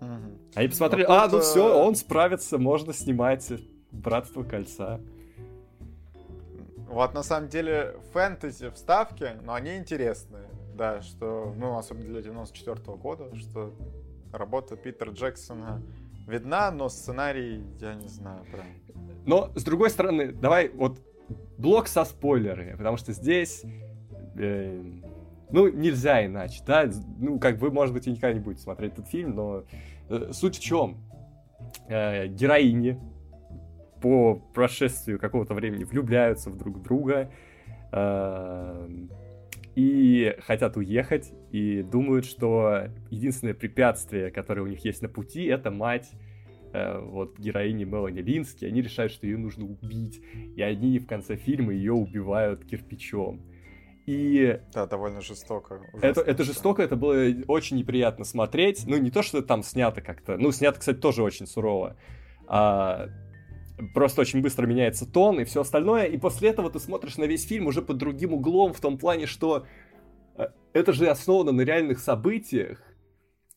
[0.01, 0.39] Угу.
[0.55, 3.47] Они посмотрели, а, ну все, он справится, можно снимать
[3.91, 4.99] Братство Кольца.
[6.87, 10.49] Вот на самом деле фэнтези вставки, но они интересные.
[10.75, 13.73] Да, что, ну, особенно для 94 -го года, что
[14.33, 15.81] работа Питера Джексона
[16.27, 18.65] видна, но сценарий, я не знаю, прям.
[19.25, 20.99] Но, с другой стороны, давай вот
[21.57, 23.63] блок со спойлерами, потому что здесь,
[24.35, 24.81] э,
[25.51, 26.89] ну, нельзя иначе, да,
[27.19, 29.63] ну, как вы, может быть, и никогда не будете смотреть этот фильм, но
[30.09, 30.97] э, суть в чем?
[31.87, 32.99] Э, героини
[34.01, 37.31] по прошествию какого-то времени влюбляются в друг друга,
[37.91, 38.89] э,
[39.75, 45.71] и хотят уехать, и думают, что единственное препятствие, которое у них есть на пути, это
[45.71, 46.11] мать
[46.73, 48.65] э, вот героини Мелани Лински.
[48.65, 50.21] Они решают, что ее нужно убить,
[50.55, 53.41] и они в конце фильма ее убивают кирпичом.
[54.05, 54.59] И...
[54.73, 55.81] Да, довольно жестоко.
[56.01, 57.15] Это, это жестоко, это было
[57.47, 58.83] очень неприятно смотреть.
[58.87, 60.37] Ну, не то, что там снято как-то.
[60.37, 61.95] Ну, снято, кстати, тоже очень сурово.
[62.47, 63.07] А,
[63.93, 67.47] просто очень быстро меняется тон и все остальное, и после этого ты смотришь на весь
[67.47, 69.65] фильм уже под другим углом, в том плане, что
[70.37, 72.81] э, это же основано на реальных событиях,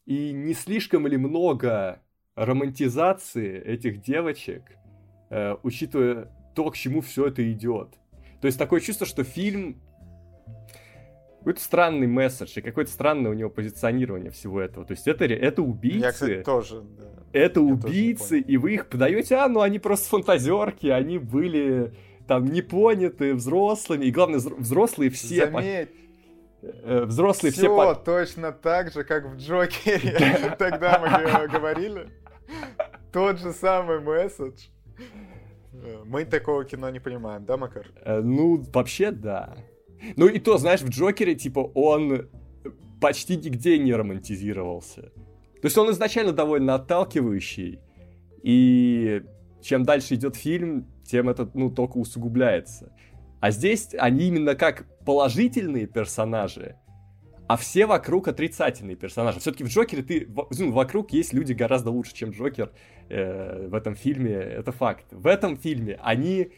[0.06, 2.02] и не слишком ли много
[2.34, 4.62] романтизации этих девочек,
[5.30, 7.94] э, учитывая то, к чему все это идет.
[8.40, 9.80] То есть такое чувство, что фильм
[11.44, 14.86] какой-то странный месседж и какое-то странное у него позиционирование всего этого.
[14.86, 15.98] То есть это, это убийцы.
[15.98, 17.04] Я, кстати, тоже, да.
[17.34, 21.92] Это Я убийцы, и вы их подаете, а, ну они просто фантазерки, они были
[22.26, 25.44] там не поняты взрослыми, и главное, взрослые все...
[25.44, 25.90] Заметь,
[26.62, 27.60] э, взрослые все...
[27.60, 30.54] Все точно так же, как в Джокере.
[30.58, 32.08] Тогда мы говорили.
[33.12, 34.68] Тот же самый месседж.
[36.06, 37.86] Мы такого кино не понимаем, да, Макар?
[37.96, 39.54] Э, ну, вообще, да.
[40.16, 42.28] Ну и то, знаешь, в Джокере, типа, он
[43.00, 45.12] почти нигде не романтизировался.
[45.60, 47.80] То есть он изначально довольно отталкивающий,
[48.42, 49.22] и
[49.62, 52.92] чем дальше идет фильм, тем это, ну, только усугубляется.
[53.40, 56.76] А здесь они именно как положительные персонажи,
[57.46, 59.40] а все вокруг отрицательные персонажи.
[59.40, 60.28] Все-таки в Джокере ты
[60.58, 62.72] ну, вокруг есть люди гораздо лучше, чем Джокер
[63.08, 64.32] э, в этом фильме.
[64.32, 65.06] Это факт.
[65.10, 66.52] В этом фильме они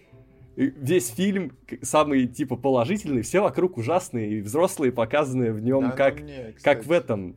[0.56, 1.52] весь фильм
[1.82, 6.84] самый типа положительный, все вокруг ужасные, и взрослые показаны в нем да, как, мне, как
[6.84, 7.36] в этом,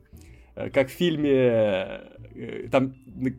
[0.56, 1.30] э, как в фильме,
[2.34, 2.94] э, там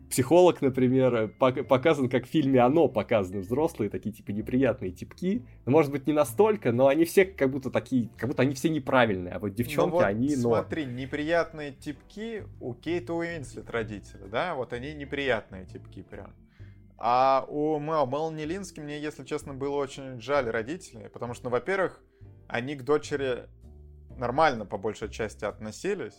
[0.08, 5.90] психолог, например, показан, как в фильме «Оно» показаны взрослые, такие типа неприятные типки, ну, может
[5.90, 9.38] быть не настолько, но они все как будто такие, как будто они все неправильные, а
[9.40, 10.54] вот девчонки, ну вот, они, но...
[10.54, 16.32] смотри, неприятные типки у Кейта Уинслет родители, да, вот они неприятные типки прям.
[17.04, 21.50] А у Мэл, Мелани Лински мне, если честно, было очень жаль родителей, потому что, ну,
[21.50, 22.00] во-первых,
[22.46, 23.48] они к дочери
[24.16, 26.14] нормально по большей части относились,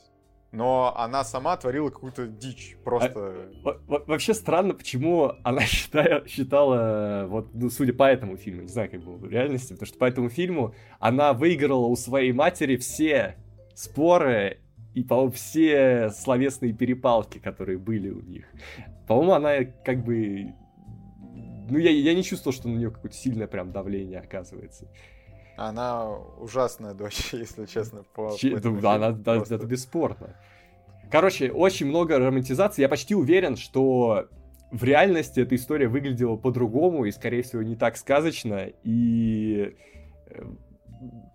[0.51, 3.49] но она сама творила какую-то дичь, просто...
[3.64, 8.91] А, вообще странно, почему она считая, считала, вот, ну, судя по этому фильму, не знаю,
[8.91, 13.38] как было в реальности, потому что по этому фильму она выиграла у своей матери все
[13.73, 14.60] споры
[14.93, 18.47] и, по-моему, все словесные перепалки, которые были у них.
[19.07, 20.53] По-моему, она как бы
[21.69, 24.88] ну, я, я не чувствовал, что на нее какое-то сильное прям давление оказывается.
[25.56, 28.03] Она ужасная дочь, если честно.
[28.14, 30.35] По, Че, по да, она, да, это бесспорно.
[31.11, 32.81] Короче, очень много романтизации.
[32.81, 34.30] Я почти уверен, что
[34.72, 38.69] в реальности эта история выглядела по-другому и, скорее всего, не так сказочно.
[38.84, 39.76] И
[40.27, 40.44] э,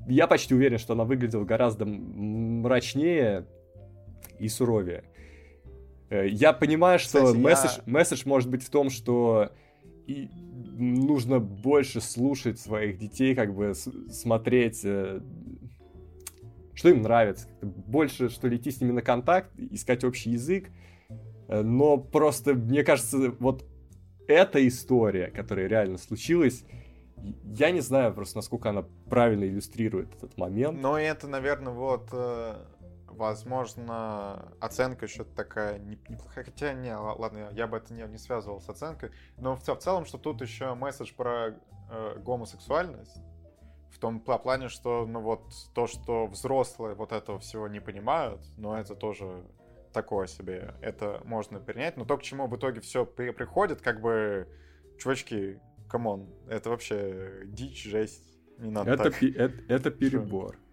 [0.09, 3.47] я почти уверен, что она выглядела гораздо мрачнее
[4.41, 5.05] и суровее.
[6.11, 7.83] Э, я понимаю, что Кстати, месседж, я...
[7.87, 9.53] месседж может быть в том, что
[10.09, 10.31] и
[10.79, 15.21] нужно больше слушать своих детей, как бы смотреть, э,
[16.75, 17.47] что им нравится.
[17.61, 20.71] Больше, что ли, идти с ними на контакт, искать общий язык.
[21.49, 23.67] Э, но просто, мне кажется, вот
[24.27, 26.65] эта история, которая реально случилась,
[27.45, 30.81] я не знаю просто, насколько она правильно иллюстрирует этот момент.
[30.81, 32.55] Но это, наверное, вот э,
[33.19, 36.45] возможно, оценка еще такая неплохая.
[36.45, 39.11] Хотя, не, ладно, я бы это не, не связывал с оценкой.
[39.37, 41.59] Но в, в целом, что тут еще месседж про
[41.91, 43.21] э, гомосексуальность.
[43.91, 48.79] В том плане, что, ну вот, то, что взрослые вот этого всего не понимают, но
[48.79, 49.45] это тоже
[49.93, 50.75] такое себе.
[50.81, 51.97] Это можно принять.
[51.97, 54.47] Но то, к чему в итоге все при приходит, как бы,
[54.99, 58.39] чувачки, come on, это вообще дичь, жесть.
[58.59, 59.19] Не надо это, так.
[59.19, 60.55] Пи- это, это перебор.
[60.55, 60.68] Что?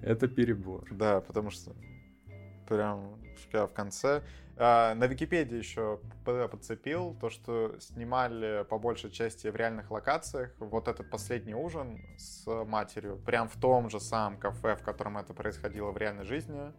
[0.02, 0.86] Это перебор.
[0.90, 1.74] Да, потому что
[2.68, 3.20] прям
[3.52, 4.22] в конце.
[4.56, 10.54] А, на Википедии еще подцепил то, что снимали по большей части в реальных локациях.
[10.58, 15.32] Вот этот последний ужин с матерью, прям в том же самом кафе, в котором это
[15.32, 16.72] происходило в реальной жизни.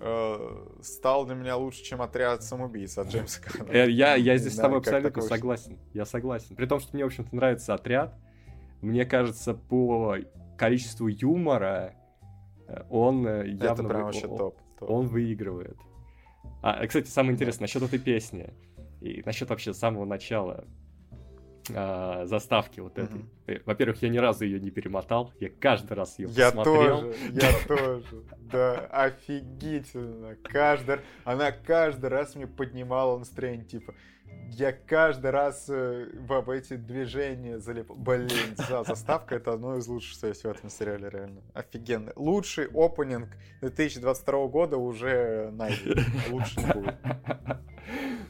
[0.00, 3.70] э, стал для меня лучше, чем отряд самоубийц от Джеймса Гана.
[3.70, 5.78] Э, Я, я здесь с тобой абсолютно согласен.
[5.92, 6.56] Я согласен.
[6.56, 8.14] При том, что мне, в общем-то, нравится отряд.
[8.80, 10.16] Мне кажется, по
[10.56, 11.94] количеству юмора
[12.66, 13.64] э, он э, явно...
[13.64, 14.58] Это прям вообще топ.
[14.80, 15.76] Он выигрывает.
[16.62, 18.54] А, кстати, самое интересное, насчет этой песни.
[19.00, 20.64] И насчет вообще самого начала
[21.74, 23.16] а, заставки вот этой.
[23.20, 23.30] Мгм.
[23.46, 25.32] Э, Во-первых, я ни разу ее не перемотал.
[25.40, 27.00] Я каждый раз ее Я посмотрел.
[27.00, 28.22] тоже, я тоже.
[28.52, 30.36] Да, офигительно.
[30.42, 33.94] Каждый, она каждый раз мне поднимала настроение, типа,
[34.52, 37.96] я каждый раз э, в, эти движения залипал.
[37.96, 41.40] Блин, за- заставка это одно из лучших, что есть в этом сериале, реально.
[41.54, 42.12] Офигенно.
[42.16, 43.28] Лучший опенинг
[43.60, 46.04] 2022 года уже найден.
[46.30, 46.94] Лучше не будет.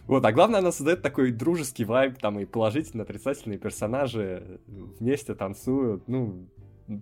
[0.06, 6.08] Вот, а главное, она создает такой дружеский вайб, там и положительные, отрицательные персонажи вместе танцуют.
[6.08, 6.48] Ну,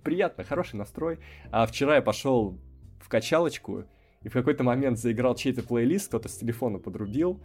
[0.05, 1.19] приятно, хороший настрой.
[1.51, 2.59] А вчера я пошел
[3.01, 3.85] в качалочку,
[4.23, 7.41] и в какой-то момент заиграл чей-то плейлист, кто-то с телефона подрубил,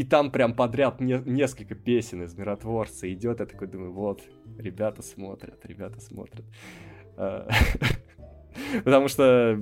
[0.00, 4.22] и там прям подряд не- несколько песен из «Миротворца» идет, я такой думаю, вот,
[4.58, 6.44] ребята смотрят, ребята смотрят.
[7.16, 7.48] А,
[8.84, 9.58] Потому что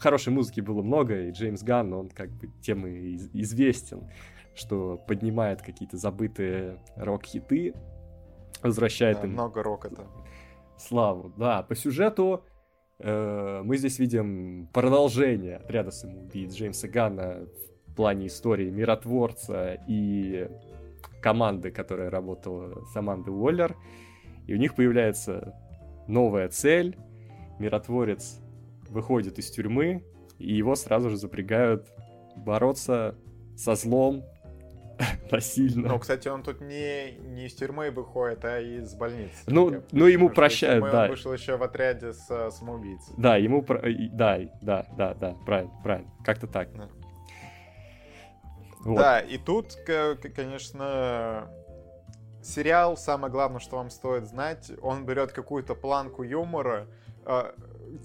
[0.00, 4.08] хорошей музыки было много, и Джеймс Ганн, он как бы тем и из- известен,
[4.54, 7.74] что поднимает какие-то забытые рок-хиты,
[8.62, 10.06] возвращает Да, им Много рока-то.
[10.78, 11.32] славу.
[11.36, 12.44] Да, по сюжету
[12.98, 17.46] э, мы здесь видим продолжение отряда самоубийц Джеймса Ганна
[18.00, 20.48] плане истории миротворца и
[21.20, 23.76] команды, которая работала с Амандой Уоллер.
[24.46, 25.54] И у них появляется
[26.08, 26.96] новая цель.
[27.58, 28.40] Миротворец
[28.88, 30.02] выходит из тюрьмы,
[30.38, 31.88] и его сразу же запрягают
[32.36, 33.16] бороться
[33.54, 34.24] со злом
[35.30, 35.90] насильно.
[35.90, 39.42] Ну, кстати, он тут не, не из тюрьмы выходит, а из больницы.
[39.46, 41.02] Ну, Я ну, ему прощают, да.
[41.02, 43.12] Он вышел еще в отряде с э, самоубийцей.
[43.18, 43.62] Да, ему...
[43.62, 46.10] Да, да, да, да, правильно, правильно.
[46.24, 46.72] Как-то так.
[46.74, 46.88] Да.
[48.84, 48.96] Вот.
[48.96, 49.76] Да, и тут,
[50.34, 51.50] конечно,
[52.42, 56.86] сериал, самое главное, что вам стоит знать, он берет какую-то планку юмора,
[57.26, 57.52] э,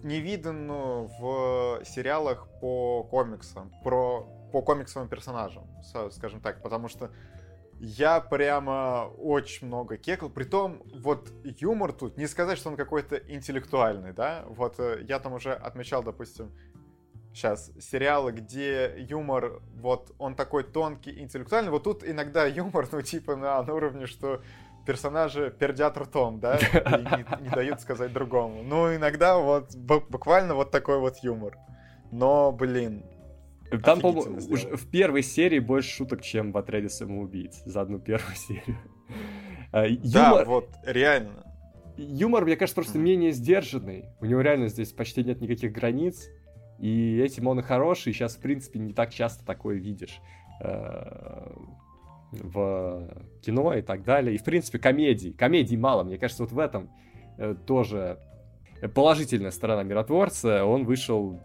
[0.03, 7.11] невиданную в сериалах по комиксам, про, по комиксовым персонажам, со- скажем так, потому что
[7.79, 10.29] я прямо очень много кекал.
[10.29, 14.45] Притом, вот юмор тут, не сказать, что он какой-то интеллектуальный, да?
[14.47, 16.51] Вот э, я там уже отмечал, допустим,
[17.35, 21.69] сейчас сериалы, где юмор, вот он такой тонкий, интеллектуальный.
[21.69, 24.41] Вот тут иногда юмор, ну, типа на, на уровне, что
[24.85, 28.63] персонажи пердят ртом, да, и не, не дают сказать другому.
[28.63, 31.57] Ну, иногда вот бу- буквально вот такой вот юмор.
[32.11, 33.03] Но, блин,
[33.83, 38.77] Там, по-моему, в первой серии больше шуток, чем в отряде самоубийц за одну первую серию.
[39.71, 41.43] А, да, Юмор, вот реально.
[41.97, 44.05] юмор, мне кажется, просто менее сдержанный.
[44.21, 46.29] У него реально здесь почти нет никаких границ.
[46.79, 48.13] И этим он и хороший.
[48.13, 50.19] Сейчас, в принципе, не так часто такое видишь
[50.61, 51.51] э,
[52.31, 53.09] в
[53.41, 54.35] кино и так далее.
[54.35, 55.31] И, в принципе, комедий.
[55.31, 56.03] Комедий мало.
[56.03, 56.89] Мне кажется, вот в этом
[57.37, 58.19] э, тоже
[58.93, 60.65] положительная сторона миротворца.
[60.65, 61.39] Он вышел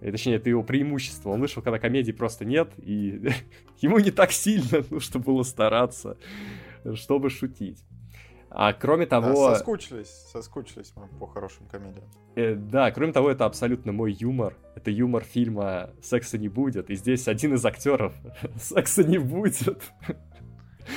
[0.00, 1.30] э, Точнее, это его преимущество.
[1.30, 3.30] Он вышел, когда комедий просто нет, и
[3.78, 6.16] ему не так сильно нужно было стараться,
[6.94, 7.82] чтобы шутить.
[8.50, 12.04] А кроме Да, того, соскучились, соскучились мы по хорошим комедиям.
[12.34, 14.56] Э, да, кроме того, это абсолютно мой юмор.
[14.74, 16.88] Это юмор фильма «Секса не будет».
[16.90, 18.14] И здесь один из актеров
[18.60, 19.82] «Секса не будет»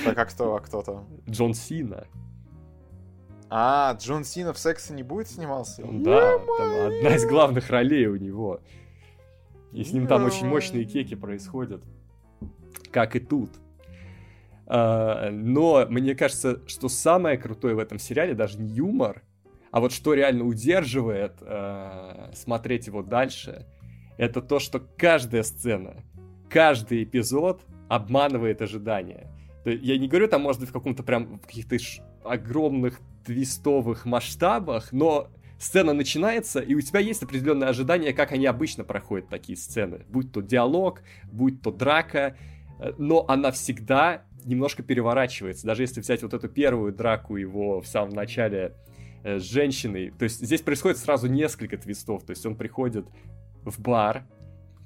[0.06, 1.08] Так, а кто, а кто там?
[1.30, 2.08] Джон Сина.
[3.50, 5.84] А, Джон Сина в сексе не будет снимался?
[5.84, 8.62] Да, там одна из главных ролей у него.
[9.74, 11.84] И с ним там очень мощные кеки происходят.
[12.92, 13.50] Как и тут.
[14.74, 19.22] А, Но мне кажется, что самое крутое в этом сериале даже не юмор,
[19.70, 23.66] а вот что реально удерживает э, смотреть его дальше,
[24.18, 26.04] это то, что каждая сцена,
[26.50, 29.30] каждый эпизод обманывает ожидания.
[29.66, 31.76] Я не говорю там, может быть, в каком-то прям в каких-то
[32.24, 35.28] огромных твистовых масштабах, но
[35.60, 40.06] сцена начинается, и у тебя есть определенное ожидание, как они обычно проходят такие сцены.
[40.08, 42.38] Будь то диалог, будь то драка,
[42.80, 45.66] э, но она всегда немножко переворачивается.
[45.66, 48.76] Даже если взять вот эту первую драку его в самом начале
[49.24, 52.24] э, с женщиной, то есть здесь происходит сразу несколько твистов.
[52.24, 53.06] То есть он приходит
[53.64, 54.24] в бар,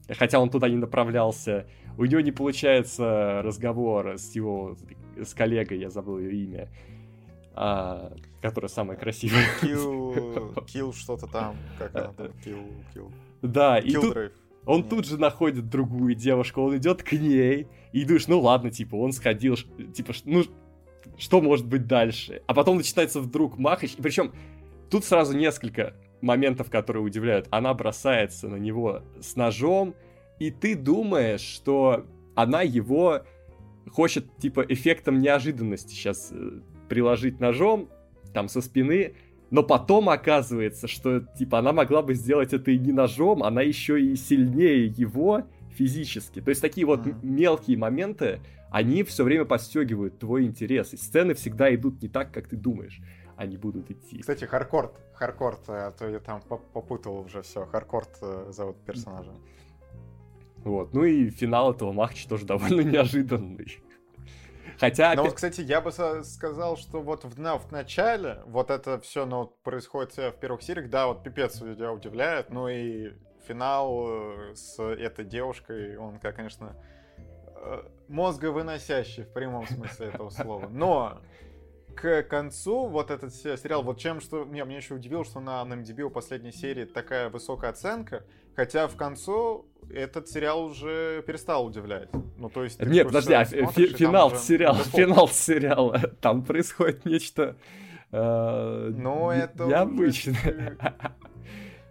[0.10, 1.68] хотя он туда не направлялся,
[1.98, 4.76] у него не получается разговор с его
[5.18, 6.70] с коллегой, я забыл ее имя,
[7.54, 9.46] а, которая самая красивая.
[9.62, 13.12] Килл, килл что-то там, как она там, килл, килл.
[13.42, 14.34] Да, и тут
[14.66, 14.90] он Нет.
[14.90, 19.12] тут же находит другую девушку, он идет к ней, и думаешь, ну ладно, типа, он
[19.12, 19.56] сходил,
[19.94, 20.44] типа, ну,
[21.18, 22.42] что может быть дальше?
[22.48, 24.34] А потом начинается вдруг махач, и причем
[24.90, 27.48] тут сразу несколько моментов, которые удивляют.
[27.52, 29.96] Она бросается на него с ножом,
[30.40, 32.06] и ты думаешь, что
[32.36, 33.22] она его
[33.92, 36.60] хочет, типа, эффектом неожиданности сейчас э,
[36.90, 37.90] приложить ножом,
[38.34, 39.14] там, со спины,
[39.52, 44.02] но потом оказывается, что, типа, она могла бы сделать это и не ножом, она еще
[44.02, 45.44] и сильнее его
[45.76, 46.42] физически.
[46.42, 47.20] То есть такие вот mm-hmm.
[47.24, 48.40] мелкие моменты,
[48.72, 50.94] они все время подстегивают твой интерес.
[50.94, 53.00] И сцены всегда идут не так, как ты думаешь.
[53.36, 54.20] Они будут идти.
[54.20, 54.94] Кстати, Харкорт.
[55.14, 57.66] Харкорт, а то я там попутал уже все.
[57.66, 59.32] Харкорт э, зовут персонажа.
[60.64, 60.94] Вот.
[60.94, 63.80] Ну и финал этого матча тоже довольно неожиданный.
[64.80, 65.14] Хотя...
[65.16, 69.26] Но вот, кстати, я бы сказал, что вот в, на, в начале вот это все
[69.26, 73.14] ну, происходит в первых сериях, да, вот пипец тебя удивляет, ну и
[73.48, 76.76] финал э, с этой девушкой, он, как, конечно,
[77.56, 80.68] э, мозговыносящий в прямом смысле этого слова.
[80.68, 81.22] Но
[81.96, 85.76] к концу вот этот сериал, вот чем что меня, меня еще удивило, что на, на
[85.76, 88.26] MDB у последней серии такая высокая оценка,
[88.56, 92.10] хотя в концу этот сериал уже перестал удивлять.
[92.38, 92.82] Ну, то есть...
[92.82, 94.38] Нет, подожди, а фи- финал уже...
[94.38, 97.56] сериала, финал сериала, там происходит нечто
[98.12, 100.78] э, ну, это необычное.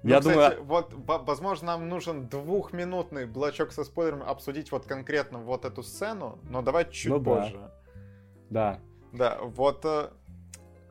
[0.03, 0.65] Ну, Я кстати, думаю...
[0.65, 0.93] вот,
[1.27, 6.91] возможно, нам нужен двухминутный блочок со спойлерами обсудить вот конкретно вот эту сцену, но давай
[6.91, 7.59] чуть ну, позже.
[8.51, 8.81] Да.
[9.13, 10.11] Да, вот э,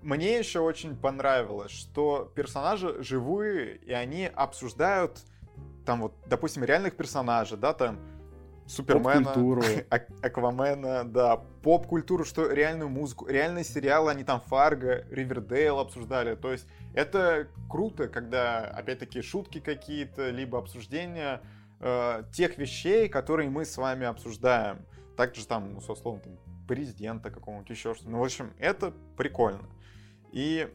[0.02, 5.20] мне еще очень понравилось, что персонажи живые, и они обсуждают
[5.86, 8.00] там вот, допустим, реальных персонажей, да, там
[8.66, 9.34] Супермена,
[10.22, 16.66] Аквамена, да, поп-культуру, что реальную музыку, реальные сериалы, они там Фарго, Ривердейл обсуждали, то есть
[16.94, 21.42] это круто, когда, опять-таки, шутки какие-то, либо обсуждения
[21.80, 24.86] э, тех вещей, которые мы с вами обсуждаем.
[25.18, 26.38] Также там, ну, со словом, там,
[26.68, 28.10] президента какого-нибудь, еще что-то.
[28.10, 29.70] Ну, в общем, это прикольно.
[30.32, 30.68] И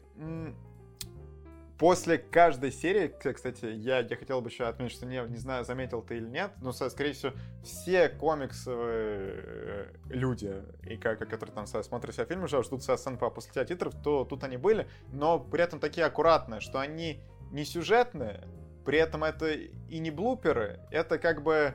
[1.79, 6.01] после каждой серии, кстати, я, я хотел бы еще отметить, что не, не знаю, заметил
[6.01, 7.31] ты или нет, но, скорее всего,
[7.63, 10.53] все комиксовые э, люди,
[10.83, 14.57] и как, которые там смотрят все фильмы, ждут сцен по после титров, то тут они
[14.57, 18.43] были, но при этом такие аккуратные, что они не сюжетные,
[18.85, 21.73] при этом это и не блуперы, это как бы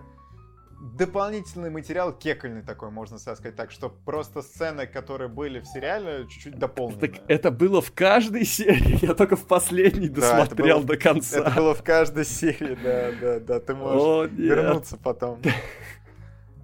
[0.80, 6.58] дополнительный материал кекольный такой, можно сказать так, что просто сцены, которые были в сериале, чуть-чуть
[6.58, 7.00] дополнены.
[7.00, 11.38] Так это было в каждой серии, я только в последней досмотрел да, было, до конца.
[11.38, 15.40] Это было в каждой серии, да, да, да, ты можешь О, вернуться потом.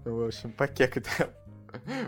[0.04, 1.06] В общем, покекать.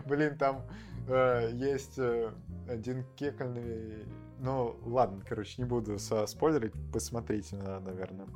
[0.07, 0.67] Блин, там
[1.09, 2.31] э, есть э,
[2.69, 4.07] один кекольный...
[4.41, 8.27] Ну, ладно, короче, не буду спойлерить, посмотрите, наверное.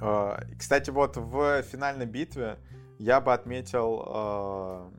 [0.00, 2.58] А, кстати, вот в финальной битве
[2.98, 4.90] я бы отметил, а,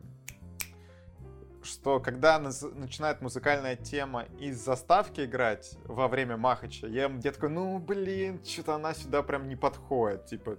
[1.64, 7.78] что когда начинает музыкальная тема из заставки играть во время Махача, я, я такой, ну
[7.80, 10.26] блин, что-то она сюда прям не подходит.
[10.26, 10.57] Типа,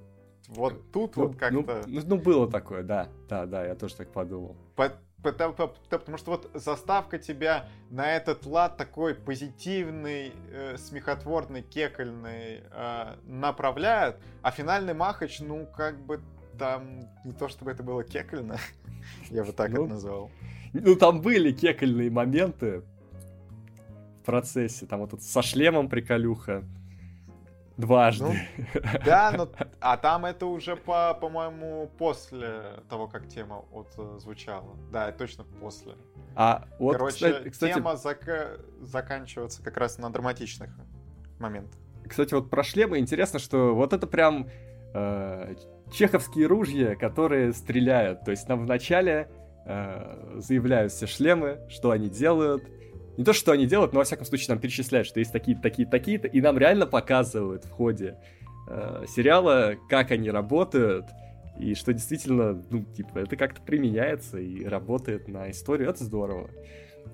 [0.48, 1.84] вот тут ну, вот ну, как-то...
[1.86, 3.08] Ну, ну, было такое, да.
[3.28, 4.56] Да, да, я тоже так подумал.
[4.76, 4.92] По
[5.22, 14.16] Потому, что вот заставка тебя на этот лад такой позитивный, э, смехотворный, кекольный э, направляет,
[14.42, 16.20] а финальный махач, ну, как бы
[16.56, 18.58] там не то чтобы это было кекольно,
[19.30, 20.30] я бы так ну, это назвал.
[20.72, 22.82] Ну, там были кекольные моменты
[24.20, 26.64] в процессе, там вот со шлемом приколюха,
[27.78, 28.24] Дважды.
[28.24, 28.34] Ну,
[29.04, 29.48] да, но,
[29.80, 34.76] а там это уже, по, по-моему, после того, как тема вот э, звучала.
[34.90, 35.94] Да, точно после.
[36.34, 37.74] А вот, Короче, кстати, кстати...
[37.74, 38.60] тема зак...
[38.80, 40.70] заканчивается как раз на драматичных
[41.38, 41.78] моментах.
[42.08, 44.48] Кстати, вот про шлемы интересно, что вот это прям
[44.92, 45.54] э,
[45.92, 48.24] чеховские ружья, которые стреляют.
[48.24, 49.30] То есть нам вначале
[49.66, 52.64] э, заявляют все шлемы, что они делают,
[53.18, 55.90] не то, что они делают, но во всяком случае нам перечисляют, что есть такие-то, такие-то,
[55.90, 58.16] такие-то, и нам реально показывают в ходе
[58.68, 61.04] э, сериала, как они работают,
[61.58, 66.48] и что действительно, ну, типа, это как-то применяется и работает на историю, это здорово.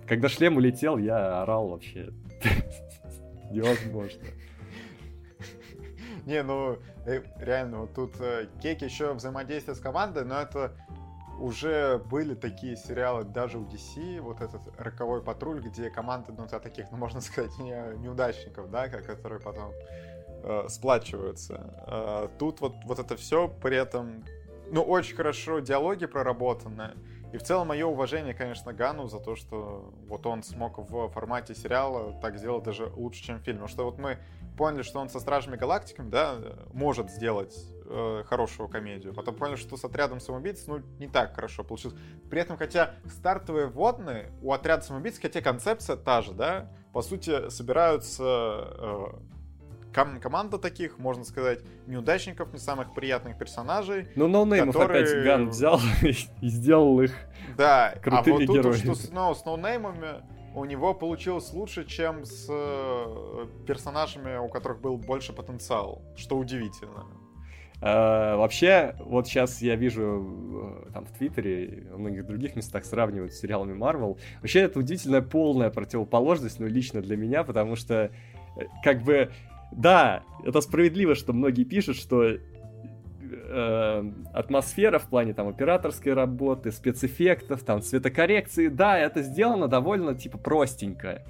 [0.06, 2.10] Когда шлем улетел, я орал вообще.
[3.51, 4.24] Невозможно.
[6.26, 6.76] Не, ну,
[7.06, 10.76] э, реально, вот тут э, Кейк еще взаимодействие с командой, но это
[11.40, 16.90] уже были такие сериалы даже у DC, вот этот «Роковой патруль», где команда, ну, таких,
[16.90, 19.73] ну, можно сказать, не, неудачников, да, которые потом
[20.43, 21.74] э, сплачиваются.
[21.86, 24.24] Э, тут вот, вот это все при этом,
[24.70, 26.93] ну, очень хорошо диалоги проработаны.
[27.32, 31.56] И в целом мое уважение, конечно, Гану за то, что вот он смог в формате
[31.56, 33.56] сериала так сделать даже лучше, чем фильм.
[33.59, 34.19] Потому что вот мы
[34.56, 36.39] поняли, что он со Стражами Галактиками, да,
[36.73, 37.52] может сделать
[37.85, 39.15] э, хорошую комедию.
[39.15, 41.97] Потом поняли, что с отрядом самоубийц, ну, не так хорошо получилось.
[42.31, 47.51] При этом, хотя стартовые вводные у отряда самоубийц, хотя концепция та же, да, по сути,
[47.51, 49.06] собираются э,
[49.94, 54.09] ком- команда таких, можно сказать, неудачников, не самых приятных персонажей.
[54.15, 55.02] Ну, ноунеймов которые...
[55.05, 57.12] опять Ганн взял и сделал их
[57.56, 60.24] да, а вот тут, что с, с ноунеймами
[60.55, 67.06] у него получилось лучше, чем с э, персонажами, у которых был больше потенциал, что удивительно.
[67.85, 73.35] Э, вообще, вот сейчас я вижу э, там в Твиттере в многих других местах сравнивают
[73.35, 74.16] с сериалами Марвел.
[74.40, 78.11] Вообще, это удивительная полная противоположность, ну, лично для меня, потому что,
[78.56, 79.32] э, как бы,
[79.70, 87.65] да, это справедливо, что многие пишут, что э, атмосфера в плане там операторской работы, спецэффектов,
[87.65, 91.23] там цветокоррекции, да, это сделано довольно типа простенько.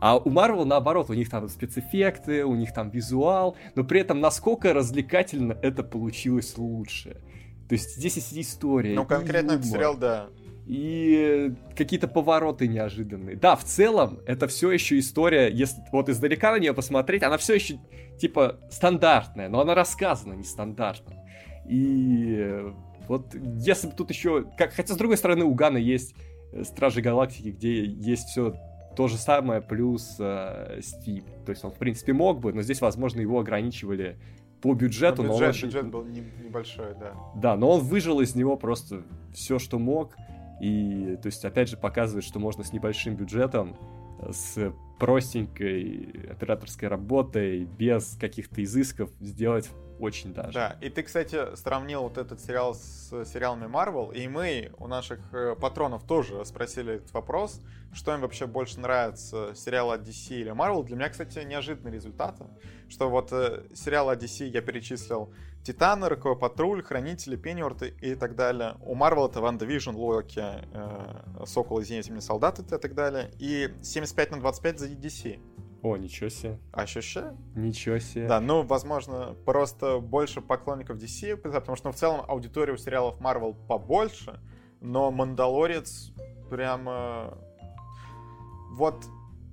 [0.00, 4.20] А у Marvel наоборот, у них там спецэффекты, у них там визуал, но при этом
[4.20, 7.20] насколько развлекательно это получилось лучше.
[7.68, 8.94] То есть здесь есть история.
[8.94, 10.28] Ну, конкретно этот сериал, да.
[10.66, 13.36] И какие-то повороты неожиданные.
[13.36, 17.54] Да, в целом, это все еще история, если вот издалека на нее посмотреть, она все
[17.54, 17.78] еще
[18.18, 21.14] типа стандартная, но она рассказана нестандартно.
[21.68, 22.64] И
[23.08, 24.44] вот если бы тут еще...
[24.58, 26.14] Как, хотя, с другой стороны, у Гана есть
[26.52, 28.54] э, Стражи Галактики, где есть все
[28.96, 31.24] то же самое, плюс э, Стив.
[31.44, 34.18] То есть он, в принципе, мог бы, но здесь, возможно, его ограничивали
[34.60, 35.22] по бюджету.
[35.22, 35.66] Но, бюджет, но он очень...
[35.66, 37.12] бюджет был не, небольшой, да.
[37.36, 39.02] Да, но он выжил из него просто
[39.34, 40.16] все, что мог.
[40.60, 43.76] И, то есть, опять же, показывает, что можно с небольшим бюджетом,
[44.20, 50.52] э, с простенькой операторской работой, без каких-то изысков сделать очень даже.
[50.52, 55.20] Да, и ты, кстати, сравнил вот этот сериал с сериалами Marvel, и мы у наших
[55.32, 57.62] э, патронов тоже спросили этот вопрос,
[57.92, 60.84] что им вообще больше нравится, сериал от DC или Marvel.
[60.84, 62.36] Для меня, кстати, неожиданный результат,
[62.88, 65.32] что вот э, сериал от DC я перечислил
[65.66, 68.76] Титаны, Роковой Патруль, Хранители, Пенниорт и так далее.
[68.82, 73.32] У Marvel это Ван Division, Локи, э, Сокол, Извините меня, Солдаты и так далее.
[73.40, 75.40] И 75 на 25 за DC.
[75.82, 76.58] О, ничего себе.
[76.72, 77.36] Ощущаю?
[77.54, 78.26] Ничего себе.
[78.26, 83.20] Да, ну, возможно, просто больше поклонников DC, потому что ну, в целом аудитория у сериалов
[83.20, 84.40] Marvel побольше,
[84.80, 86.12] но Мандалорец
[86.50, 87.38] прямо...
[88.72, 89.04] Вот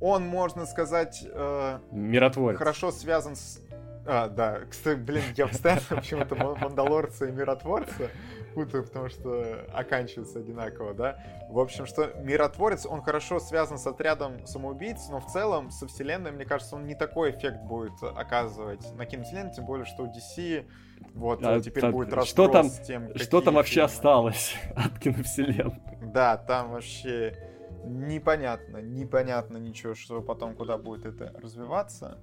[0.06, 1.24] он, можно сказать...
[1.26, 2.58] Э, Миротворец.
[2.58, 3.62] Хорошо связан с...
[4.06, 8.10] А, да, кстати, блин, я постоянно почему-то Мандалорца и Миротворца
[8.54, 11.18] путаю, потому что оканчивается одинаково, да.
[11.50, 16.32] В общем, что миротворец, он хорошо связан с отрядом самоубийц, но в целом со вселенной,
[16.32, 20.66] мне кажется, он не такой эффект будет оказывать на киновселенной, тем более, что у DC
[21.14, 23.86] вот а, теперь а, будет что там, с тем, Что там вообще фильмы.
[23.86, 25.82] осталось от киновселенной?
[26.02, 27.36] Да, там вообще
[27.84, 32.20] непонятно, непонятно ничего, что потом куда будет это развиваться.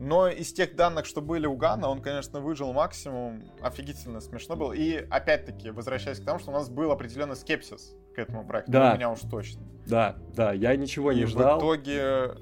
[0.00, 3.42] Но из тех данных, что были у Гана, он, конечно, выжил максимум.
[3.60, 4.72] Офигительно смешно было.
[4.72, 8.72] И, опять-таки, возвращаясь к тому, что у нас был определенный скепсис к этому проекту.
[8.72, 8.92] Да.
[8.92, 9.60] У меня уж точно.
[9.86, 11.58] Да, да, я ничего не и ждал.
[11.58, 12.34] в итоге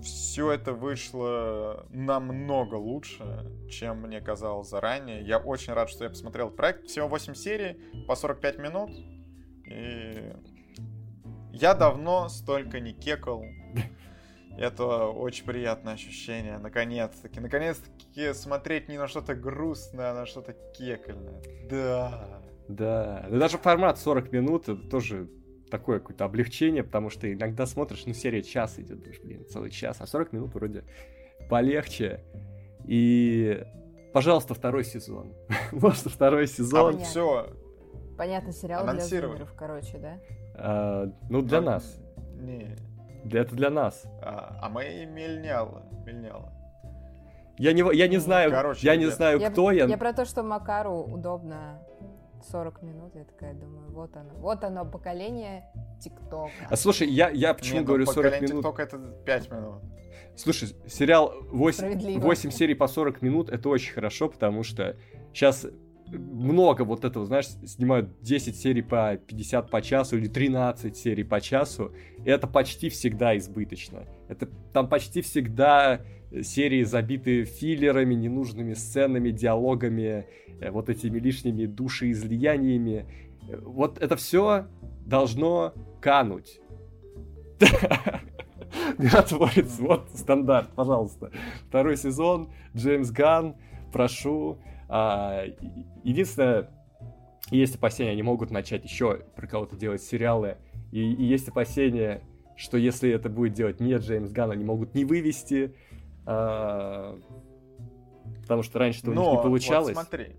[0.00, 5.26] все это вышло намного лучше, чем мне казалось заранее.
[5.26, 6.86] Я очень рад, что я посмотрел проект.
[6.86, 8.90] Всего 8 серий по 45 минут.
[9.66, 10.32] И
[11.52, 13.42] я давно столько не кекал.
[14.56, 17.40] Это очень приятное ощущение, наконец-таки.
[17.40, 21.42] Наконец-таки смотреть не на что-то грустное, а на что-то кекальное.
[21.68, 22.40] Да.
[22.68, 23.26] Да.
[23.28, 25.28] Да даже формат 40 минут это тоже
[25.70, 29.96] такое какое-то облегчение, потому что иногда смотришь, ну, серия час идет, думаешь, блин, целый час,
[30.00, 30.84] а 40 минут вроде
[31.50, 32.22] полегче.
[32.86, 33.64] И,
[34.12, 35.34] пожалуйста, второй сезон.
[35.72, 36.96] Может, второй сезон.
[36.96, 37.48] А, все.
[38.16, 40.20] Понятно, сериал для зумеров, короче, да?
[40.54, 41.72] А, ну, для Но...
[41.72, 42.00] нас.
[42.40, 42.76] Не.
[43.30, 44.04] Это для нас.
[44.22, 46.52] А, а мы мельняла, мельняла.
[47.56, 49.06] Я не, я не знаю, Короче, я ребят.
[49.06, 49.86] не знаю, я, кто я.
[49.86, 51.80] Я про то, что Макару удобно
[52.50, 55.64] 40 минут, я такая думаю, вот оно, вот оно, поколение
[56.00, 56.50] ТикТока.
[56.68, 58.64] А слушай, я, я почему Нет, ну, говорю 40 поколение минут?
[58.64, 59.82] ТикТока это 5 минут.
[60.36, 62.20] Слушай, сериал 8, Справедливо.
[62.20, 64.96] 8 серий по 40 минут, это очень хорошо, потому что
[65.32, 65.64] сейчас
[66.08, 71.40] много вот этого, знаешь, снимают 10 серий по 50 по часу или 13 серий по
[71.40, 71.92] часу,
[72.24, 74.04] это почти всегда избыточно.
[74.28, 76.00] Это там почти всегда
[76.42, 80.26] серии забиты филлерами, ненужными сценами, диалогами,
[80.60, 83.06] э, вот этими лишними душеизлияниями.
[83.48, 84.66] Э, Вот это все
[85.06, 86.60] должно кануть.
[88.98, 91.30] Миротворец, вот стандарт, пожалуйста.
[91.68, 93.54] Второй сезон, Джеймс Ган,
[93.92, 94.58] прошу.
[94.88, 95.44] А,
[96.02, 96.70] Единственное,
[97.50, 100.56] есть опасения, они могут начать еще про кого-то делать сериалы.
[100.92, 102.22] И, и есть опасения,
[102.56, 105.74] что если это будет делать не Джеймс Ган, они могут не вывести.
[106.26, 107.18] а,
[108.42, 109.94] потому что раньше-то у них Но, не получалось.
[109.96, 110.36] вот смотри,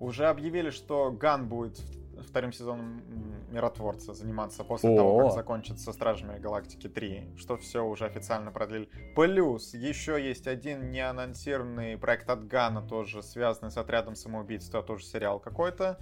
[0.00, 1.80] уже объявили, что Ган будет
[2.26, 3.02] вторым сезоном
[3.50, 5.22] Миротворца заниматься после того, О.
[5.24, 8.88] как закончится Стражами Галактики 3, что все уже официально продлили.
[9.14, 15.04] Плюс еще есть один неанонсированный проект от Гана, тоже связанный с отрядом самоубийц, это тоже
[15.04, 15.98] сериал какой-то.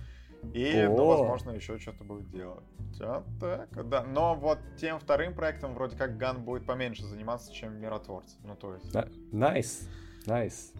[0.55, 1.17] И, ну, О.
[1.17, 2.65] возможно, еще что-то будет делать.
[2.99, 4.05] Так, да.
[4.05, 8.37] Но вот тем вторым проектом вроде как Ганн будет поменьше заниматься, чем Миротворцем.
[8.45, 8.93] Ну, то есть...
[8.93, 9.89] Ni- Nice,
[10.27, 10.73] nice.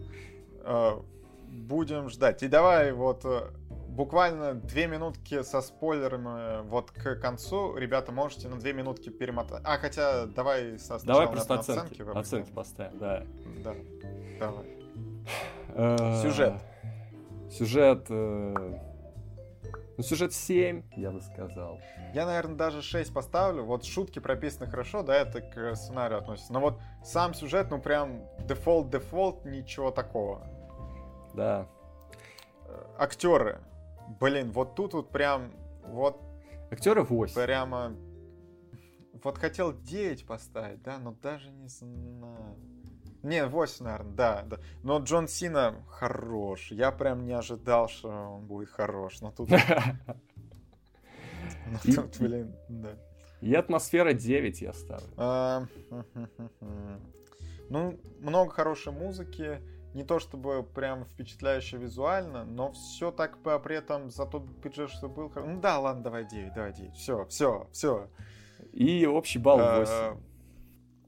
[0.65, 0.99] Э,
[1.47, 2.43] будем ждать.
[2.43, 3.49] И давай вот э,
[3.95, 7.75] буквально две минутки со спойлерами э, вот к концу.
[7.75, 9.61] Ребята, можете на две минутки перемотать.
[9.63, 12.17] А, хотя давай со Давай просто на оценки, выберем.
[12.17, 13.23] оценки поставим, да.
[13.63, 13.75] Да,
[14.39, 14.65] давай.
[15.75, 16.53] Э, Сюжет.
[17.51, 18.05] Сюжет...
[18.09, 18.79] э,
[19.97, 21.79] Ну, сюжет 7, я бы сказал.
[22.15, 23.63] Я, наверное, даже 6 поставлю.
[23.63, 26.51] Вот шутки прописаны хорошо, да, это к сценарию относится.
[26.51, 30.41] Но вот сам сюжет, ну прям default-default, ничего такого.
[31.35, 31.67] Да.
[32.97, 33.59] Актеры.
[34.19, 35.51] Блин, вот тут вот прям,
[35.85, 36.19] вот
[36.71, 37.35] Актеры 8.
[37.35, 37.95] прямо...
[39.23, 42.57] Вот хотел 9 поставить, да, но даже не знаю.
[43.21, 44.57] Не, 8, наверное, да, да.
[44.83, 46.71] Но Джон Сина хорош.
[46.71, 49.21] Я прям не ожидал, что он будет хорош.
[49.21, 49.49] Но тут,
[51.85, 52.97] И- тут, блин, да.
[53.39, 55.07] И атмосфера 9 я ставлю.
[55.17, 55.65] А,
[57.69, 59.61] Ну, много хорошей музыки.
[59.93, 64.89] Не то чтобы прям впечатляюще визуально, но все так по- при этом за тот бюджет,
[64.89, 65.31] что был.
[65.35, 66.95] Ну да, ладно, давай 9, давай 9.
[66.95, 68.09] Все, все, все.
[68.71, 69.93] И общий балл 8.
[69.93, 70.15] Э,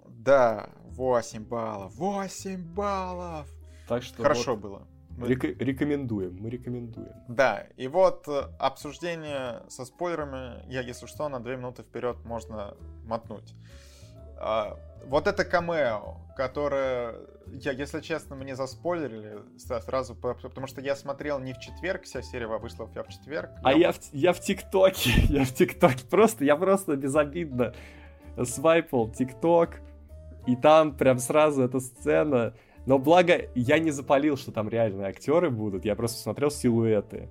[0.07, 1.95] Да, 8 баллов.
[1.95, 3.47] 8 баллов!
[3.87, 4.87] Так что Хорошо вот было.
[5.17, 7.13] Мы- река- рекомендуем, мы рекомендуем.
[7.27, 12.75] Да, и вот э, обсуждение со спойлерами, я, если что, на 2 минуты вперед можно
[13.05, 13.53] мотнуть.
[14.37, 17.15] А, вот это камео, которое,
[17.47, 22.21] я, если честно, мне заспойлерили сразу, по- потому что я смотрел не в четверг, вся
[22.21, 23.51] серия вышла я в четверг.
[23.63, 27.73] А я в, я в ТикТоке, я в ТикТоке просто, я просто безобидно
[28.43, 29.79] свайпал ТикТок,
[30.45, 32.53] и там прям сразу эта сцена.
[32.85, 37.29] Но благо я не запалил, что там реальные актеры будут, я просто смотрел силуэты.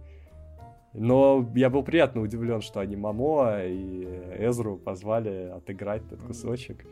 [0.94, 4.04] Но я был приятно удивлен, что они Мамо и
[4.38, 6.86] Эзру позвали отыграть этот кусочек.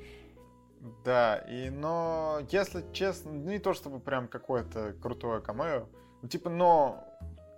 [1.05, 5.87] Да, и но, если честно, не то чтобы прям какое-то крутое камео,
[6.21, 7.05] ну, типа, но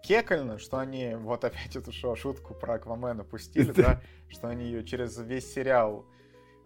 [0.02, 4.84] кекально, что они вот опять эту шо- шутку про Аквамена пустили, да, что они ее
[4.84, 6.04] через весь сериал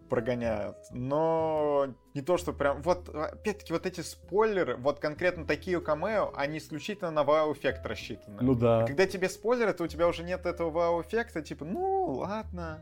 [0.09, 0.77] прогоняют.
[0.91, 2.81] Но не то, что прям...
[2.81, 8.41] Вот, опять-таки, вот эти спойлеры, вот конкретно такие камео, они исключительно на вау-эффект рассчитаны.
[8.41, 8.85] Ну да.
[8.85, 12.81] Когда тебе спойлеры, то у тебя уже нет этого вау-эффекта, типа, ну, ладно.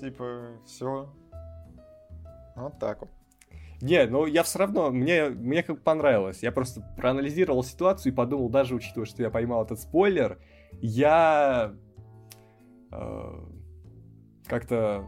[0.00, 1.08] Типа, все.
[2.56, 3.10] Вот так вот.
[3.80, 6.42] Не, ну я все равно, мне, мне как бы понравилось.
[6.42, 10.38] Я просто проанализировал ситуацию и подумал, даже учитывая, что я поймал этот спойлер,
[10.80, 11.74] я
[12.90, 13.40] э,
[14.46, 15.06] как-то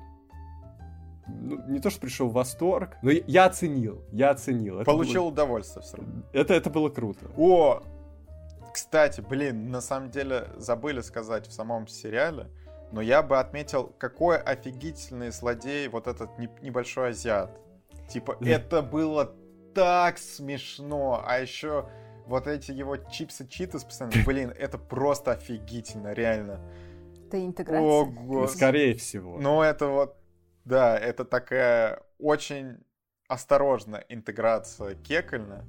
[1.28, 4.76] ну, не то, что пришел в восторг, но я, оценил, я оценил.
[4.76, 6.22] Это Получил было- удовольствие все равно.
[6.32, 7.26] это, это было круто.
[7.36, 7.82] О!
[8.72, 12.48] Кстати, блин, на самом деле забыли сказать в самом сериале,
[12.92, 17.50] но я бы отметил, какой офигительный злодей вот этот не- небольшой азиат.
[18.08, 19.34] Типа, это было
[19.74, 21.88] так смешно, а еще
[22.26, 26.60] вот эти его чипсы читас постоянно, блин, это просто офигительно, реально.
[27.28, 28.04] Это О, интеграция.
[28.04, 28.56] господи.
[28.56, 29.38] Скорее всего.
[29.40, 30.16] Ну, это вот,
[30.66, 32.78] да, это такая очень
[33.28, 35.64] осторожная интеграция Кекольна.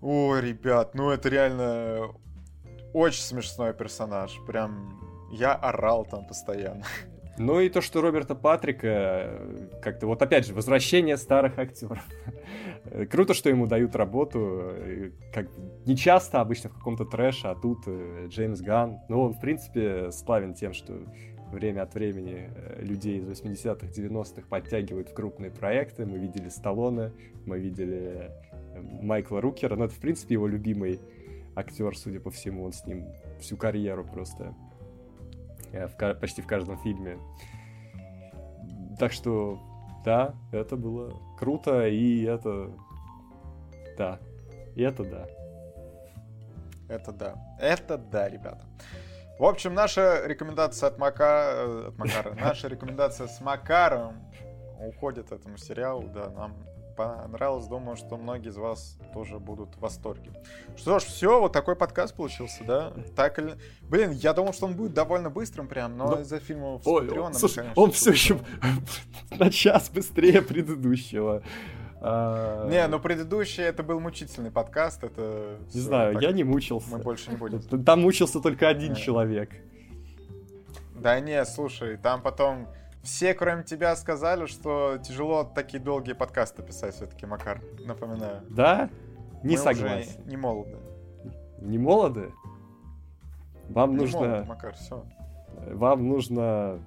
[0.00, 2.14] Ой, ребят, ну это реально
[2.94, 4.38] очень смешной персонаж.
[4.46, 5.00] Прям
[5.32, 6.84] я орал там постоянно.
[7.38, 9.40] Ну и то, что Роберта Патрика,
[9.80, 11.98] как-то вот опять же, возвращение старых актеров.
[13.10, 15.48] Круто, что ему дают работу, э, как
[15.86, 18.98] не часто, обычно в каком-то трэше, а тут э, Джеймс Ган.
[19.08, 21.00] Ну, он, в принципе, славен тем, что
[21.52, 26.06] время от времени людей из 80-х, 90-х подтягивают в крупные проекты.
[26.06, 27.12] Мы видели Сталлоне,
[27.46, 28.30] мы видели
[29.02, 29.76] Майкла Рукера.
[29.76, 31.00] Ну, это, в принципе, его любимый
[31.54, 32.64] актер, судя по всему.
[32.64, 33.06] Он с ним
[33.40, 34.54] всю карьеру просто
[35.72, 37.18] Э, в, почти в каждом фильме.
[38.98, 39.58] Так что,
[40.04, 42.70] да, это было круто, и это...
[43.96, 44.18] Да,
[44.74, 45.26] и это да.
[46.88, 47.56] Это да.
[47.58, 48.66] Это да, ребята.
[49.38, 51.52] В общем, наша рекомендация от, Мака...
[51.54, 54.30] Э, от Макара, наша рекомендация с Макаром
[54.78, 56.54] уходит этому сериалу, да, нам
[56.96, 57.66] понравилось.
[57.66, 60.30] Думаю, что многие из вас тоже будут в восторге.
[60.76, 62.92] Что ж, все, вот такой подкаст получился, да?
[63.16, 63.56] Так или...
[63.82, 66.20] Блин, я думал, что он будет довольно быстрым прям, но, но...
[66.20, 68.38] из-за фильма с Ой, Патреоном, слушай, конечно, он все еще
[69.30, 71.42] на час быстрее предыдущего.
[72.04, 72.68] А...
[72.68, 75.56] Не, ну предыдущий это был мучительный подкаст, это...
[75.72, 76.22] Не знаю, так...
[76.22, 76.90] я не мучился.
[76.90, 77.60] Мы больше не будем.
[77.84, 79.50] Там мучился только один человек.
[80.96, 82.66] Да не, слушай, там потом
[83.04, 87.60] все, кроме тебя, сказали, что тяжело такие долгие подкасты писать все-таки, Макар.
[87.84, 88.42] Напоминаю.
[88.50, 88.90] Да?
[89.44, 90.20] Не Мы согласен.
[90.20, 90.76] Уже не молоды.
[91.60, 92.32] Не молоды?
[93.68, 94.18] Вам не нужно...
[94.18, 95.04] Молод, Макар, все.
[95.70, 96.80] Вам нужно...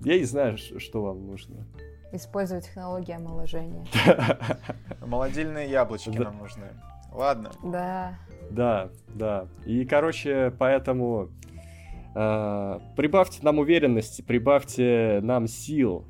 [0.00, 1.66] Я не знаю, что вам нужно.
[2.16, 3.86] Использовать технологии омоложения.
[5.06, 6.66] Молодильные яблочки нам нужны.
[7.12, 7.52] Ладно.
[7.62, 8.18] Да.
[8.50, 9.46] Да, да.
[9.64, 11.30] И, короче, поэтому
[12.18, 16.06] Э, прибавьте нам уверенности, прибавьте нам сил.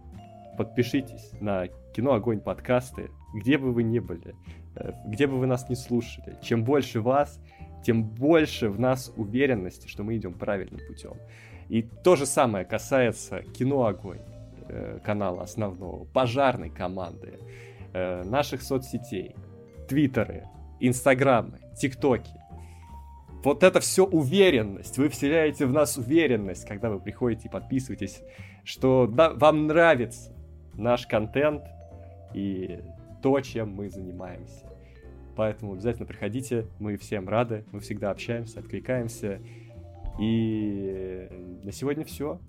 [0.56, 4.36] Подпишитесь на Кино Огонь подкасты, где бы вы ни были,
[4.76, 6.38] э, где бы вы нас не слушали.
[6.42, 7.40] Чем больше вас,
[7.84, 11.14] тем больше в нас уверенности, что мы идем правильным путем.
[11.68, 14.20] И то же самое касается Кино Огонь,
[14.68, 17.38] э, канала основного, пожарной команды,
[17.94, 19.34] наших соцсетей,
[19.88, 20.44] твиттеры,
[20.80, 22.36] инстаграмы, тиктоки
[23.47, 24.98] вот это все уверенность.
[24.98, 28.20] Вы вселяете в нас уверенность, когда вы приходите и подписываетесь,
[28.64, 30.34] что да, вам нравится
[30.74, 31.62] наш контент
[32.34, 32.80] и
[33.22, 34.66] то, чем мы занимаемся.
[35.36, 39.40] Поэтому обязательно приходите, мы всем рады, мы всегда общаемся, откликаемся.
[40.18, 41.28] И
[41.62, 42.40] на сегодня все.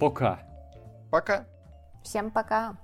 [0.00, 0.40] Пока.
[1.16, 1.46] Пока.
[2.02, 2.76] Всем пока.